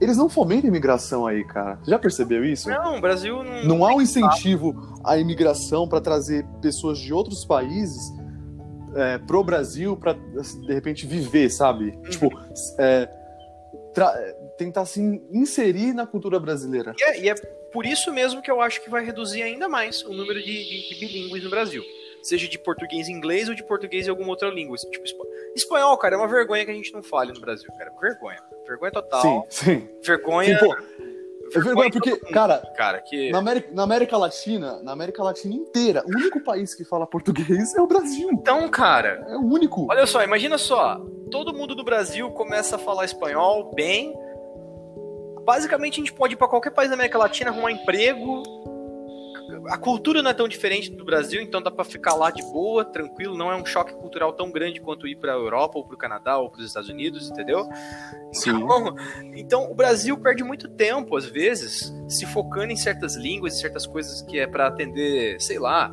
Eles 0.00 0.16
não 0.16 0.28
fomentam 0.28 0.68
imigração 0.68 1.26
aí, 1.26 1.42
cara. 1.42 1.76
Você 1.82 1.90
já 1.90 1.98
percebeu 1.98 2.44
isso? 2.44 2.68
Não, 2.70 2.98
o 2.98 3.00
Brasil 3.00 3.42
não. 3.42 3.64
Não 3.64 3.84
há 3.84 3.92
um 3.96 4.00
incentivo 4.00 4.96
à 5.02 5.18
imigração 5.18 5.88
para 5.88 6.00
trazer 6.00 6.46
pessoas 6.62 7.00
de 7.00 7.12
outros 7.12 7.44
países 7.44 8.12
é, 8.94 9.18
pro 9.18 9.42
Brasil 9.42 9.96
para 9.96 10.12
de 10.12 10.72
repente 10.72 11.04
viver, 11.04 11.50
sabe? 11.50 11.86
Uhum. 11.96 12.02
Tipo, 12.10 12.30
é, 12.78 13.08
tra- 13.92 14.14
tentar 14.58 14.84
se 14.84 15.00
inserir 15.32 15.94
na 15.94 16.06
cultura 16.06 16.38
brasileira. 16.38 16.94
E 16.98 17.02
é, 17.04 17.20
e 17.22 17.28
é 17.30 17.34
por 17.72 17.86
isso 17.86 18.12
mesmo 18.12 18.42
que 18.42 18.50
eu 18.50 18.60
acho 18.60 18.82
que 18.82 18.90
vai 18.90 19.04
reduzir 19.04 19.42
ainda 19.42 19.68
mais 19.68 20.02
o 20.04 20.12
número 20.12 20.42
de, 20.42 20.44
de, 20.64 20.88
de 20.88 20.94
bilíngues 21.00 21.44
no 21.44 21.50
Brasil. 21.50 21.82
Seja 22.22 22.48
de 22.48 22.58
português 22.58 23.06
e 23.08 23.12
inglês 23.12 23.48
ou 23.48 23.54
de 23.54 23.64
português 23.64 24.06
e 24.06 24.10
alguma 24.10 24.30
outra 24.30 24.48
língua. 24.50 24.76
Tipo, 24.76 25.04
espa- 25.04 25.24
espanhol, 25.54 25.96
cara, 25.96 26.16
é 26.16 26.18
uma 26.18 26.26
vergonha 26.26 26.64
que 26.64 26.70
a 26.70 26.74
gente 26.74 26.92
não 26.92 27.02
fale 27.02 27.32
no 27.32 27.40
Brasil, 27.40 27.68
cara. 27.78 27.92
Vergonha. 28.00 28.38
Vergonha 28.66 28.90
total. 28.92 29.22
Sim, 29.22 29.42
sim. 29.48 29.88
Vergonha. 30.02 30.58
Sim, 30.58 30.66
pô, 30.66 30.74
é 30.74 31.60
vergonha 31.60 31.90
porque, 31.90 32.10
todo 32.10 32.20
mundo, 32.24 32.32
cara, 32.34 32.58
Cara, 32.76 33.00
que. 33.00 33.30
na 33.30 33.38
América, 33.38 33.68
na 33.72 33.82
América 33.84 34.16
Latina, 34.18 34.82
na 34.82 34.92
América 34.92 35.22
Latina 35.22 35.54
inteira, 35.54 36.02
o 36.04 36.10
único 36.10 36.40
país 36.40 36.74
que 36.74 36.84
fala 36.84 37.06
português 37.06 37.74
é 37.74 37.80
o 37.80 37.86
Brasil. 37.86 38.28
Então, 38.32 38.68
cara, 38.68 39.24
É 39.30 39.36
o 39.36 39.46
único. 39.46 39.86
olha 39.88 40.04
só, 40.06 40.22
imagina 40.22 40.58
só. 40.58 41.00
Todo 41.30 41.54
mundo 41.54 41.74
do 41.74 41.84
Brasil 41.84 42.30
começa 42.32 42.76
a 42.76 42.78
falar 42.78 43.04
espanhol 43.04 43.72
bem. 43.74 44.12
Basicamente, 45.48 45.94
a 45.94 46.04
gente 46.04 46.12
pode 46.12 46.34
ir 46.34 46.36
pra 46.36 46.46
qualquer 46.46 46.70
país 46.72 46.90
da 46.90 46.94
América 46.94 47.16
Latina 47.16 47.50
arrumar 47.50 47.72
emprego. 47.72 48.42
A 49.70 49.78
cultura 49.78 50.22
não 50.22 50.30
é 50.30 50.34
tão 50.34 50.46
diferente 50.46 50.90
do 50.90 51.06
Brasil, 51.06 51.40
então 51.40 51.62
dá 51.62 51.70
pra 51.70 51.86
ficar 51.86 52.14
lá 52.14 52.30
de 52.30 52.42
boa, 52.42 52.84
tranquilo. 52.84 53.34
Não 53.34 53.50
é 53.50 53.56
um 53.56 53.64
choque 53.64 53.94
cultural 53.94 54.34
tão 54.34 54.50
grande 54.52 54.78
quanto 54.78 55.08
ir 55.08 55.16
pra 55.16 55.32
Europa, 55.32 55.78
ou 55.78 55.86
pro 55.86 55.96
Canadá, 55.96 56.36
ou 56.36 56.50
pros 56.50 56.66
Estados 56.66 56.90
Unidos, 56.90 57.30
entendeu? 57.30 57.66
Sim. 58.30 58.50
Então, 58.50 58.94
então, 59.34 59.70
o 59.70 59.74
Brasil 59.74 60.18
perde 60.18 60.44
muito 60.44 60.68
tempo, 60.68 61.16
às 61.16 61.24
vezes, 61.24 61.90
se 62.10 62.26
focando 62.26 62.70
em 62.70 62.76
certas 62.76 63.16
línguas 63.16 63.54
e 63.54 63.60
certas 63.60 63.86
coisas 63.86 64.20
que 64.20 64.38
é 64.38 64.46
pra 64.46 64.66
atender, 64.66 65.40
sei 65.40 65.58
lá, 65.58 65.90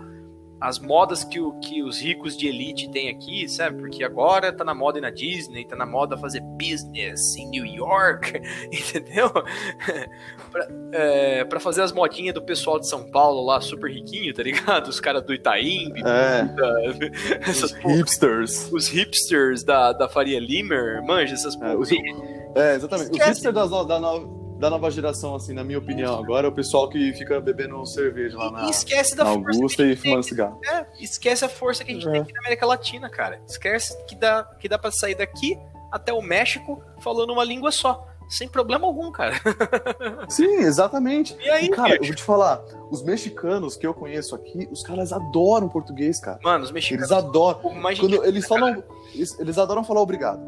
as 0.68 0.80
modas 0.80 1.24
que, 1.24 1.40
o, 1.40 1.54
que 1.60 1.84
os 1.84 2.00
ricos 2.02 2.36
de 2.38 2.48
elite 2.48 2.90
têm 2.90 3.10
aqui, 3.10 3.48
sabe? 3.48 3.80
Porque 3.80 4.04
agora 4.04 4.52
tá 4.52 4.64
na 4.64 4.74
moda 4.74 4.98
ir 4.98 5.02
na 5.02 5.10
Disney, 5.12 5.66
tá 5.66 5.76
na 5.76 5.86
moda 5.86 6.18
fazer 6.18 6.42
business 6.42 7.36
em 7.38 7.48
New 7.50 7.66
York, 7.66 8.34
entendeu? 8.72 9.30
pra, 10.52 10.68
é, 10.92 11.44
pra 11.46 11.60
fazer 11.60 11.82
as 11.82 11.92
modinhas 11.92 12.34
do 12.34 12.42
pessoal 12.42 12.80
de 12.80 12.88
São 12.88 13.10
Paulo 13.12 13.46
lá, 13.46 13.60
super 13.62 13.92
riquinho, 13.92 14.34
tá 14.34 14.44
ligado? 14.44 14.88
Os 14.88 15.00
caras 15.00 15.24
do 15.24 15.34
Itaim, 15.34 15.92
É, 16.06 17.40
essas 17.50 17.72
os 17.72 17.80
porra- 17.80 17.96
hipsters. 17.96 18.72
os 18.72 18.88
hipsters 18.88 19.64
da, 19.64 19.94
da 19.94 20.08
Faria 20.10 20.40
Limer, 20.40 21.04
manja 21.06 21.34
essas 21.34 21.56
É, 21.56 21.60
porra. 21.60 21.76
os- 21.78 21.92
É, 21.92 22.76
exatamente. 22.76 23.12
Os 23.12 23.18
Esquece. 23.18 23.30
hipsters 23.30 23.54
das 23.56 23.70
da, 23.88 24.00
no- 24.00 24.45
da 24.60 24.70
nova 24.70 24.90
geração, 24.90 25.36
assim, 25.36 25.54
na 25.54 25.64
minha 25.64 25.78
opinião, 25.80 26.18
agora 26.18 26.48
é 26.48 26.50
o 26.50 26.54
pessoal 26.54 26.88
que 26.90 27.12
fica 27.14 27.40
bebendo 27.42 27.86
cerveja 27.86 28.38
lá 28.38 28.52
na, 28.52 28.66
E 28.68 28.70
esquece 28.70 29.16
da 29.16 29.24
na 29.26 29.34
força 29.34 29.50
Augusta 29.58 29.84
que 29.84 29.90
a 29.90 29.92
e 29.92 29.96
tem 29.96 30.02
fumando 30.04 30.20
aqui. 30.20 30.30
cigarro. 30.30 30.62
É, 30.66 30.86
esquece 31.00 31.46
a 31.46 31.50
força 31.50 31.84
que 31.84 31.92
a 31.92 31.94
gente 31.94 32.08
É. 32.08 32.12
tem 32.12 32.22
aqui 32.22 32.34
na 32.34 32.40
América 32.40 32.66
Latina, 32.66 33.10
cara. 33.10 33.42
Esquece 33.48 33.98
que 34.06 34.16
dá, 34.16 34.44
que 34.60 34.70
dá 34.70 34.78
pra 34.80 34.92
sair 34.92 35.16
daqui 35.16 35.58
até 35.92 36.14
o 36.14 36.22
México 36.22 36.82
falando 37.02 37.32
uma 37.34 37.44
língua 37.44 37.72
só. 37.72 38.08
sem 38.28 38.48
problema 38.50 38.88
algum, 38.88 39.12
cara. 39.12 39.36
Sim, 40.28 40.56
exatamente. 40.62 41.36
E 41.40 41.50
aí, 41.50 41.66
E, 41.66 41.70
cara, 41.70 41.96
eu 41.96 42.04
vou 42.04 42.16
te 42.16 42.24
falar, 42.24 42.60
os 42.90 43.04
mexicanos 43.04 43.76
que 43.78 43.86
eu 43.86 43.94
conheço 43.94 44.34
aqui, 44.34 44.68
os 44.72 44.82
caras 44.82 45.14
adoram 45.14 45.70
português, 45.70 46.20
cara. 46.20 46.40
Mano, 46.44 46.64
os 46.64 46.72
Eles 46.72 46.74
mexicanos. 46.74 47.12
adoram. 47.12 47.74
mais 47.76 47.98
gente 47.98 48.10
Quando 48.10 48.26
eles 48.26 48.48
falam. 48.48 48.84
Eles, 49.14 49.40
eles 49.40 49.58
adoram 49.60 49.84
falar 49.84 50.02
obrigado. 50.02 50.42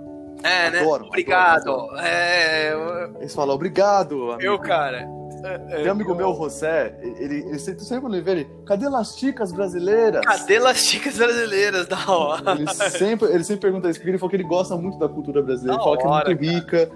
É, 0.44 0.70
né? 0.70 0.80
Adoram, 0.80 1.08
Obrigado. 1.08 1.70
adoram, 1.72 2.00
É, 2.00 2.74
eu- 2.74 3.16
Eles 3.22 3.34
falam 3.34 3.56
obrigado. 3.56 4.32
amigo." 4.32 4.42
eu, 4.42 4.60
cara. 4.60 5.08
é, 5.44 5.58
Tem 5.78 5.88
um 5.88 5.92
amigo 5.92 6.14
meu, 6.16 6.34
José, 6.36 6.98
ele, 7.02 7.36
ele 7.48 7.60
sempre, 7.60 7.82
sempre 7.84 8.02
quando 8.02 8.16
ele 8.16 8.24
vê 8.24 8.32
ele, 8.32 8.48
cadê 8.66 8.88
las 8.90 9.18
chicas 9.18 9.52
brasileiras? 9.52 10.22
Cadê 10.26 10.58
as 10.58 10.78
chicas 10.80 11.18
brasileiras 11.18 11.88
da 11.88 11.98
hora? 12.12 12.52
Ele 12.54 12.68
sempre, 12.74 13.28
ele 13.32 13.44
sempre 13.44 13.62
pergunta 13.62 13.90
isso, 13.90 14.00
porque 14.00 14.10
ele 14.12 14.18
falou 14.18 14.30
que 14.30 14.36
ele 14.36 14.44
gosta 14.44 14.76
muito 14.76 14.98
da 15.00 15.08
cultura 15.08 15.42
brasileira, 15.42 15.78
Da 15.78 15.84
ele 15.84 15.84
fala 15.84 15.98
que 15.98 16.04
é 16.04 16.10
hora, 16.10 16.30
muito 16.30 16.42
rica. 16.44 16.92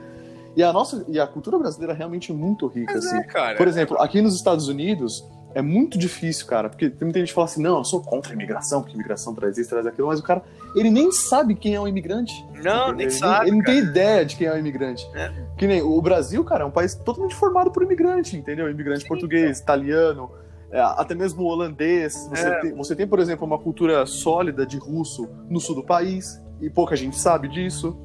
E 0.56 0.62
a 0.64 0.74
nossa 0.74 1.06
e 1.08 1.18
a 1.20 1.26
cultura 1.26 1.58
brasileira 1.58 1.94
é 1.94 1.96
realmente 1.96 2.34
muito 2.34 2.68
rica, 2.68 2.94
Mas 2.94 3.06
assim. 3.06 3.18
é, 3.20 3.24
cara. 3.24 3.56
Por 3.58 3.68
exemplo, 3.68 3.98
aqui 4.02 4.22
nos 4.22 4.36
Estados 4.36 4.68
Unidos 4.68 5.24
é 5.54 5.62
muito 5.62 5.98
difícil, 5.98 6.46
cara, 6.46 6.70
porque 6.70 6.90
tem 6.90 7.06
muita 7.06 7.20
gente 7.20 7.30
que 7.30 7.34
fala 7.36 7.46
assim, 7.46 7.62
não, 7.62 7.78
eu 7.80 7.84
sou 7.84 8.02
contra 8.02 8.32
a 8.32 8.36
imigração, 8.36 8.82
porque 8.82 8.94
a 8.94 8.96
imigração 8.96 9.34
traz 9.36 9.58
isso, 9.58 9.70
traz 9.70 9.86
aquilo, 9.86 10.08
mas 10.08 10.20
o 10.20 10.24
cara, 10.24 10.42
ele 10.76 10.90
nem 10.90 11.12
sabe 11.12 11.56
quem 11.56 11.76
é 11.76 11.80
o 11.80 11.88
imigrante. 11.88 12.34
Não, 12.64 12.90
Entendeu? 12.90 12.94
nem 12.96 13.06
ele, 13.08 13.12
sabe. 13.12 13.48
Ele 13.48 13.58
não 13.58 13.64
tem 13.64 13.78
ideia 13.80 14.26
de 14.26 14.36
quem 14.36 14.48
é 14.48 14.54
o 14.54 14.58
imigrante. 14.58 15.06
É. 15.14 15.32
Que 15.58 15.68
nem 15.68 15.82
o 15.82 16.02
Brasil, 16.02 16.44
cara, 16.44 16.64
é 16.64 16.66
um 16.66 16.72
país 16.72 16.96
totalmente 16.96 17.36
formado 17.36 17.72
por 17.72 17.84
imigrante, 17.84 18.38
entendeu? 18.38 18.70
Imigrante 18.70 19.02
Sim, 19.02 19.08
português, 19.08 19.60
italiano, 19.60 20.32
é, 20.72 20.80
até 20.80 21.14
mesmo 21.14 21.44
holandês. 21.44 22.28
Você, 22.30 22.48
É. 22.48 22.60
tem, 22.62 22.74
você 22.74 22.96
tem, 22.96 23.08
por 23.08 23.20
exemplo, 23.20 23.46
uma 23.46 23.60
cultura 23.60 24.06
sólida 24.06 24.66
de 24.66 24.78
russo 24.78 25.28
no 25.50 25.60
sul 25.60 25.76
do 25.76 25.84
país, 25.84 26.42
e 26.62 26.70
pouca 26.70 26.96
gente 26.96 27.18
sabe 27.20 27.48
disso. 27.48 27.98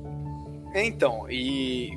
Então, 0.84 1.26
e 1.30 1.90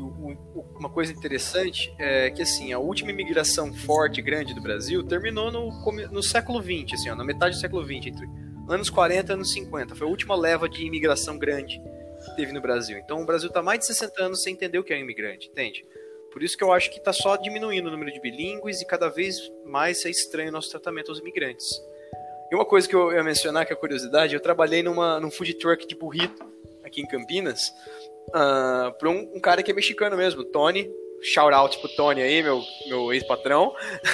uma 0.80 0.90
coisa 0.90 1.12
interessante 1.12 1.94
é 2.00 2.30
que 2.32 2.42
assim, 2.42 2.72
a 2.72 2.80
última 2.80 3.12
imigração 3.12 3.74
forte, 3.74 4.22
grande 4.22 4.54
do 4.54 4.62
Brasil, 4.62 5.04
terminou 5.04 5.52
no, 5.52 5.70
no 6.12 6.24
século 6.24 6.62
XX, 6.62 6.94
assim, 6.94 7.10
ó, 7.10 7.16
na 7.16 7.26
metade 7.26 7.56
do 7.56 7.60
século 7.60 7.84
XX, 7.84 8.08
entre 8.08 8.26
anos 8.70 8.90
40 8.90 9.32
e 9.32 9.34
anos 9.34 9.52
50. 9.52 9.96
Foi 9.96 10.08
a 10.08 10.10
última 10.10 10.36
leva 10.36 10.70
de 10.70 10.86
imigração 10.86 11.38
grande 11.38 11.82
que 12.24 12.36
teve 12.38 12.54
no 12.54 12.62
Brasil. 12.62 12.98
Então 12.98 13.22
o 13.22 13.26
Brasil 13.26 13.50
está 13.50 13.62
mais 13.62 13.80
de 13.80 13.88
60 13.88 14.24
anos 14.24 14.44
sem 14.44 14.54
entender 14.54 14.80
o 14.80 14.84
que 14.84 14.94
é 14.94 14.98
um 14.98 15.02
imigrante, 15.02 15.50
entende? 15.50 15.86
Por 16.32 16.42
isso 16.42 16.58
que 16.58 16.64
eu 16.64 16.72
acho 16.72 16.90
que 16.92 17.00
está 17.00 17.12
só 17.12 17.36
diminuindo 17.36 17.88
o 17.88 17.92
número 17.92 18.14
de 18.14 18.22
bilíngues 18.22 18.82
e 18.82 18.86
cada 18.86 19.10
vez 19.10 19.36
mais 19.66 20.06
é 20.06 20.10
estranho 20.10 20.50
o 20.50 20.54
nosso 20.54 20.70
tratamento 20.70 21.10
aos 21.10 21.20
imigrantes. 21.20 21.68
E 22.52 22.56
uma 22.56 22.66
coisa 22.66 22.88
que 22.88 22.96
eu 22.96 23.12
ia 23.12 23.24
mencionar, 23.24 23.66
que 23.66 23.74
é 23.74 23.76
curiosidade, 23.76 24.34
eu 24.34 24.40
trabalhei 24.40 24.82
numa, 24.82 25.20
num 25.20 25.30
food 25.30 25.54
truck 25.56 25.88
de 25.88 25.96
burrito 25.96 26.48
aqui 26.84 27.02
em 27.02 27.06
Campinas, 27.06 27.72
ah, 28.34 28.94
para 28.98 29.10
um, 29.10 29.32
um 29.36 29.40
cara 29.40 29.64
que 29.64 29.72
é 29.72 29.74
mexicano 29.74 30.16
mesmo, 30.18 30.44
Tony. 30.44 30.90
Shout 31.22 31.54
out 31.54 31.78
pro 31.80 31.90
Tony 31.90 32.22
aí, 32.22 32.42
meu, 32.42 32.62
meu 32.88 33.12
ex-patrão. 33.12 33.74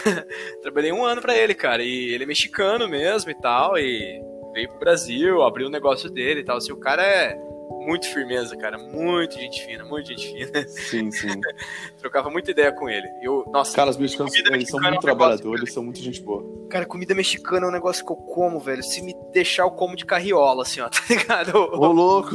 Trabalhei 0.63 0.91
um 0.91 1.05
ano 1.05 1.21
pra 1.21 1.37
ele, 1.37 1.53
cara. 1.53 1.83
E 1.83 2.13
ele 2.13 2.23
é 2.23 2.27
mexicano 2.27 2.87
mesmo 2.87 3.29
e 3.29 3.35
tal. 3.35 3.77
E 3.77 4.19
veio 4.53 4.69
pro 4.69 4.79
Brasil, 4.79 5.43
abriu 5.43 5.67
o 5.67 5.71
negócio 5.71 6.09
dele 6.09 6.39
e 6.39 6.43
tal. 6.43 6.57
Assim, 6.57 6.71
o 6.71 6.79
cara 6.79 7.05
é 7.05 7.37
muito 7.85 8.07
firmeza, 8.11 8.55
cara. 8.57 8.77
Muito 8.77 9.35
gente 9.35 9.63
fina, 9.65 9.85
muito 9.85 10.07
gente 10.07 10.27
fina. 10.27 10.67
Sim, 10.67 11.11
sim. 11.11 11.29
Trocava 11.99 12.29
muita 12.29 12.51
ideia 12.51 12.71
com 12.71 12.89
ele. 12.89 13.07
Eu, 13.21 13.43
nossa, 13.51 13.75
Cara, 13.75 13.89
os 13.89 13.97
mexicanos 13.97 14.33
eles 14.35 14.69
são 14.69 14.79
muito 14.79 14.95
é 14.95 14.97
um 14.97 15.01
trabalhadores, 15.01 15.61
eles 15.61 15.73
são 15.73 15.83
muito 15.83 15.99
gente 15.99 16.21
boa. 16.21 16.43
cara, 16.69 16.85
comida 16.85 17.13
mexicana 17.13 17.65
é 17.65 17.69
um 17.69 17.71
negócio 17.71 18.05
que 18.05 18.11
eu 18.11 18.15
como, 18.17 18.59
velho. 18.59 18.83
Se 18.83 19.01
me 19.01 19.13
deixar, 19.31 19.63
eu 19.63 19.71
como 19.71 19.95
de 19.95 20.05
carriola, 20.05 20.63
assim, 20.63 20.81
ó, 20.81 20.89
tá 20.89 20.99
ligado? 21.09 21.51
Eu, 21.51 21.79
Ô, 21.79 21.91
louco! 21.91 22.29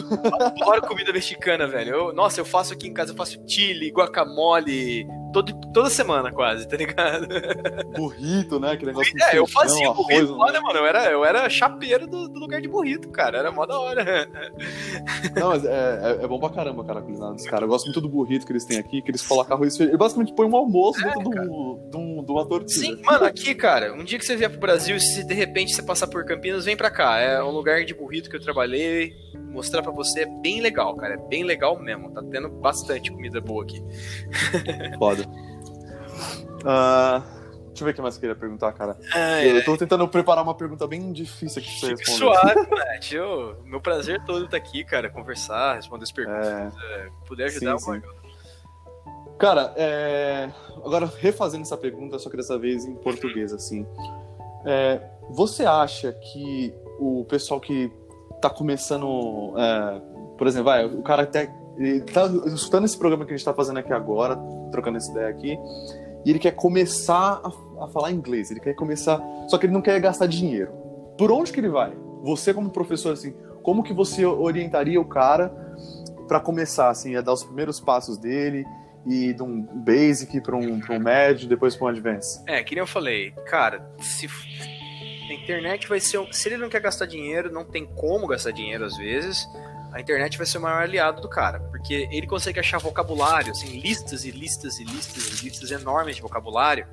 adoro 0.60 0.82
comida 0.82 1.12
mexicana, 1.12 1.66
velho. 1.66 1.90
Eu- 1.94 2.12
nossa, 2.12 2.40
eu 2.40 2.44
faço 2.44 2.72
aqui 2.72 2.86
em 2.86 2.94
casa, 2.94 3.12
eu 3.12 3.16
faço 3.16 3.38
chili, 3.46 3.90
guacamole, 3.90 5.06
todo, 5.32 5.52
toda 5.72 5.90
semana 5.90 6.30
quase, 6.32 6.66
tá 6.66 6.76
ligado? 6.76 7.26
Burrito, 7.96 8.58
né? 8.60 8.72
Aquele 8.72 8.92
negócio 8.92 9.12
É, 9.22 9.38
eu 9.38 9.46
fazia 9.46 9.88
arroz, 9.88 10.06
burrito 10.06 10.34
lá, 10.36 10.46
né? 10.46 10.52
né, 10.52 10.60
mano? 10.60 10.78
Eu 10.78 10.86
era, 10.86 11.10
eu 11.10 11.24
era 11.24 11.48
chapeiro 11.48 12.06
do, 12.06 12.28
do 12.28 12.38
lugar 12.40 12.60
de 12.60 12.68
burrito, 12.68 13.08
cara. 13.10 13.38
Era 13.38 13.50
mó 13.52 13.66
da 13.66 13.78
hora. 13.78 14.28
Não, 15.36 15.48
mas 15.50 15.64
é, 15.64 16.18
é, 16.20 16.24
é 16.24 16.28
bom 16.28 16.38
pra 16.38 16.50
caramba, 16.50 16.84
cara, 16.84 17.00
a 17.00 17.02
culinária 17.02 17.34
dos 17.34 17.44
caras. 17.44 17.62
Eu 17.62 17.68
gosto 17.68 17.84
muito 17.86 18.00
do 18.00 18.08
burrito 18.08 18.46
que 18.46 18.52
eles 18.52 18.64
têm 18.64 18.78
aqui, 18.78 19.02
que 19.02 19.10
eles 19.10 19.26
colocam 19.26 19.56
arroz 19.56 19.74
e 19.74 19.78
feijão. 19.78 19.90
Ele 19.92 19.98
basicamente 19.98 20.34
põe 20.34 20.46
um 20.46 20.56
almoço 20.56 21.00
dentro 21.02 21.20
É, 21.20 21.24
do, 21.44 21.78
de 21.90 21.96
um- 21.96 22.24
de 22.24 22.32
uma 22.32 22.46
tortilha. 22.46 22.96
Sim, 22.96 23.02
mano, 23.02 23.24
aqui, 23.24 23.54
cara, 23.54 23.92
um 23.94 24.04
dia 24.04 24.18
que 24.18 24.24
você 24.24 24.36
vier 24.36 24.50
pro 24.50 24.60
Brasil 24.60 24.96
e 24.96 25.00
se 25.00 25.24
de 25.24 25.34
repente 25.34 25.74
você 25.74 25.82
passar 25.82 26.06
por 26.06 26.24
Campinas, 26.24 26.64
vem 26.64 26.76
pra 26.76 26.90
cá. 26.90 27.18
É 27.18 27.42
um 27.42 27.50
lugar 27.50 27.84
de 27.84 27.94
burrito 27.94 28.28
que 28.30 28.36
eu 28.36 28.40
trabalhei. 28.40 29.12
Mostrar 29.52 29.82
pra 29.82 29.90
você 29.90 30.20
é 30.22 30.26
bem 30.26 30.60
legal, 30.60 30.94
cara. 30.94 31.14
É 31.14 31.16
bem 31.28 31.42
legal 31.44 31.78
mesmo. 31.80 32.10
Tá 32.12 32.22
tendo 32.22 32.48
bastante 32.48 33.10
comida 33.10 33.40
boa 33.40 33.64
aqui. 33.64 33.82
Foda. 34.98 35.19
Ah, 36.64 37.22
deixa 37.68 37.82
eu 37.82 37.84
ver 37.86 37.90
o 37.92 37.94
que 37.94 38.02
mais 38.02 38.14
eu 38.16 38.20
queria 38.20 38.36
perguntar, 38.36 38.72
cara. 38.72 38.96
É, 39.14 39.58
Eu 39.58 39.64
tô 39.64 39.76
tentando 39.76 40.06
preparar 40.08 40.42
uma 40.44 40.54
pergunta 40.54 40.86
bem 40.86 41.12
difícil 41.12 41.62
aqui 41.62 41.70
pra 41.70 41.78
você 41.80 41.94
responder. 41.94 42.18
suave, 42.18 42.70
Matt. 42.70 43.12
Eu- 43.12 43.56
Meu 43.64 43.80
prazer 43.80 44.22
todo 44.24 44.48
tá 44.48 44.56
aqui, 44.56 44.84
cara. 44.84 45.08
Conversar, 45.08 45.76
responder 45.76 46.04
as 46.04 46.12
perguntas. 46.12 46.46
É, 46.46 46.70
É, 46.96 47.08
puder 47.26 47.46
ajudar, 47.46 47.78
sim, 47.78 47.94
sim. 47.94 48.02
Cara, 49.38 49.72
é, 49.74 50.50
agora 50.84 51.10
refazendo 51.18 51.62
essa 51.62 51.76
pergunta, 51.76 52.18
só 52.18 52.28
que 52.28 52.36
dessa 52.36 52.58
vez 52.58 52.84
em 52.84 52.94
português, 52.96 53.52
assim. 53.54 53.86
É, 54.66 55.00
você 55.30 55.64
acha 55.64 56.12
que 56.12 56.74
o 56.98 57.24
pessoal 57.24 57.58
que 57.58 57.90
tá 58.42 58.50
começando, 58.50 59.54
é, 59.56 60.00
por 60.36 60.46
exemplo, 60.46 60.66
vai, 60.66 60.84
o 60.84 61.02
cara 61.02 61.22
até 61.22 61.46
ele 61.84 62.00
tá 62.02 62.26
escutando 62.46 62.84
esse 62.84 62.98
programa 62.98 63.24
que 63.24 63.32
a 63.32 63.36
gente 63.36 63.44
tá 63.44 63.54
fazendo 63.54 63.78
aqui 63.78 63.92
agora, 63.92 64.36
trocando 64.70 64.96
essa 64.98 65.10
ideia 65.10 65.28
aqui, 65.28 65.58
e 66.24 66.30
ele 66.30 66.38
quer 66.38 66.52
começar 66.52 67.40
a, 67.42 67.84
a 67.84 67.88
falar 67.88 68.10
inglês, 68.12 68.50
ele 68.50 68.60
quer 68.60 68.74
começar, 68.74 69.20
só 69.48 69.56
que 69.58 69.66
ele 69.66 69.72
não 69.72 69.80
quer 69.82 69.98
gastar 70.00 70.26
dinheiro. 70.26 70.70
Por 71.16 71.32
onde 71.32 71.52
que 71.52 71.60
ele 71.60 71.68
vai? 71.70 71.92
Você 72.22 72.52
como 72.52 72.68
professor, 72.70 73.12
assim, 73.12 73.34
como 73.62 73.82
que 73.82 73.92
você 73.94 74.24
orientaria 74.26 75.00
o 75.00 75.04
cara 75.04 75.48
para 76.28 76.38
começar, 76.40 76.90
assim, 76.90 77.16
a 77.16 77.20
dar 77.20 77.32
os 77.32 77.42
primeiros 77.44 77.80
passos 77.80 78.18
dele 78.18 78.64
e 79.06 79.32
de 79.32 79.42
um 79.42 79.62
basic 79.62 80.40
para 80.42 80.54
um, 80.56 80.80
um 80.90 80.98
médio, 80.98 81.48
depois 81.48 81.74
para 81.74 81.86
um 81.86 81.88
advanced? 81.88 82.42
É, 82.46 82.62
que 82.62 82.74
nem 82.74 82.82
eu 82.82 82.86
falei, 82.86 83.32
cara, 83.46 83.90
se 83.98 84.26
a 84.26 85.32
internet 85.32 85.88
vai 85.88 85.98
ser. 86.00 86.18
um- 86.18 86.30
Se 86.32 86.48
ele 86.48 86.56
não 86.58 86.68
quer 86.68 86.80
gastar 86.80 87.06
dinheiro, 87.06 87.50
não 87.50 87.64
tem 87.64 87.86
como 87.86 88.26
gastar 88.26 88.50
dinheiro 88.50 88.84
às 88.84 88.96
vezes. 88.98 89.46
A 89.92 90.00
internet 90.00 90.38
vai 90.38 90.46
ser 90.46 90.58
o 90.58 90.60
maior 90.60 90.82
aliado 90.82 91.20
do 91.20 91.28
cara, 91.28 91.58
porque 91.58 92.08
ele 92.10 92.26
consegue 92.26 92.60
achar 92.60 92.78
vocabulário, 92.78 93.50
assim, 93.50 93.80
listas 93.80 94.24
e 94.24 94.30
listas 94.30 94.78
e 94.78 94.84
listas 94.84 95.40
e 95.40 95.44
listas 95.44 95.70
enormes 95.70 96.16
de 96.16 96.22
vocabulário 96.22 96.86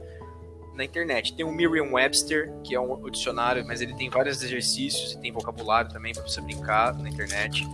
na 0.76 0.84
internet. 0.84 1.34
Tem 1.34 1.46
o 1.46 1.52
Merriam-Webster, 1.52 2.54
que 2.64 2.76
é 2.76 2.80
um 2.80 3.10
dicionário, 3.10 3.66
mas 3.66 3.82
ele 3.82 3.94
tem 3.96 4.10
vários 4.10 4.42
exercícios 4.42 5.14
e 5.14 5.20
tem 5.20 5.32
vocabulário 5.32 5.92
também 5.92 6.14
para 6.14 6.24
você 6.24 6.40
brincar 6.42 6.94
na 6.94 7.10
internet. 7.10 7.68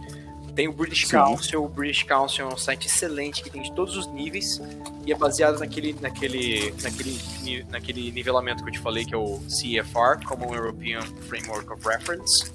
Tem 0.55 0.67
o 0.67 0.73
British 0.73 1.07
Sim. 1.07 1.17
Council. 1.17 1.63
O 1.63 1.67
British 1.67 2.03
Council 2.03 2.49
é 2.49 2.53
um 2.53 2.57
site 2.57 2.87
excelente 2.87 3.41
que 3.41 3.49
tem 3.49 3.61
de 3.61 3.73
todos 3.73 3.97
os 3.97 4.07
níveis 4.07 4.61
e 5.05 5.11
é 5.11 5.15
baseado 5.15 5.59
naquele, 5.59 5.93
naquele, 5.99 6.71
naquele, 6.81 7.63
naquele 7.69 8.11
nivelamento 8.11 8.63
que 8.63 8.69
eu 8.69 8.73
te 8.73 8.79
falei, 8.79 9.03
que 9.03 9.13
é 9.13 9.17
o 9.17 9.39
CFR, 9.47 10.23
Common 10.25 10.53
European 10.53 11.01
Framework 11.27 11.71
of 11.71 11.87
Reference. 11.87 12.51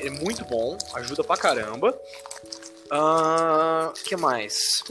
É 0.00 0.10
muito 0.10 0.44
bom, 0.44 0.76
ajuda 0.94 1.24
pra 1.24 1.36
caramba. 1.36 1.98
O 2.90 3.92
que 4.04 4.16
mais? 4.16 4.82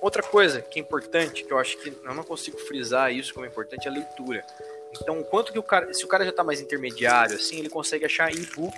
Outra 0.00 0.22
coisa 0.22 0.62
que 0.62 0.78
é 0.78 0.82
importante, 0.82 1.44
que 1.44 1.52
eu 1.52 1.58
acho 1.58 1.76
que 1.78 1.90
eu 1.90 2.14
não 2.14 2.22
consigo 2.22 2.56
frisar 2.58 3.12
isso 3.12 3.34
como 3.34 3.44
importante, 3.44 3.86
é 3.86 3.90
a 3.90 3.94
leitura. 3.94 4.44
Então, 5.00 5.22
quanto 5.22 5.52
que 5.52 5.58
o 5.58 5.62
cara, 5.62 5.92
se 5.92 6.04
o 6.04 6.08
cara 6.08 6.24
já 6.24 6.32
tá 6.32 6.42
mais 6.42 6.60
intermediário, 6.60 7.36
assim, 7.36 7.58
ele 7.58 7.68
consegue 7.68 8.04
achar 8.04 8.32
e-book, 8.32 8.76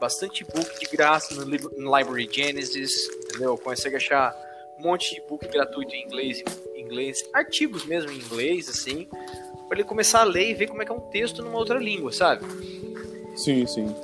bastante 0.00 0.42
e-book 0.42 0.78
de 0.78 0.86
graça 0.86 1.34
no, 1.34 1.44
no 1.44 1.96
Library 1.96 2.28
Genesis, 2.30 3.08
entendeu? 3.24 3.56
Consegue 3.58 3.96
achar 3.96 4.34
um 4.78 4.82
monte 4.82 5.14
de 5.14 5.20
e-book 5.20 5.46
gratuito 5.48 5.94
em 5.94 6.04
inglês, 6.04 6.42
em 6.74 6.80
inglês, 6.80 7.22
artigos 7.32 7.84
mesmo 7.84 8.10
em 8.10 8.16
inglês, 8.16 8.68
assim, 8.68 9.08
para 9.68 9.78
ele 9.78 9.84
começar 9.84 10.20
a 10.20 10.24
ler 10.24 10.50
e 10.50 10.54
ver 10.54 10.68
como 10.68 10.82
é 10.82 10.84
que 10.86 10.92
é 10.92 10.94
um 10.94 11.10
texto 11.10 11.42
numa 11.42 11.58
outra 11.58 11.78
língua, 11.78 12.12
sabe? 12.12 12.46
Sim, 13.36 13.66
sim. 13.66 13.94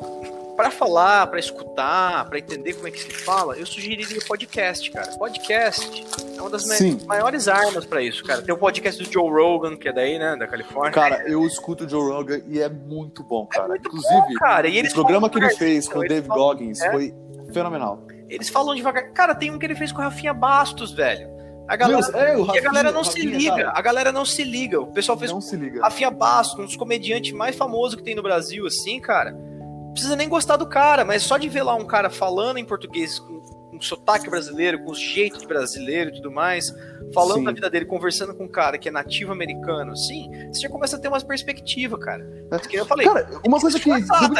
Pra 0.56 0.70
falar, 0.70 1.26
pra 1.28 1.40
escutar, 1.40 2.28
pra 2.28 2.38
entender 2.38 2.74
como 2.74 2.86
é 2.86 2.90
que 2.90 3.00
se 3.00 3.10
fala, 3.10 3.56
eu 3.56 3.64
sugeriria 3.64 4.18
podcast, 4.28 4.90
cara. 4.90 5.10
Podcast 5.16 6.04
é 6.36 6.40
uma 6.40 6.50
das 6.50 6.62
Sim. 6.64 6.98
maiores 7.06 7.48
armas 7.48 7.86
pra 7.86 8.02
isso, 8.02 8.22
cara. 8.22 8.42
Tem 8.42 8.54
o 8.54 8.58
podcast 8.58 9.02
do 9.02 9.10
Joe 9.10 9.30
Rogan, 9.30 9.76
que 9.76 9.88
é 9.88 9.92
daí, 9.92 10.18
né, 10.18 10.36
da 10.36 10.46
Califórnia. 10.46 10.92
Cara, 10.92 11.26
eu 11.26 11.44
escuto 11.46 11.84
o 11.84 11.88
Joe 11.88 12.12
Rogan 12.12 12.42
e 12.46 12.60
é 12.60 12.68
muito 12.68 13.24
bom, 13.24 13.46
cara. 13.46 13.68
muito 13.68 13.86
Inclusive, 13.88 14.34
cara, 14.34 14.68
e 14.68 14.76
eles 14.76 14.92
o 14.92 14.96
programa 14.96 15.30
que 15.30 15.38
ele 15.38 15.50
fez 15.56 15.86
então, 15.86 15.94
com 15.94 15.98
o 16.00 16.04
eles 16.04 16.14
Dave 16.16 16.26
falam- 16.28 16.44
Goggins 16.44 16.80
é. 16.82 16.90
foi 16.92 17.14
fenomenal. 17.52 18.06
Eles 18.28 18.48
falam 18.50 18.74
devagar. 18.74 19.10
Cara, 19.12 19.34
tem 19.34 19.50
um 19.50 19.58
que 19.58 19.64
ele 19.66 19.74
fez 19.74 19.90
com 19.90 20.00
a 20.02 20.04
Rafinha 20.04 20.34
Bastos, 20.34 20.92
velho. 20.92 21.28
A 21.68 21.76
galera, 21.76 22.00
Meu, 22.10 22.20
é, 22.20 22.36
o 22.36 22.40
e 22.40 22.42
a 22.42 22.44
Rafinha- 22.46 22.62
galera 22.62 22.92
não 22.92 23.04
se 23.04 23.10
Rafinha, 23.20 23.36
liga. 23.38 23.56
cara, 23.56 23.72
A 23.74 23.80
galera 23.82 24.12
não 24.12 24.24
se 24.24 24.44
liga. 24.44 24.80
O 24.80 24.86
pessoal 24.88 25.16
fez 25.16 25.30
não 25.30 25.40
se 25.40 25.56
liga. 25.56 25.80
Rafinha 25.82 26.10
Bastos, 26.10 26.58
um 26.58 26.64
dos 26.66 26.76
comediantes 26.76 27.32
mais 27.32 27.54
famosos 27.56 27.94
que 27.96 28.02
tem 28.02 28.14
no 28.14 28.22
Brasil, 28.22 28.66
assim, 28.66 29.00
cara. 29.00 29.30
Não 29.32 29.92
precisa 29.92 30.16
nem 30.16 30.28
gostar 30.28 30.56
do 30.56 30.66
cara, 30.66 31.04
mas 31.04 31.22
só 31.22 31.36
de 31.38 31.48
ver 31.48 31.62
lá 31.62 31.74
um 31.74 31.84
cara 31.86 32.10
falando 32.10 32.56
em 32.58 32.64
português 32.64 33.18
com, 33.18 33.40
com 33.40 33.80
sotaque 33.80 34.28
brasileiro, 34.28 34.82
com 34.84 34.90
os 34.90 34.98
jeitos 34.98 35.40
de 35.40 35.46
brasileiro 35.46 36.10
e 36.10 36.14
tudo 36.14 36.30
mais, 36.32 36.74
falando 37.14 37.38
Sim. 37.40 37.44
da 37.44 37.52
vida 37.52 37.68
dele, 37.70 37.84
conversando 37.84 38.34
com 38.34 38.44
um 38.44 38.48
cara 38.48 38.78
que 38.78 38.88
é 38.88 38.92
nativo 38.92 39.32
americano, 39.32 39.92
assim, 39.92 40.30
você 40.52 40.60
já 40.62 40.68
começa 40.70 40.96
a 40.96 40.98
ter 40.98 41.08
umas 41.08 41.22
perspectivas, 41.22 42.00
cara. 42.02 42.24
Nem 42.50 42.74
eu 42.76 42.86
falei, 42.86 43.06
Cara, 43.06 43.28
uma 43.46 43.60
coisa 43.60 43.78
que 43.78 43.88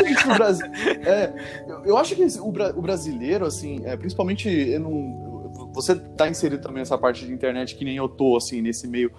gente 0.04 0.26
no 0.26 0.34
Brasil. 0.34 0.66
É, 1.04 1.32
eu- 1.68 1.84
eu 1.84 1.96
acho 1.98 2.14
que 2.16 2.24
o, 2.40 2.50
bra- 2.50 2.72
o 2.74 2.80
brasileiro, 2.82 3.44
assim, 3.46 3.80
é, 3.84 3.94
principalmente 3.96 4.48
eu 4.48 4.80
não- 4.80 5.31
você 5.72 5.94
tá 5.94 6.28
inserido 6.28 6.62
também 6.62 6.80
nessa 6.80 6.98
parte 6.98 7.26
de 7.26 7.32
internet 7.32 7.74
que 7.76 7.84
nem 7.84 7.96
eu 7.96 8.08
tô, 8.08 8.36
assim, 8.36 8.60
nesse 8.60 8.86
meio 8.86 9.10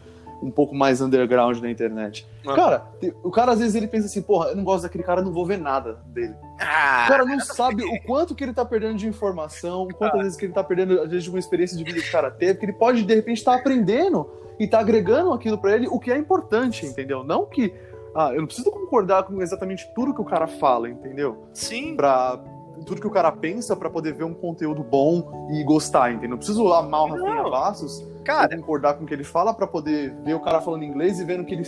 um 0.41 0.51
pouco 0.51 0.75
mais 0.75 0.99
underground 0.99 1.57
da 1.59 1.69
internet. 1.71 2.27
Ah. 2.45 2.53
Cara, 2.53 2.85
o 3.23 3.31
cara 3.31 3.53
às 3.53 3.59
vezes 3.59 3.75
ele 3.75 3.87
pensa 3.87 4.07
assim, 4.07 4.21
porra, 4.21 4.49
eu 4.49 4.57
não 4.57 4.63
gosto 4.65 4.83
daquele 4.83 5.03
cara, 5.03 5.21
não 5.21 5.31
vou 5.31 5.45
ver 5.45 5.57
nada 5.57 5.99
dele. 6.07 6.35
ah, 6.59 7.05
O 7.05 7.07
cara 7.07 7.23
não 7.23 7.39
sabe 7.39 7.81
o 7.83 8.03
quanto 8.03 8.35
que 8.35 8.43
ele 8.43 8.53
tá 8.53 8.65
perdendo 8.65 8.97
de 8.97 9.07
informação, 9.07 9.87
quantas 9.97 10.21
vezes 10.21 10.37
que 10.37 10.45
ele 10.45 10.53
tá 10.53 10.61
perdendo, 10.63 10.99
às 10.99 11.09
vezes, 11.09 11.23
de 11.23 11.29
uma 11.29 11.39
experiência 11.39 11.77
de 11.77 11.83
vida 11.85 12.01
que 12.01 12.09
o 12.09 12.11
cara 12.11 12.29
teve, 12.29 12.59
que 12.59 12.65
ele 12.65 12.73
pode, 12.73 13.03
de 13.03 13.15
repente, 13.15 13.37
estar 13.37 13.55
aprendendo 13.55 14.29
e 14.59 14.67
tá 14.67 14.79
agregando 14.79 15.31
aquilo 15.31 15.57
pra 15.57 15.75
ele, 15.75 15.87
o 15.87 15.97
que 15.97 16.11
é 16.11 16.17
importante, 16.17 16.85
entendeu? 16.85 17.23
Não 17.23 17.45
que. 17.45 17.73
Ah, 18.13 18.31
eu 18.33 18.41
não 18.41 18.45
preciso 18.45 18.69
concordar 18.69 19.23
com 19.23 19.41
exatamente 19.41 19.89
tudo 19.95 20.13
que 20.13 20.21
o 20.21 20.25
cara 20.25 20.45
fala, 20.45 20.89
entendeu? 20.89 21.45
sim, 21.53 21.95
Pra. 21.95 22.39
Tudo 22.85 22.99
que 22.99 23.07
o 23.07 23.11
cara 23.11 23.31
pensa 23.31 23.75
pra 23.75 23.89
poder 23.89 24.13
ver 24.13 24.23
um 24.23 24.33
conteúdo 24.33 24.83
bom 24.83 25.47
e 25.51 25.63
gostar, 25.63 26.11
entendeu? 26.11 26.31
Não 26.31 26.37
preciso 26.37 26.71
amar 26.73 27.03
o 27.03 27.07
Rafinha. 27.07 27.43
Bastos 27.49 28.03
cara, 28.23 28.55
concordar 28.55 28.95
com 28.95 29.03
o 29.03 29.07
que 29.07 29.13
ele 29.13 29.23
fala 29.23 29.53
pra 29.53 29.67
poder 29.67 30.15
ver 30.23 30.33
o 30.33 30.39
cara 30.39 30.61
falando 30.61 30.83
inglês 30.83 31.19
e 31.19 31.25
vendo 31.25 31.45
que 31.45 31.53
ele, 31.53 31.63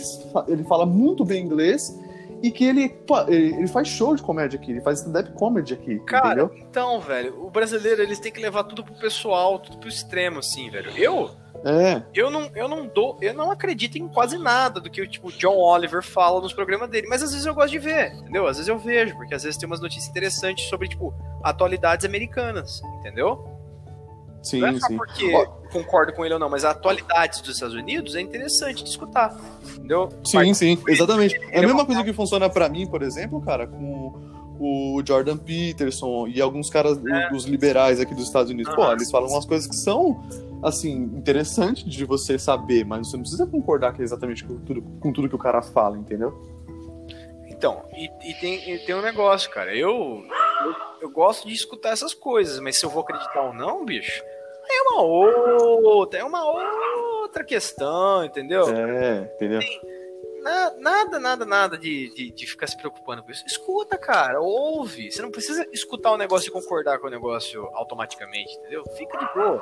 ele 0.48 0.64
fala 0.64 0.86
muito 0.86 1.24
bem 1.24 1.44
inglês 1.44 1.96
e 2.42 2.50
que 2.50 2.64
ele, 2.64 2.88
pô, 2.88 3.20
ele, 3.22 3.54
ele 3.54 3.68
faz 3.68 3.88
show 3.88 4.14
de 4.14 4.22
comédia 4.22 4.58
aqui, 4.58 4.70
ele 4.70 4.80
faz 4.80 4.98
stand-up 5.00 5.32
comedy 5.32 5.74
aqui, 5.74 5.98
Cara, 6.00 6.42
entendeu? 6.42 6.50
então, 6.56 7.00
velho, 7.00 7.44
o 7.44 7.50
brasileiro, 7.50 8.02
eles 8.02 8.18
têm 8.18 8.32
que 8.32 8.40
levar 8.40 8.64
tudo 8.64 8.84
pro 8.84 8.94
pessoal, 8.94 9.58
tudo 9.58 9.78
pro 9.78 9.88
extremo, 9.88 10.40
assim, 10.40 10.68
velho. 10.70 10.90
Eu, 10.96 11.30
É, 11.68 12.00
eu 12.14 12.30
não, 12.30 12.48
eu 12.54 12.68
não 12.68 12.86
dou, 12.86 13.18
eu 13.20 13.34
não 13.34 13.50
acredito 13.50 13.98
em 13.98 14.06
quase 14.06 14.38
nada 14.38 14.80
do 14.80 14.88
que 14.88 15.02
o 15.02 15.08
tipo 15.08 15.32
John 15.32 15.56
Oliver 15.56 16.00
fala 16.00 16.40
nos 16.40 16.52
programas 16.52 16.88
dele, 16.88 17.08
mas 17.08 17.24
às 17.24 17.32
vezes 17.32 17.44
eu 17.44 17.54
gosto 17.54 17.72
de 17.72 17.80
ver, 17.80 18.12
entendeu? 18.12 18.46
Às 18.46 18.58
vezes 18.58 18.68
eu 18.68 18.78
vejo, 18.78 19.16
porque 19.16 19.34
às 19.34 19.42
vezes 19.42 19.58
tem 19.58 19.66
umas 19.66 19.80
notícias 19.80 20.08
interessantes 20.08 20.68
sobre 20.68 20.86
tipo 20.88 21.12
atualidades 21.42 22.06
americanas, 22.06 22.80
entendeu? 23.00 23.56
sim, 24.46 24.60
não 24.60 24.68
é 24.68 24.78
só 24.78 24.86
sim. 24.86 24.96
porque 24.96 25.34
Ó. 25.34 25.44
concordo 25.72 26.12
com 26.12 26.24
ele 26.24 26.34
ou 26.34 26.40
não, 26.40 26.48
mas 26.48 26.64
atualidades 26.64 27.40
dos 27.40 27.54
Estados 27.54 27.74
Unidos 27.74 28.14
é 28.14 28.20
interessante 28.20 28.84
de 28.84 28.90
escutar, 28.90 29.36
entendeu? 29.74 30.08
Sim, 30.24 30.54
sim, 30.54 30.78
exatamente. 30.86 31.36
É 31.50 31.58
a 31.58 31.62
é 31.62 31.66
mesma 31.66 31.84
coisa 31.84 32.04
que 32.04 32.12
funciona 32.12 32.48
pra 32.48 32.68
mim, 32.68 32.86
por 32.86 33.02
exemplo, 33.02 33.40
cara, 33.42 33.66
com 33.66 34.35
o 34.58 35.02
Jordan 35.04 35.36
Peterson 35.36 36.26
e 36.28 36.40
alguns 36.40 36.70
caras 36.70 36.98
É. 37.04 37.30
dos 37.30 37.44
liberais 37.44 38.00
aqui 38.00 38.14
dos 38.14 38.24
Estados 38.24 38.50
Unidos. 38.50 38.74
Pô, 38.74 38.90
eles 38.92 39.10
falam 39.10 39.28
umas 39.28 39.44
coisas 39.44 39.66
que 39.68 39.76
são, 39.76 40.22
assim, 40.62 40.92
interessantes 40.92 41.84
de 41.84 42.04
você 42.04 42.38
saber, 42.38 42.84
mas 42.84 43.08
você 43.08 43.16
não 43.16 43.22
precisa 43.22 43.46
concordar 43.46 43.92
que 43.94 44.00
é 44.02 44.04
exatamente 44.04 44.44
com 44.44 44.58
tudo, 44.58 44.82
com 45.00 45.12
tudo 45.12 45.28
que 45.28 45.34
o 45.34 45.38
cara 45.38 45.62
fala, 45.62 45.96
entendeu? 45.98 46.32
Então, 47.48 47.82
e, 47.96 48.10
e 48.30 48.34
tem, 48.34 48.70
e 48.74 48.78
tem 48.80 48.94
um 48.94 49.00
negócio, 49.02 49.50
cara. 49.50 49.74
Eu, 49.74 49.90
eu 49.90 50.86
eu 51.02 51.10
gosto 51.10 51.46
de 51.46 51.54
escutar 51.54 51.90
essas 51.90 52.14
coisas, 52.14 52.58
mas 52.58 52.78
se 52.78 52.84
eu 52.84 52.90
vou 52.90 53.02
acreditar 53.02 53.42
ou 53.42 53.52
não, 53.52 53.84
bicho, 53.84 54.22
é 54.68 54.82
uma 54.82 55.02
outra, 55.02 56.20
é 56.20 56.24
uma 56.24 56.42
outra 57.22 57.44
questão, 57.44 58.24
entendeu? 58.24 58.64
É, 58.74 59.30
entendeu? 59.36 59.60
Na- 60.46 60.72
nada, 60.78 61.18
nada, 61.18 61.44
nada 61.44 61.76
de, 61.78 62.14
de, 62.14 62.30
de 62.30 62.46
ficar 62.46 62.68
se 62.68 62.76
preocupando 62.76 63.20
com 63.22 63.32
isso. 63.32 63.44
Escuta, 63.46 63.98
cara, 63.98 64.40
ouve. 64.40 65.10
Você 65.10 65.20
não 65.20 65.30
precisa 65.30 65.66
escutar 65.72 66.12
o 66.12 66.16
negócio 66.16 66.48
e 66.48 66.52
concordar 66.52 67.00
com 67.00 67.08
o 67.08 67.10
negócio 67.10 67.68
automaticamente, 67.74 68.54
entendeu? 68.58 68.84
Fica 68.96 69.18
de 69.18 69.34
boa. 69.34 69.60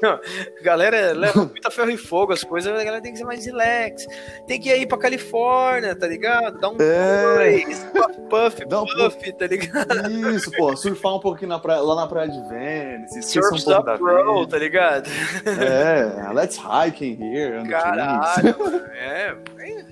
galera 0.62 1.12
leva 1.12 1.44
muita 1.44 1.70
ferro 1.70 1.90
e 1.90 1.98
fogo 1.98 2.32
as 2.32 2.42
coisas, 2.42 2.72
a 2.72 2.82
galera 2.82 3.02
tem 3.02 3.12
que 3.12 3.18
ser 3.18 3.24
mais 3.24 3.44
relax. 3.44 4.06
Tem 4.46 4.58
que 4.58 4.74
ir 4.74 4.86
pra 4.86 4.96
Califórnia, 4.96 5.94
tá 5.94 6.06
ligado? 6.06 6.58
Dar 6.58 6.70
um 6.70 6.76
É. 6.80 7.60
puff, 7.92 8.20
puff, 8.30 8.64
Dá 8.66 8.80
um 8.82 8.86
puff, 8.86 9.32
tá 9.34 9.46
ligado? 9.46 10.10
Isso, 10.34 10.50
pô, 10.52 10.74
surfar 10.74 11.14
um 11.16 11.20
pouquinho 11.20 11.50
na 11.50 11.58
praia, 11.58 11.80
lá 11.80 11.94
na 11.94 12.06
praia 12.06 12.30
de 12.30 12.48
Venice, 12.48 13.18
esquecer 13.18 13.70
um 13.74 13.78
up, 13.78 13.98
bro, 13.98 14.46
tá 14.46 14.56
ligado? 14.58 15.10
É, 15.46 16.32
let's 16.32 16.56
hiking 16.56 17.18
here. 17.22 17.62
Caralho, 17.68 18.56
é, 18.94 19.36
é, 19.58 19.91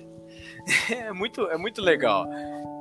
é 0.91 1.13
muito, 1.13 1.43
é 1.51 1.57
muito 1.57 1.81
legal. 1.81 2.27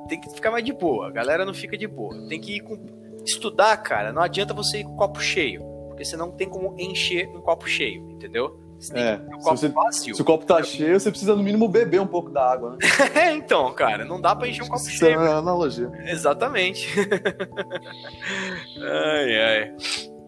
Tem 0.08 0.20
que 0.20 0.30
ficar 0.30 0.50
mais 0.50 0.64
de 0.64 0.72
boa. 0.72 1.06
A 1.08 1.10
galera 1.10 1.44
não 1.44 1.54
fica 1.54 1.76
de 1.78 1.86
boa. 1.86 2.14
Tem 2.28 2.40
que 2.40 2.56
ir 2.56 2.60
com. 2.60 2.78
Estudar, 3.24 3.76
cara, 3.78 4.12
não 4.12 4.22
adianta 4.22 4.54
você 4.54 4.78
ir 4.78 4.84
com 4.84 4.94
o 4.94 4.96
copo 4.96 5.20
cheio. 5.20 5.62
Porque 5.88 6.04
você 6.04 6.16
não 6.16 6.30
tem 6.30 6.48
como 6.48 6.74
encher 6.78 7.28
um 7.28 7.40
copo 7.40 7.68
cheio, 7.68 8.10
entendeu? 8.10 8.58
Você 8.78 8.94
tem 8.94 9.02
É, 9.02 9.16
que 9.18 9.24
ter 9.24 9.34
um 9.34 9.38
se 9.40 9.44
copo 9.44 9.56
você- 9.58 9.68
vazio. 9.68 10.14
Se 10.14 10.22
o 10.22 10.24
copo 10.24 10.46
tá 10.46 10.62
cheio, 10.62 10.98
você 10.98 11.10
precisa 11.10 11.36
no 11.36 11.42
mínimo 11.42 11.68
beber 11.68 12.00
um 12.00 12.06
pouco 12.06 12.30
da 12.30 12.50
água, 12.50 12.70
né? 12.70 12.78
É, 13.14 13.32
então, 13.34 13.70
cara, 13.74 14.06
não 14.06 14.18
dá 14.18 14.34
pra 14.34 14.48
encher 14.48 14.62
um 14.62 14.68
copo 14.68 14.80
Isso 14.80 15.04
é 15.04 15.08
cheio. 15.10 15.20
uma 15.20 15.34
analogia. 15.36 15.90
Exatamente. 16.06 16.88
ai, 18.82 19.36
ai. 19.40 19.76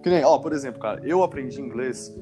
Que 0.02 0.10
nem, 0.10 0.24
ó, 0.24 0.38
por 0.38 0.52
exemplo, 0.52 0.80
cara, 0.80 1.00
eu 1.04 1.22
aprendi 1.22 1.60
inglês, 1.60 2.14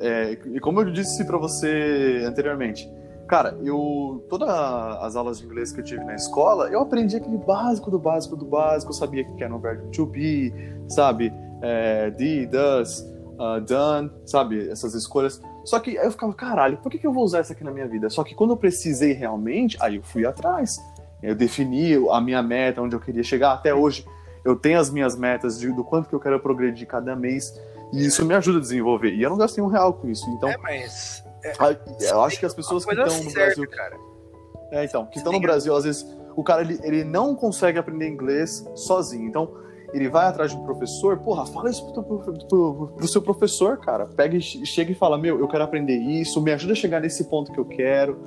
é, 0.00 0.38
e 0.46 0.60
como 0.60 0.80
eu 0.80 0.90
disse 0.90 1.24
pra 1.26 1.36
você 1.38 2.22
anteriormente, 2.24 2.88
cara, 3.26 3.58
eu, 3.62 4.24
todas 4.28 4.48
as 4.48 5.16
aulas 5.16 5.38
de 5.38 5.46
inglês 5.46 5.72
que 5.72 5.80
eu 5.80 5.84
tive 5.84 6.04
na 6.04 6.14
escola, 6.14 6.68
eu 6.68 6.80
aprendi 6.80 7.16
aquele 7.16 7.38
básico 7.38 7.90
do 7.90 7.98
básico 7.98 8.36
do 8.36 8.44
básico, 8.44 8.90
eu 8.92 8.96
sabia 8.96 9.24
que 9.24 9.42
era 9.42 9.54
um 9.54 9.58
verbo 9.58 9.90
to 9.90 10.06
be, 10.06 10.52
sabe, 10.88 11.32
é, 11.60 12.10
did, 12.10 12.50
does, 12.50 13.00
uh, 13.38 13.60
done, 13.60 14.10
sabe, 14.24 14.68
essas 14.68 14.94
escolhas. 14.94 15.40
Só 15.64 15.80
que 15.80 15.98
aí 15.98 16.06
eu 16.06 16.10
ficava, 16.10 16.32
caralho, 16.32 16.76
por 16.78 16.90
que, 16.90 16.98
que 16.98 17.06
eu 17.06 17.12
vou 17.12 17.24
usar 17.24 17.40
isso 17.40 17.52
aqui 17.52 17.64
na 17.64 17.72
minha 17.72 17.88
vida? 17.88 18.08
Só 18.08 18.22
que 18.22 18.34
quando 18.34 18.50
eu 18.50 18.56
precisei 18.56 19.12
realmente, 19.12 19.76
aí 19.80 19.96
eu 19.96 20.02
fui 20.02 20.24
atrás. 20.24 20.78
Eu 21.22 21.34
defini 21.34 21.94
a 22.10 22.20
minha 22.20 22.42
meta, 22.42 22.80
onde 22.80 22.94
eu 22.94 23.00
queria 23.00 23.22
chegar. 23.22 23.52
Até 23.52 23.74
hoje, 23.74 24.06
eu 24.44 24.54
tenho 24.54 24.78
as 24.78 24.90
minhas 24.90 25.16
metas 25.16 25.58
de, 25.58 25.72
do 25.72 25.82
quanto 25.82 26.08
que 26.08 26.14
eu 26.14 26.20
quero 26.20 26.38
progredir 26.38 26.86
cada 26.86 27.16
mês. 27.16 27.52
E 27.92 28.06
isso 28.06 28.24
me 28.24 28.34
ajuda 28.34 28.58
a 28.58 28.60
desenvolver. 28.60 29.12
E 29.12 29.22
eu 29.22 29.30
não 29.30 29.36
gasto 29.36 29.56
nenhum 29.56 29.68
real 29.68 29.92
com 29.92 30.08
isso. 30.08 30.28
Então, 30.30 30.48
É, 30.48 30.56
mas. 30.58 31.25
A- 31.58 31.76
eu 32.04 32.22
acho 32.22 32.38
que 32.40 32.46
as 32.46 32.54
pessoas 32.54 32.84
que 32.84 32.90
estão 32.94 33.06
no 33.06 33.30
certa, 33.30 33.38
Brasil. 33.60 33.70
cara. 33.70 33.96
É, 34.72 34.84
então, 34.84 35.06
que 35.06 35.18
estão 35.18 35.32
no 35.32 35.40
Brasil, 35.40 35.74
às 35.76 35.84
vezes, 35.84 36.04
o 36.34 36.42
cara 36.42 36.62
ele, 36.62 36.78
ele 36.82 37.04
não 37.04 37.34
consegue 37.34 37.78
aprender 37.78 38.08
inglês 38.08 38.68
sozinho. 38.74 39.28
Então, 39.28 39.54
ele 39.92 40.08
vai 40.08 40.26
atrás 40.26 40.50
de 40.50 40.56
um 40.56 40.64
professor, 40.64 41.16
porra, 41.18 41.46
fala 41.46 41.70
isso 41.70 41.90
pro, 41.92 42.02
pro, 42.02 42.18
pro- 42.48 42.88
pro 42.96 43.08
seu 43.08 43.22
professor, 43.22 43.78
cara. 43.78 44.06
Pega 44.06 44.36
e 44.36 44.40
che- 44.42 44.66
chega 44.66 44.90
e 44.90 44.94
fala: 44.94 45.16
Meu, 45.16 45.38
eu 45.38 45.46
quero 45.48 45.62
aprender 45.62 45.96
isso, 45.96 46.42
me 46.42 46.52
ajuda 46.52 46.72
a 46.72 46.76
chegar 46.76 47.00
nesse 47.00 47.24
ponto 47.24 47.52
que 47.52 47.58
eu 47.60 47.64
quero. 47.64 48.18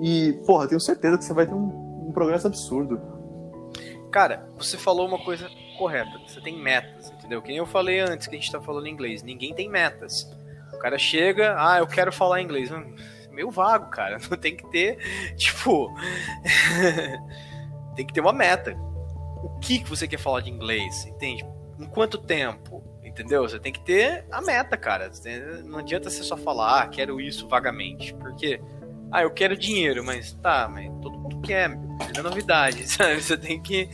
E, 0.00 0.32
porra, 0.46 0.66
tenho 0.68 0.80
certeza 0.80 1.16
que 1.18 1.24
você 1.24 1.32
vai 1.32 1.46
ter 1.46 1.54
um, 1.54 2.06
um 2.08 2.12
progresso 2.12 2.46
absurdo. 2.46 3.00
Cara, 4.10 4.48
você 4.56 4.76
falou 4.76 5.06
uma 5.06 5.18
coisa 5.18 5.48
correta. 5.78 6.10
Você 6.26 6.40
tem 6.40 6.58
metas, 6.60 7.10
entendeu? 7.10 7.40
Que 7.42 7.48
nem 7.48 7.58
eu 7.58 7.66
falei 7.66 8.00
antes 8.00 8.26
que 8.26 8.34
a 8.34 8.38
gente 8.38 8.50
tá 8.50 8.60
falando 8.60 8.86
inglês. 8.88 9.22
Ninguém 9.22 9.54
tem 9.54 9.68
metas. 9.68 10.28
O 10.78 10.80
cara 10.80 10.96
chega, 10.96 11.56
ah, 11.58 11.78
eu 11.78 11.88
quero 11.88 12.12
falar 12.12 12.40
inglês. 12.40 12.70
Meio 13.32 13.50
vago, 13.50 13.90
cara. 13.90 14.18
Não 14.30 14.38
tem 14.38 14.56
que 14.56 14.64
ter, 14.70 14.96
tipo. 15.34 15.92
tem 17.96 18.06
que 18.06 18.12
ter 18.14 18.20
uma 18.20 18.32
meta. 18.32 18.76
O 19.42 19.58
que, 19.58 19.80
que 19.80 19.90
você 19.90 20.06
quer 20.06 20.20
falar 20.20 20.40
de 20.40 20.50
inglês? 20.50 21.04
Entende? 21.04 21.44
Em 21.80 21.86
quanto 21.86 22.16
tempo? 22.16 22.80
Entendeu? 23.02 23.42
Você 23.42 23.58
tem 23.58 23.72
que 23.72 23.80
ter 23.80 24.24
a 24.30 24.40
meta, 24.40 24.76
cara. 24.76 25.10
Não 25.64 25.80
adianta 25.80 26.08
você 26.08 26.22
só 26.22 26.36
falar, 26.36 26.82
ah, 26.82 26.86
quero 26.86 27.20
isso 27.20 27.48
vagamente. 27.48 28.14
Porque, 28.14 28.60
ah, 29.10 29.22
eu 29.22 29.32
quero 29.32 29.56
dinheiro, 29.56 30.04
mas 30.04 30.32
tá, 30.34 30.68
mas 30.72 30.88
todo 31.02 31.18
mundo 31.18 31.40
quer, 31.40 31.76
é 32.16 32.22
novidade, 32.22 32.86
sabe? 32.86 33.20
Você 33.20 33.36
tem 33.36 33.60
que. 33.60 33.90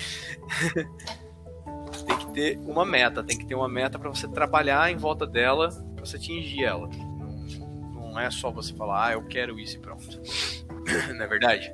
tem 2.06 2.18
que 2.18 2.32
ter 2.34 2.58
uma 2.58 2.84
meta, 2.84 3.24
tem 3.24 3.38
que 3.38 3.46
ter 3.46 3.54
uma 3.54 3.70
meta 3.70 3.98
pra 3.98 4.10
você 4.10 4.28
trabalhar 4.28 4.90
em 4.90 4.96
volta 4.96 5.26
dela, 5.26 5.70
você 6.04 6.16
atingir 6.16 6.64
ela. 6.64 6.88
Não, 6.88 8.10
não 8.12 8.20
é 8.20 8.30
só 8.30 8.50
você 8.50 8.72
falar, 8.74 9.08
ah, 9.08 9.12
eu 9.14 9.26
quero 9.26 9.58
isso 9.58 9.76
e 9.76 9.80
pronto. 9.80 10.04
não 11.14 11.24
é 11.24 11.26
verdade? 11.28 11.72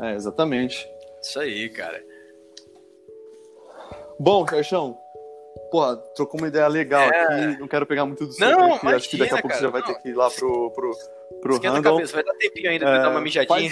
É, 0.00 0.14
exatamente. 0.14 0.86
Isso 1.22 1.38
aí, 1.40 1.68
cara. 1.68 2.02
Bom, 4.18 4.44
Caixão, 4.44 4.96
porra, 5.70 5.96
trocou 6.14 6.40
uma 6.40 6.48
ideia 6.48 6.66
legal 6.68 7.02
É. 7.02 7.22
aqui. 7.22 7.60
Não 7.60 7.68
quero 7.68 7.86
pegar 7.86 8.04
muito 8.06 8.26
do 8.26 8.32
seu 8.32 8.48
Não, 8.50 8.58
tempo, 8.58 8.80
porque 8.80 8.94
acho 8.94 9.08
que 9.10 9.16
daqui 9.16 9.34
a 9.34 9.38
imagina, 9.38 9.42
pouco 9.42 9.56
você 9.56 9.60
cara, 9.60 9.66
já 9.66 9.70
vai 9.70 9.80
não. 9.80 9.88
ter 9.88 10.02
que 10.02 10.08
ir 10.08 10.14
lá 10.14 10.30
pro, 10.30 10.70
pro, 10.72 10.90
pro 11.40 11.52
Esquenta 11.54 11.68
a 11.72 11.76
handle. 11.76 11.94
cabeça, 11.96 12.12
vai 12.14 12.24
dar 12.24 12.34
tempinho 12.34 12.70
ainda 12.70 12.84
pra 12.86 12.94
É, 12.94 12.98
eu 12.98 13.02
dar 13.02 13.10
uma 13.10 13.20
mijadinha. 13.20 13.70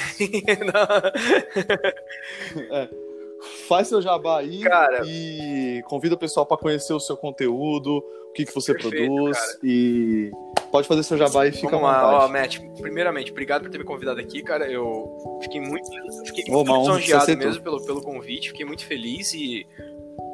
Faz 3.68 3.88
seu 3.88 4.02
jabá 4.02 4.38
aí 4.40 4.60
Cara. 4.60 5.02
e 5.06 5.82
convida 5.86 6.14
o 6.14 6.18
pessoal 6.18 6.44
para 6.46 6.56
conhecer 6.56 6.92
o 6.92 7.00
seu 7.00 7.16
conteúdo, 7.16 8.02
que, 8.38 8.46
que 8.46 8.54
você 8.54 8.72
Perfeito, 8.72 9.04
produz 9.04 9.36
cara. 9.36 9.58
e 9.64 10.30
pode 10.70 10.86
fazer 10.86 11.02
seu 11.02 11.18
jabá 11.18 11.46
e 11.46 11.52
fica 11.52 11.70
Vamos 11.70 11.82
lá, 11.82 12.24
ó. 12.24 12.28
Matt, 12.28 12.58
primeiramente, 12.80 13.32
obrigado 13.32 13.62
por 13.62 13.70
ter 13.70 13.78
me 13.78 13.84
convidado 13.84 14.20
aqui, 14.20 14.42
cara. 14.42 14.70
Eu 14.70 15.40
fiquei 15.42 15.60
muito, 15.60 15.90
fiquei 16.26 16.44
Ô, 16.48 16.64
muito 16.64 16.78
lisonjeado 16.78 17.36
mesmo 17.36 17.62
pelo, 17.62 17.84
pelo 17.84 18.00
convite, 18.00 18.50
fiquei 18.50 18.64
muito 18.64 18.86
feliz 18.86 19.32
e 19.34 19.66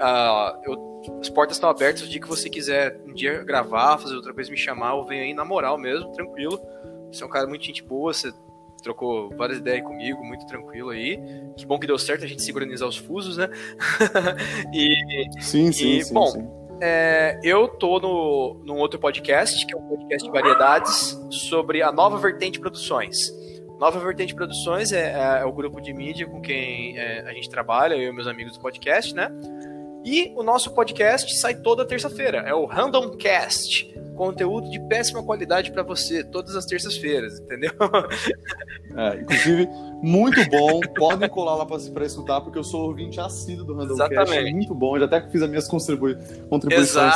uh, 0.02 0.60
eu, 0.64 1.02
as 1.20 1.30
portas 1.30 1.56
estão 1.56 1.70
abertas 1.70 2.02
o 2.02 2.08
dia 2.08 2.20
que 2.20 2.28
você 2.28 2.50
quiser 2.50 3.00
um 3.06 3.14
dia 3.14 3.42
gravar, 3.42 3.96
fazer 3.96 4.14
outra 4.16 4.34
coisa, 4.34 4.50
me 4.50 4.56
chamar, 4.56 4.94
eu 4.94 5.04
venho 5.06 5.22
aí 5.22 5.32
na 5.32 5.44
moral 5.44 5.78
mesmo, 5.78 6.12
tranquilo. 6.12 6.60
Você 7.10 7.22
é 7.22 7.26
um 7.26 7.30
cara 7.30 7.46
muito 7.46 7.64
gente 7.64 7.82
boa, 7.82 8.12
você 8.12 8.30
trocou 8.82 9.30
várias 9.34 9.58
ideias 9.58 9.82
comigo, 9.82 10.22
muito 10.22 10.44
tranquilo 10.46 10.90
aí. 10.90 11.18
Que 11.56 11.64
bom 11.64 11.78
que 11.78 11.86
deu 11.86 11.98
certo 11.98 12.24
a 12.24 12.28
gente 12.28 12.42
sincronizar 12.42 12.86
os 12.86 12.98
fusos, 12.98 13.38
né? 13.38 13.48
e, 14.74 15.40
sim, 15.40 15.72
sim, 15.72 15.96
e, 15.96 16.04
sim. 16.04 16.12
Bom, 16.12 16.26
sim. 16.26 16.63
É, 16.86 17.40
eu 17.42 17.66
tô 17.66 17.98
no, 17.98 18.60
num 18.62 18.76
outro 18.76 19.00
podcast, 19.00 19.64
que 19.64 19.74
é 19.74 19.76
um 19.78 19.88
podcast 19.88 20.22
de 20.22 20.30
variedades, 20.30 21.18
sobre 21.30 21.80
a 21.80 21.90
Nova 21.90 22.18
Vertente 22.18 22.60
Produções. 22.60 23.32
Nova 23.80 23.98
Vertente 23.98 24.34
Produções 24.34 24.92
é, 24.92 25.12
é, 25.12 25.40
é 25.40 25.44
o 25.46 25.52
grupo 25.52 25.80
de 25.80 25.94
mídia 25.94 26.26
com 26.26 26.42
quem 26.42 26.98
é, 26.98 27.20
a 27.26 27.32
gente 27.32 27.48
trabalha, 27.48 27.94
eu 27.94 28.10
e 28.10 28.12
meus 28.12 28.26
amigos 28.26 28.52
do 28.52 28.60
podcast, 28.60 29.14
né? 29.14 29.30
E 30.04 30.30
o 30.36 30.42
nosso 30.42 30.74
podcast 30.74 31.34
sai 31.38 31.54
toda 31.54 31.86
terça-feira, 31.86 32.40
é 32.46 32.52
o 32.52 32.66
Random 32.66 33.16
Cast 33.16 33.90
conteúdo 34.14 34.70
de 34.70 34.80
péssima 34.88 35.22
qualidade 35.22 35.72
para 35.72 35.82
você 35.82 36.24
todas 36.24 36.56
as 36.56 36.64
terças-feiras, 36.64 37.38
entendeu? 37.40 37.72
É, 38.96 39.20
inclusive, 39.20 39.68
muito 40.00 40.48
bom. 40.50 40.80
Podem 40.94 41.28
colar 41.28 41.56
lá 41.56 41.66
para 41.66 42.04
escutar, 42.04 42.40
porque 42.42 42.56
eu 42.56 42.62
sou 42.62 42.86
ouvinte 42.86 43.18
assíduo 43.18 43.64
do 43.64 43.74
Randomcast. 43.74 44.32
É 44.32 44.52
muito 44.52 44.72
bom. 44.72 44.94
Eu 44.94 45.00
já 45.00 45.06
até 45.06 45.28
fiz 45.28 45.42
as 45.42 45.48
minhas 45.48 45.66
contribui 45.66 46.16
contribuições 46.48 47.12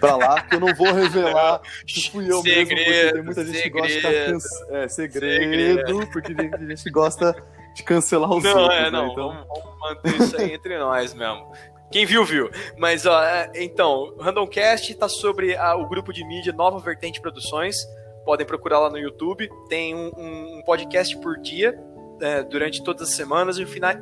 para 0.00 0.16
lá, 0.16 0.40
que 0.40 0.54
eu 0.54 0.60
não 0.60 0.74
vou 0.74 0.90
revelar 0.94 1.60
que 1.84 2.10
fui 2.10 2.30
eu 2.30 2.40
segredo, 2.40 2.74
mesmo, 2.74 2.84
porque 2.86 3.12
tem 3.12 3.22
muita 3.22 3.44
gente 3.44 3.58
segredo, 3.58 3.86
que 3.86 4.00
gosta 4.00 4.68
de 4.70 4.74
é, 4.74 4.88
segredo, 4.88 5.42
segredo, 5.42 6.06
porque 6.10 6.34
tem 6.34 6.68
gente 6.68 6.84
que 6.84 6.90
gosta 6.90 7.36
de 7.74 7.82
cancelar 7.82 8.30
os 8.30 8.42
não, 8.42 8.62
outros. 8.62 8.78
É, 8.78 8.90
não, 8.90 9.06
né? 9.06 9.12
então... 9.12 9.28
vamos, 9.28 9.46
vamos 9.48 9.80
manter 9.80 10.20
isso 10.20 10.36
aí 10.36 10.52
entre 10.54 10.78
nós 10.78 11.14
mesmo. 11.14 11.52
Quem 11.90 12.06
viu, 12.06 12.24
viu. 12.24 12.50
Mas, 12.78 13.04
ó, 13.04 13.22
é, 13.22 13.50
então, 13.56 14.14
o 14.16 14.22
Randomcast 14.22 14.94
tá 14.94 15.08
sobre 15.08 15.56
a, 15.56 15.74
o 15.74 15.88
grupo 15.88 16.12
de 16.12 16.24
mídia 16.24 16.52
Nova 16.52 16.78
Vertente 16.78 17.20
Produções. 17.20 17.76
Podem 18.24 18.46
procurar 18.46 18.78
lá 18.78 18.90
no 18.90 18.98
YouTube. 18.98 19.50
Tem 19.68 19.94
um, 19.94 20.58
um 20.58 20.62
podcast 20.64 21.16
por 21.18 21.36
dia, 21.38 21.76
é, 22.20 22.44
durante 22.44 22.82
todas 22.84 23.08
as 23.08 23.14
semanas, 23.16 23.58
e 23.58 23.66
final, 23.66 23.92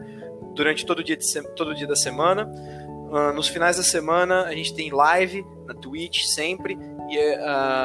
durante 0.54 0.84
todo 0.84 1.02
dia, 1.02 1.16
de, 1.16 1.24
todo 1.56 1.74
dia 1.74 1.86
da 1.86 1.96
semana. 1.96 2.46
Uh, 3.10 3.32
nos 3.32 3.48
finais 3.48 3.78
da 3.78 3.82
semana, 3.82 4.42
a 4.42 4.54
gente 4.54 4.74
tem 4.74 4.90
live 4.90 5.42
na 5.64 5.72
Twitch 5.72 6.24
sempre. 6.24 6.76
E 7.08 7.16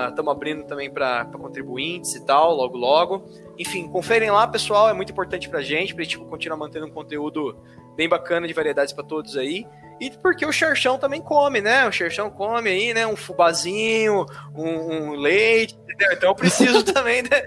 estamos 0.10 0.28
uh, 0.28 0.36
abrindo 0.36 0.66
também 0.66 0.92
para 0.92 1.26
contribuintes 1.26 2.14
e 2.16 2.26
tal, 2.26 2.54
logo 2.54 2.78
logo. 2.78 3.24
Enfim, 3.58 3.88
conferem 3.88 4.30
lá, 4.30 4.48
pessoal, 4.48 4.90
é 4.90 4.94
muito 4.94 5.12
importante 5.12 5.48
pra 5.50 5.62
gente, 5.62 5.96
pra 5.96 6.04
gente 6.04 6.18
continuar 6.18 6.58
mantendo 6.58 6.88
um 6.88 6.92
conteúdo 6.92 7.58
bem 7.96 8.10
bacana 8.10 8.48
de 8.48 8.54
variedades 8.54 8.94
para 8.94 9.04
todos 9.04 9.38
aí. 9.38 9.66
E 10.00 10.10
porque 10.10 10.46
o 10.46 10.52
Xerxão 10.52 10.98
também 10.98 11.22
come, 11.22 11.62
né? 11.62 11.88
O 11.88 11.92
Xerxão 11.92 12.30
come 12.30 12.70
aí, 12.70 12.94
né? 12.94 13.06
Um 13.08 13.16
fubazinho, 13.16 14.26
um, 14.54 14.68
um 14.68 15.12
leite, 15.12 15.76
entendeu? 15.76 16.12
Então 16.12 16.30
eu 16.30 16.36
preciso 16.36 16.84
também, 16.92 17.22
né? 17.22 17.44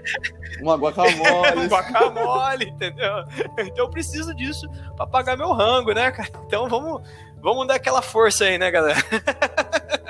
Uma 0.61 0.75
guacamole. 0.75 1.59
um 1.59 1.67
guacamole, 1.67 2.65
entendeu? 2.65 3.25
Então 3.59 3.85
eu 3.85 3.89
preciso 3.89 4.33
disso 4.33 4.67
para 4.95 5.05
pagar 5.05 5.37
meu 5.37 5.51
rango, 5.51 5.93
né, 5.93 6.09
cara? 6.09 6.29
Então 6.45 6.67
vamos, 6.67 7.01
vamos 7.41 7.67
dar 7.67 7.75
aquela 7.75 8.01
força 8.01 8.45
aí, 8.45 8.57
né, 8.57 8.71
galera? 8.71 8.99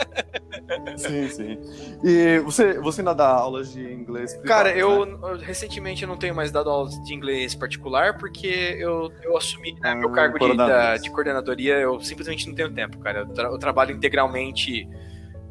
Sim, 0.97 1.29
sim. 1.29 1.57
E 2.03 2.39
você, 2.39 2.79
você 2.79 3.01
ainda 3.01 3.13
dá 3.13 3.27
aulas 3.29 3.71
de 3.71 3.81
inglês? 3.81 4.33
Privado, 4.35 4.47
Cara, 4.47 4.77
eu, 4.77 5.05
né? 5.05 5.17
eu, 5.23 5.37
recentemente 5.39 6.03
eu 6.03 6.07
não 6.07 6.17
tenho 6.17 6.35
mais 6.35 6.51
dado 6.51 6.69
aulas 6.69 6.93
de 7.03 7.13
inglês 7.13 7.55
particular 7.55 8.17
porque 8.17 8.75
eu, 8.79 9.11
eu 9.23 9.37
assumi 9.37 9.73
né, 9.79 9.95
meu 9.95 10.09
Hum, 10.09 10.13
cargo 10.13 10.37
de, 10.39 10.57
da, 10.57 10.97
de 10.97 11.09
coordenadoria, 11.11 11.75
eu 11.75 11.99
simplesmente 12.01 12.47
não 12.47 12.55
tenho 12.55 12.71
tempo, 12.73 12.97
cara. 12.99 13.19
Eu, 13.19 13.33
tra- 13.33 13.47
eu 13.49 13.57
trabalho 13.57 13.95
integralmente 13.95 14.87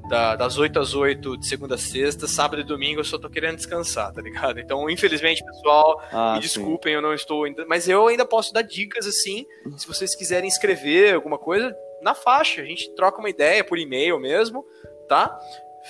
da- 0.08 0.36
das 0.36 0.56
8 0.58 0.78
às 0.78 0.94
8 0.94 1.36
de 1.36 1.46
segunda 1.46 1.74
a 1.74 1.78
sexta, 1.78 2.28
sábado 2.28 2.60
e 2.60 2.64
domingo 2.64 3.00
eu 3.00 3.04
só 3.04 3.18
tô 3.18 3.28
querendo 3.28 3.56
descansar, 3.56 4.12
tá 4.12 4.22
ligado? 4.22 4.60
Então, 4.60 4.88
infelizmente, 4.88 5.44
pessoal, 5.44 6.00
Ah, 6.12 6.34
me 6.34 6.40
sim. 6.40 6.46
desculpem, 6.46 6.94
eu 6.94 7.02
não 7.02 7.12
estou 7.12 7.44
ainda. 7.44 7.64
Mas 7.66 7.88
eu 7.88 8.06
ainda 8.06 8.24
posso 8.24 8.52
dar 8.52 8.62
dicas 8.62 9.06
assim, 9.06 9.44
se 9.76 9.86
vocês 9.86 10.14
quiserem 10.14 10.46
escrever 10.48 11.14
alguma 11.14 11.38
coisa, 11.38 11.74
na 12.02 12.14
faixa. 12.14 12.62
A 12.62 12.64
gente 12.64 12.94
troca 12.94 13.18
uma 13.18 13.28
ideia 13.30 13.64
por 13.64 13.78
e-mail 13.78 14.20
mesmo, 14.20 14.64
tá? 15.06 15.38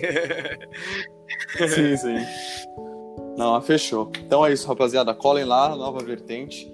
Sim, 1.57 1.97
sim. 1.97 2.27
Não, 3.37 3.61
fechou. 3.63 4.11
Então 4.19 4.45
é 4.45 4.53
isso, 4.53 4.67
rapaziada. 4.67 5.15
Colhem 5.15 5.45
lá, 5.45 5.75
nova 5.75 6.01
vertente. 6.01 6.71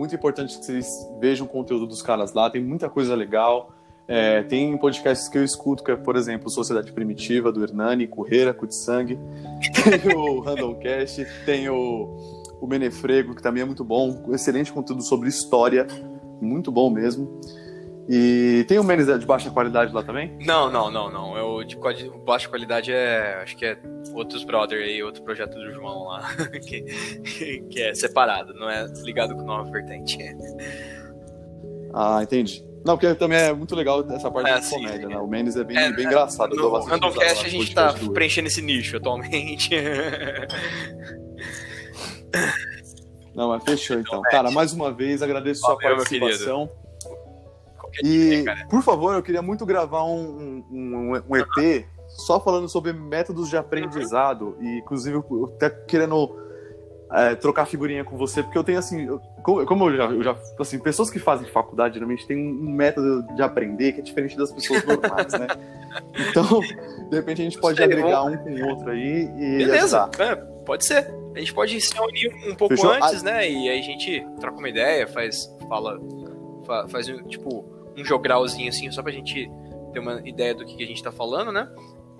Muito 0.00 0.14
importante 0.14 0.58
que 0.58 0.64
vocês 0.64 0.88
vejam 1.20 1.46
o 1.46 1.48
conteúdo 1.50 1.86
dos 1.86 2.00
caras 2.00 2.32
lá. 2.32 2.48
Tem 2.48 2.64
muita 2.64 2.88
coisa 2.88 3.14
legal. 3.14 3.70
É, 4.08 4.42
tem 4.42 4.74
podcasts 4.78 5.28
que 5.28 5.36
eu 5.36 5.44
escuto, 5.44 5.84
que 5.84 5.90
é, 5.90 5.94
por 5.94 6.16
exemplo, 6.16 6.48
Sociedade 6.48 6.90
Primitiva, 6.90 7.52
do 7.52 7.62
Hernani, 7.62 8.06
Correira, 8.06 8.56
Sangue. 8.70 9.18
Tem 9.84 10.16
o 10.16 10.40
Randomcast, 10.40 11.26
tem 11.44 11.68
o, 11.68 12.16
o 12.62 12.66
Menefrego, 12.66 13.34
que 13.34 13.42
também 13.42 13.62
é 13.62 13.66
muito 13.66 13.84
bom. 13.84 14.24
Excelente 14.32 14.72
conteúdo 14.72 15.02
sobre 15.02 15.28
história. 15.28 15.86
Muito 16.40 16.72
bom 16.72 16.88
mesmo. 16.88 17.38
E 18.08 18.64
tem 18.66 18.78
o 18.78 18.84
Menes 18.84 19.06
de 19.06 19.24
baixa 19.26 19.50
qualidade 19.50 19.92
lá 19.94 20.02
também? 20.02 20.36
Não, 20.44 20.70
não, 20.70 20.90
não, 20.90 21.10
não. 21.10 21.36
Eu, 21.36 21.64
de 21.64 21.76
quali- 21.76 22.10
baixa 22.26 22.48
qualidade 22.48 22.92
é. 22.92 23.40
Acho 23.42 23.56
que 23.56 23.64
é 23.64 23.78
outros 24.14 24.42
brother 24.42 24.82
aí, 24.82 25.02
outro 25.02 25.22
projeto 25.22 25.54
do 25.54 25.72
João 25.72 26.04
lá. 26.08 26.28
que, 26.66 26.82
que 27.70 27.80
é 27.80 27.94
separado, 27.94 28.52
não 28.54 28.68
é 28.68 28.86
ligado 29.04 29.34
com 29.36 29.42
nova 29.42 29.70
vertente. 29.70 30.18
Ah, 31.94 32.20
entendi. 32.22 32.64
Não, 32.84 32.96
porque 32.96 33.14
também 33.14 33.38
é 33.38 33.52
muito 33.52 33.76
legal 33.76 34.04
essa 34.10 34.30
parte 34.30 34.50
É, 34.50 34.58
de 34.58 34.64
sim, 34.64 34.76
comédia, 34.76 35.06
né? 35.08 35.18
O 35.18 35.26
Mendes 35.28 35.54
é 35.54 35.62
bem, 35.62 35.76
É, 35.76 35.92
bem 35.92 36.06
é, 36.06 36.08
engraçado. 36.08 36.56
No 36.56 36.70
Randomcast 36.80 37.44
a 37.44 37.48
gente 37.48 37.74
tá 37.74 37.94
preenchendo 38.14 38.48
esse 38.48 38.62
nicho 38.62 38.96
atualmente. 38.96 39.70
Não, 43.34 43.48
mas 43.48 43.62
fechou 43.64 43.98
então. 43.98 44.22
Cara, 44.22 44.50
mais 44.50 44.72
uma 44.72 44.90
vez 44.92 45.22
agradeço 45.22 45.60
sua 45.60 45.74
Valeu, 45.74 45.88
meu 45.88 45.96
participação. 45.98 46.70
E, 48.04 48.44
por 48.68 48.82
favor, 48.82 49.14
eu 49.14 49.22
queria 49.22 49.42
muito 49.42 49.64
gravar 49.66 50.04
um, 50.04 50.64
um, 50.70 51.22
um 51.28 51.36
EP 51.36 51.86
só 52.08 52.40
falando 52.40 52.68
sobre 52.68 52.92
métodos 52.92 53.48
de 53.48 53.56
aprendizado. 53.56 54.56
E, 54.60 54.78
inclusive, 54.78 55.16
eu 55.16 55.52
até 55.56 55.70
querendo 55.70 56.36
é, 57.12 57.34
trocar 57.34 57.66
figurinha 57.66 58.04
com 58.04 58.16
você, 58.16 58.42
porque 58.42 58.56
eu 58.58 58.64
tenho 58.64 58.78
assim. 58.78 59.04
eu- 59.06 59.20
como, 59.42 59.88
eu 59.90 59.96
já, 59.96 60.04
eu 60.04 60.22
já. 60.22 60.36
Assim, 60.58 60.78
pessoas 60.78 61.10
que 61.10 61.18
fazem 61.18 61.48
faculdade 61.48 61.94
geralmente 61.94 62.26
têm 62.26 62.36
um 62.36 62.70
método 62.70 63.22
de 63.34 63.42
aprender 63.42 63.92
que 63.92 64.00
é 64.00 64.02
diferente 64.02 64.36
das 64.36 64.52
pessoas 64.52 64.84
normais, 64.84 65.32
né? 65.32 65.46
Então, 66.30 66.44
de 67.08 67.16
repente, 67.16 67.40
a 67.40 67.44
gente 67.44 67.58
pode 67.58 67.76
Sei, 67.78 67.84
agregar 67.84 68.22
um 68.22 68.36
com 68.36 68.48
o 68.50 68.68
outro 68.68 68.90
aí 68.90 69.24
e. 69.36 69.58
Beleza, 69.58 70.08
é, 70.20 70.36
pode 70.64 70.84
ser. 70.84 71.12
A 71.34 71.38
gente 71.40 71.52
pode 71.52 71.80
se 71.80 71.92
reunir 71.94 72.28
um 72.48 72.54
pouco 72.54 72.76
Fechou? 72.76 72.92
antes, 72.92 73.22
né? 73.24 73.48
E 73.50 73.68
aí 73.68 73.78
a 73.80 73.82
gente 73.82 74.24
troca 74.38 74.56
uma 74.58 74.68
ideia, 74.68 75.06
faz, 75.08 75.48
fala, 75.68 75.98
fa- 76.64 76.86
faz 76.88 77.08
um, 77.08 77.22
tipo 77.24 77.64
um 77.96 78.04
jogralzinho 78.04 78.68
assim, 78.68 78.90
só 78.90 79.02
pra 79.02 79.12
gente 79.12 79.50
ter 79.92 79.98
uma 79.98 80.20
ideia 80.26 80.54
do 80.54 80.64
que, 80.64 80.76
que 80.76 80.82
a 80.82 80.86
gente 80.86 81.02
tá 81.02 81.10
falando, 81.12 81.50
né? 81.52 81.68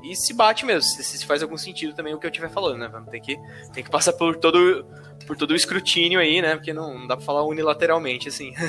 E 0.03 0.17
se 0.17 0.33
bate 0.33 0.65
mesmo, 0.65 0.83
se, 0.83 1.05
se 1.05 1.27
faz 1.27 1.43
algum 1.43 1.59
sentido 1.59 1.95
também 1.95 2.15
o 2.15 2.19
que 2.19 2.27
eu 2.27 2.31
estiver 2.31 2.49
falando, 2.49 2.79
né? 2.79 2.89
Vamos 2.89 3.11
ter 3.11 3.21
que, 3.21 3.37
tem 3.73 3.85
que 3.85 3.91
passar 3.91 4.15
por 4.15 4.37
todo, 4.37 4.87
por 5.27 5.37
todo 5.37 5.51
o 5.51 5.55
escrutínio 5.55 6.19
aí, 6.19 6.41
né? 6.41 6.57
Porque 6.57 6.73
não, 6.73 6.99
não 7.01 7.07
dá 7.07 7.17
pra 7.17 7.25
falar 7.27 7.45
unilateralmente, 7.45 8.29
assim. 8.29 8.53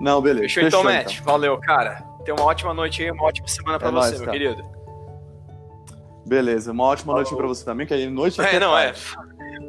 Não, 0.00 0.20
beleza. 0.20 0.42
Fechou, 0.42 0.62
então, 0.64 0.84
Matt? 0.84 1.20
Valeu, 1.22 1.58
cara. 1.58 2.02
Tenha 2.24 2.34
uma 2.36 2.44
ótima 2.44 2.74
noite 2.74 3.02
aí, 3.02 3.10
uma 3.10 3.24
ótima 3.24 3.48
semana 3.48 3.78
pra 3.78 3.88
É 3.88 3.90
você, 3.92 3.98
nóis, 3.98 4.12
meu 4.12 4.26
cara. 4.26 4.32
querido. 4.38 4.64
Beleza, 6.26 6.72
uma 6.72 6.84
ótima 6.84 7.14
noite 7.14 7.28
Falou. 7.28 7.38
pra 7.38 7.48
você 7.48 7.64
também, 7.64 7.86
que 7.86 7.94
aí 7.94 8.10
noite 8.10 8.40
É, 8.40 8.58
não, 8.60 8.76
é. 8.76 8.92
tarde. 8.92 9.00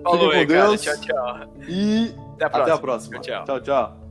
Falou 0.03 0.29
com 0.31 0.35
aí, 0.37 0.45
cara. 0.47 0.67
Deus. 0.67 0.81
Tchau, 0.81 0.97
tchau. 0.99 1.53
E 1.67 2.13
Até 2.35 2.45
a 2.45 2.49
próxima. 2.49 2.63
até 2.63 2.71
a 2.71 2.77
próxima. 2.77 3.19
Tchau. 3.19 3.45
tchau. 3.45 3.59
tchau. 3.61 4.06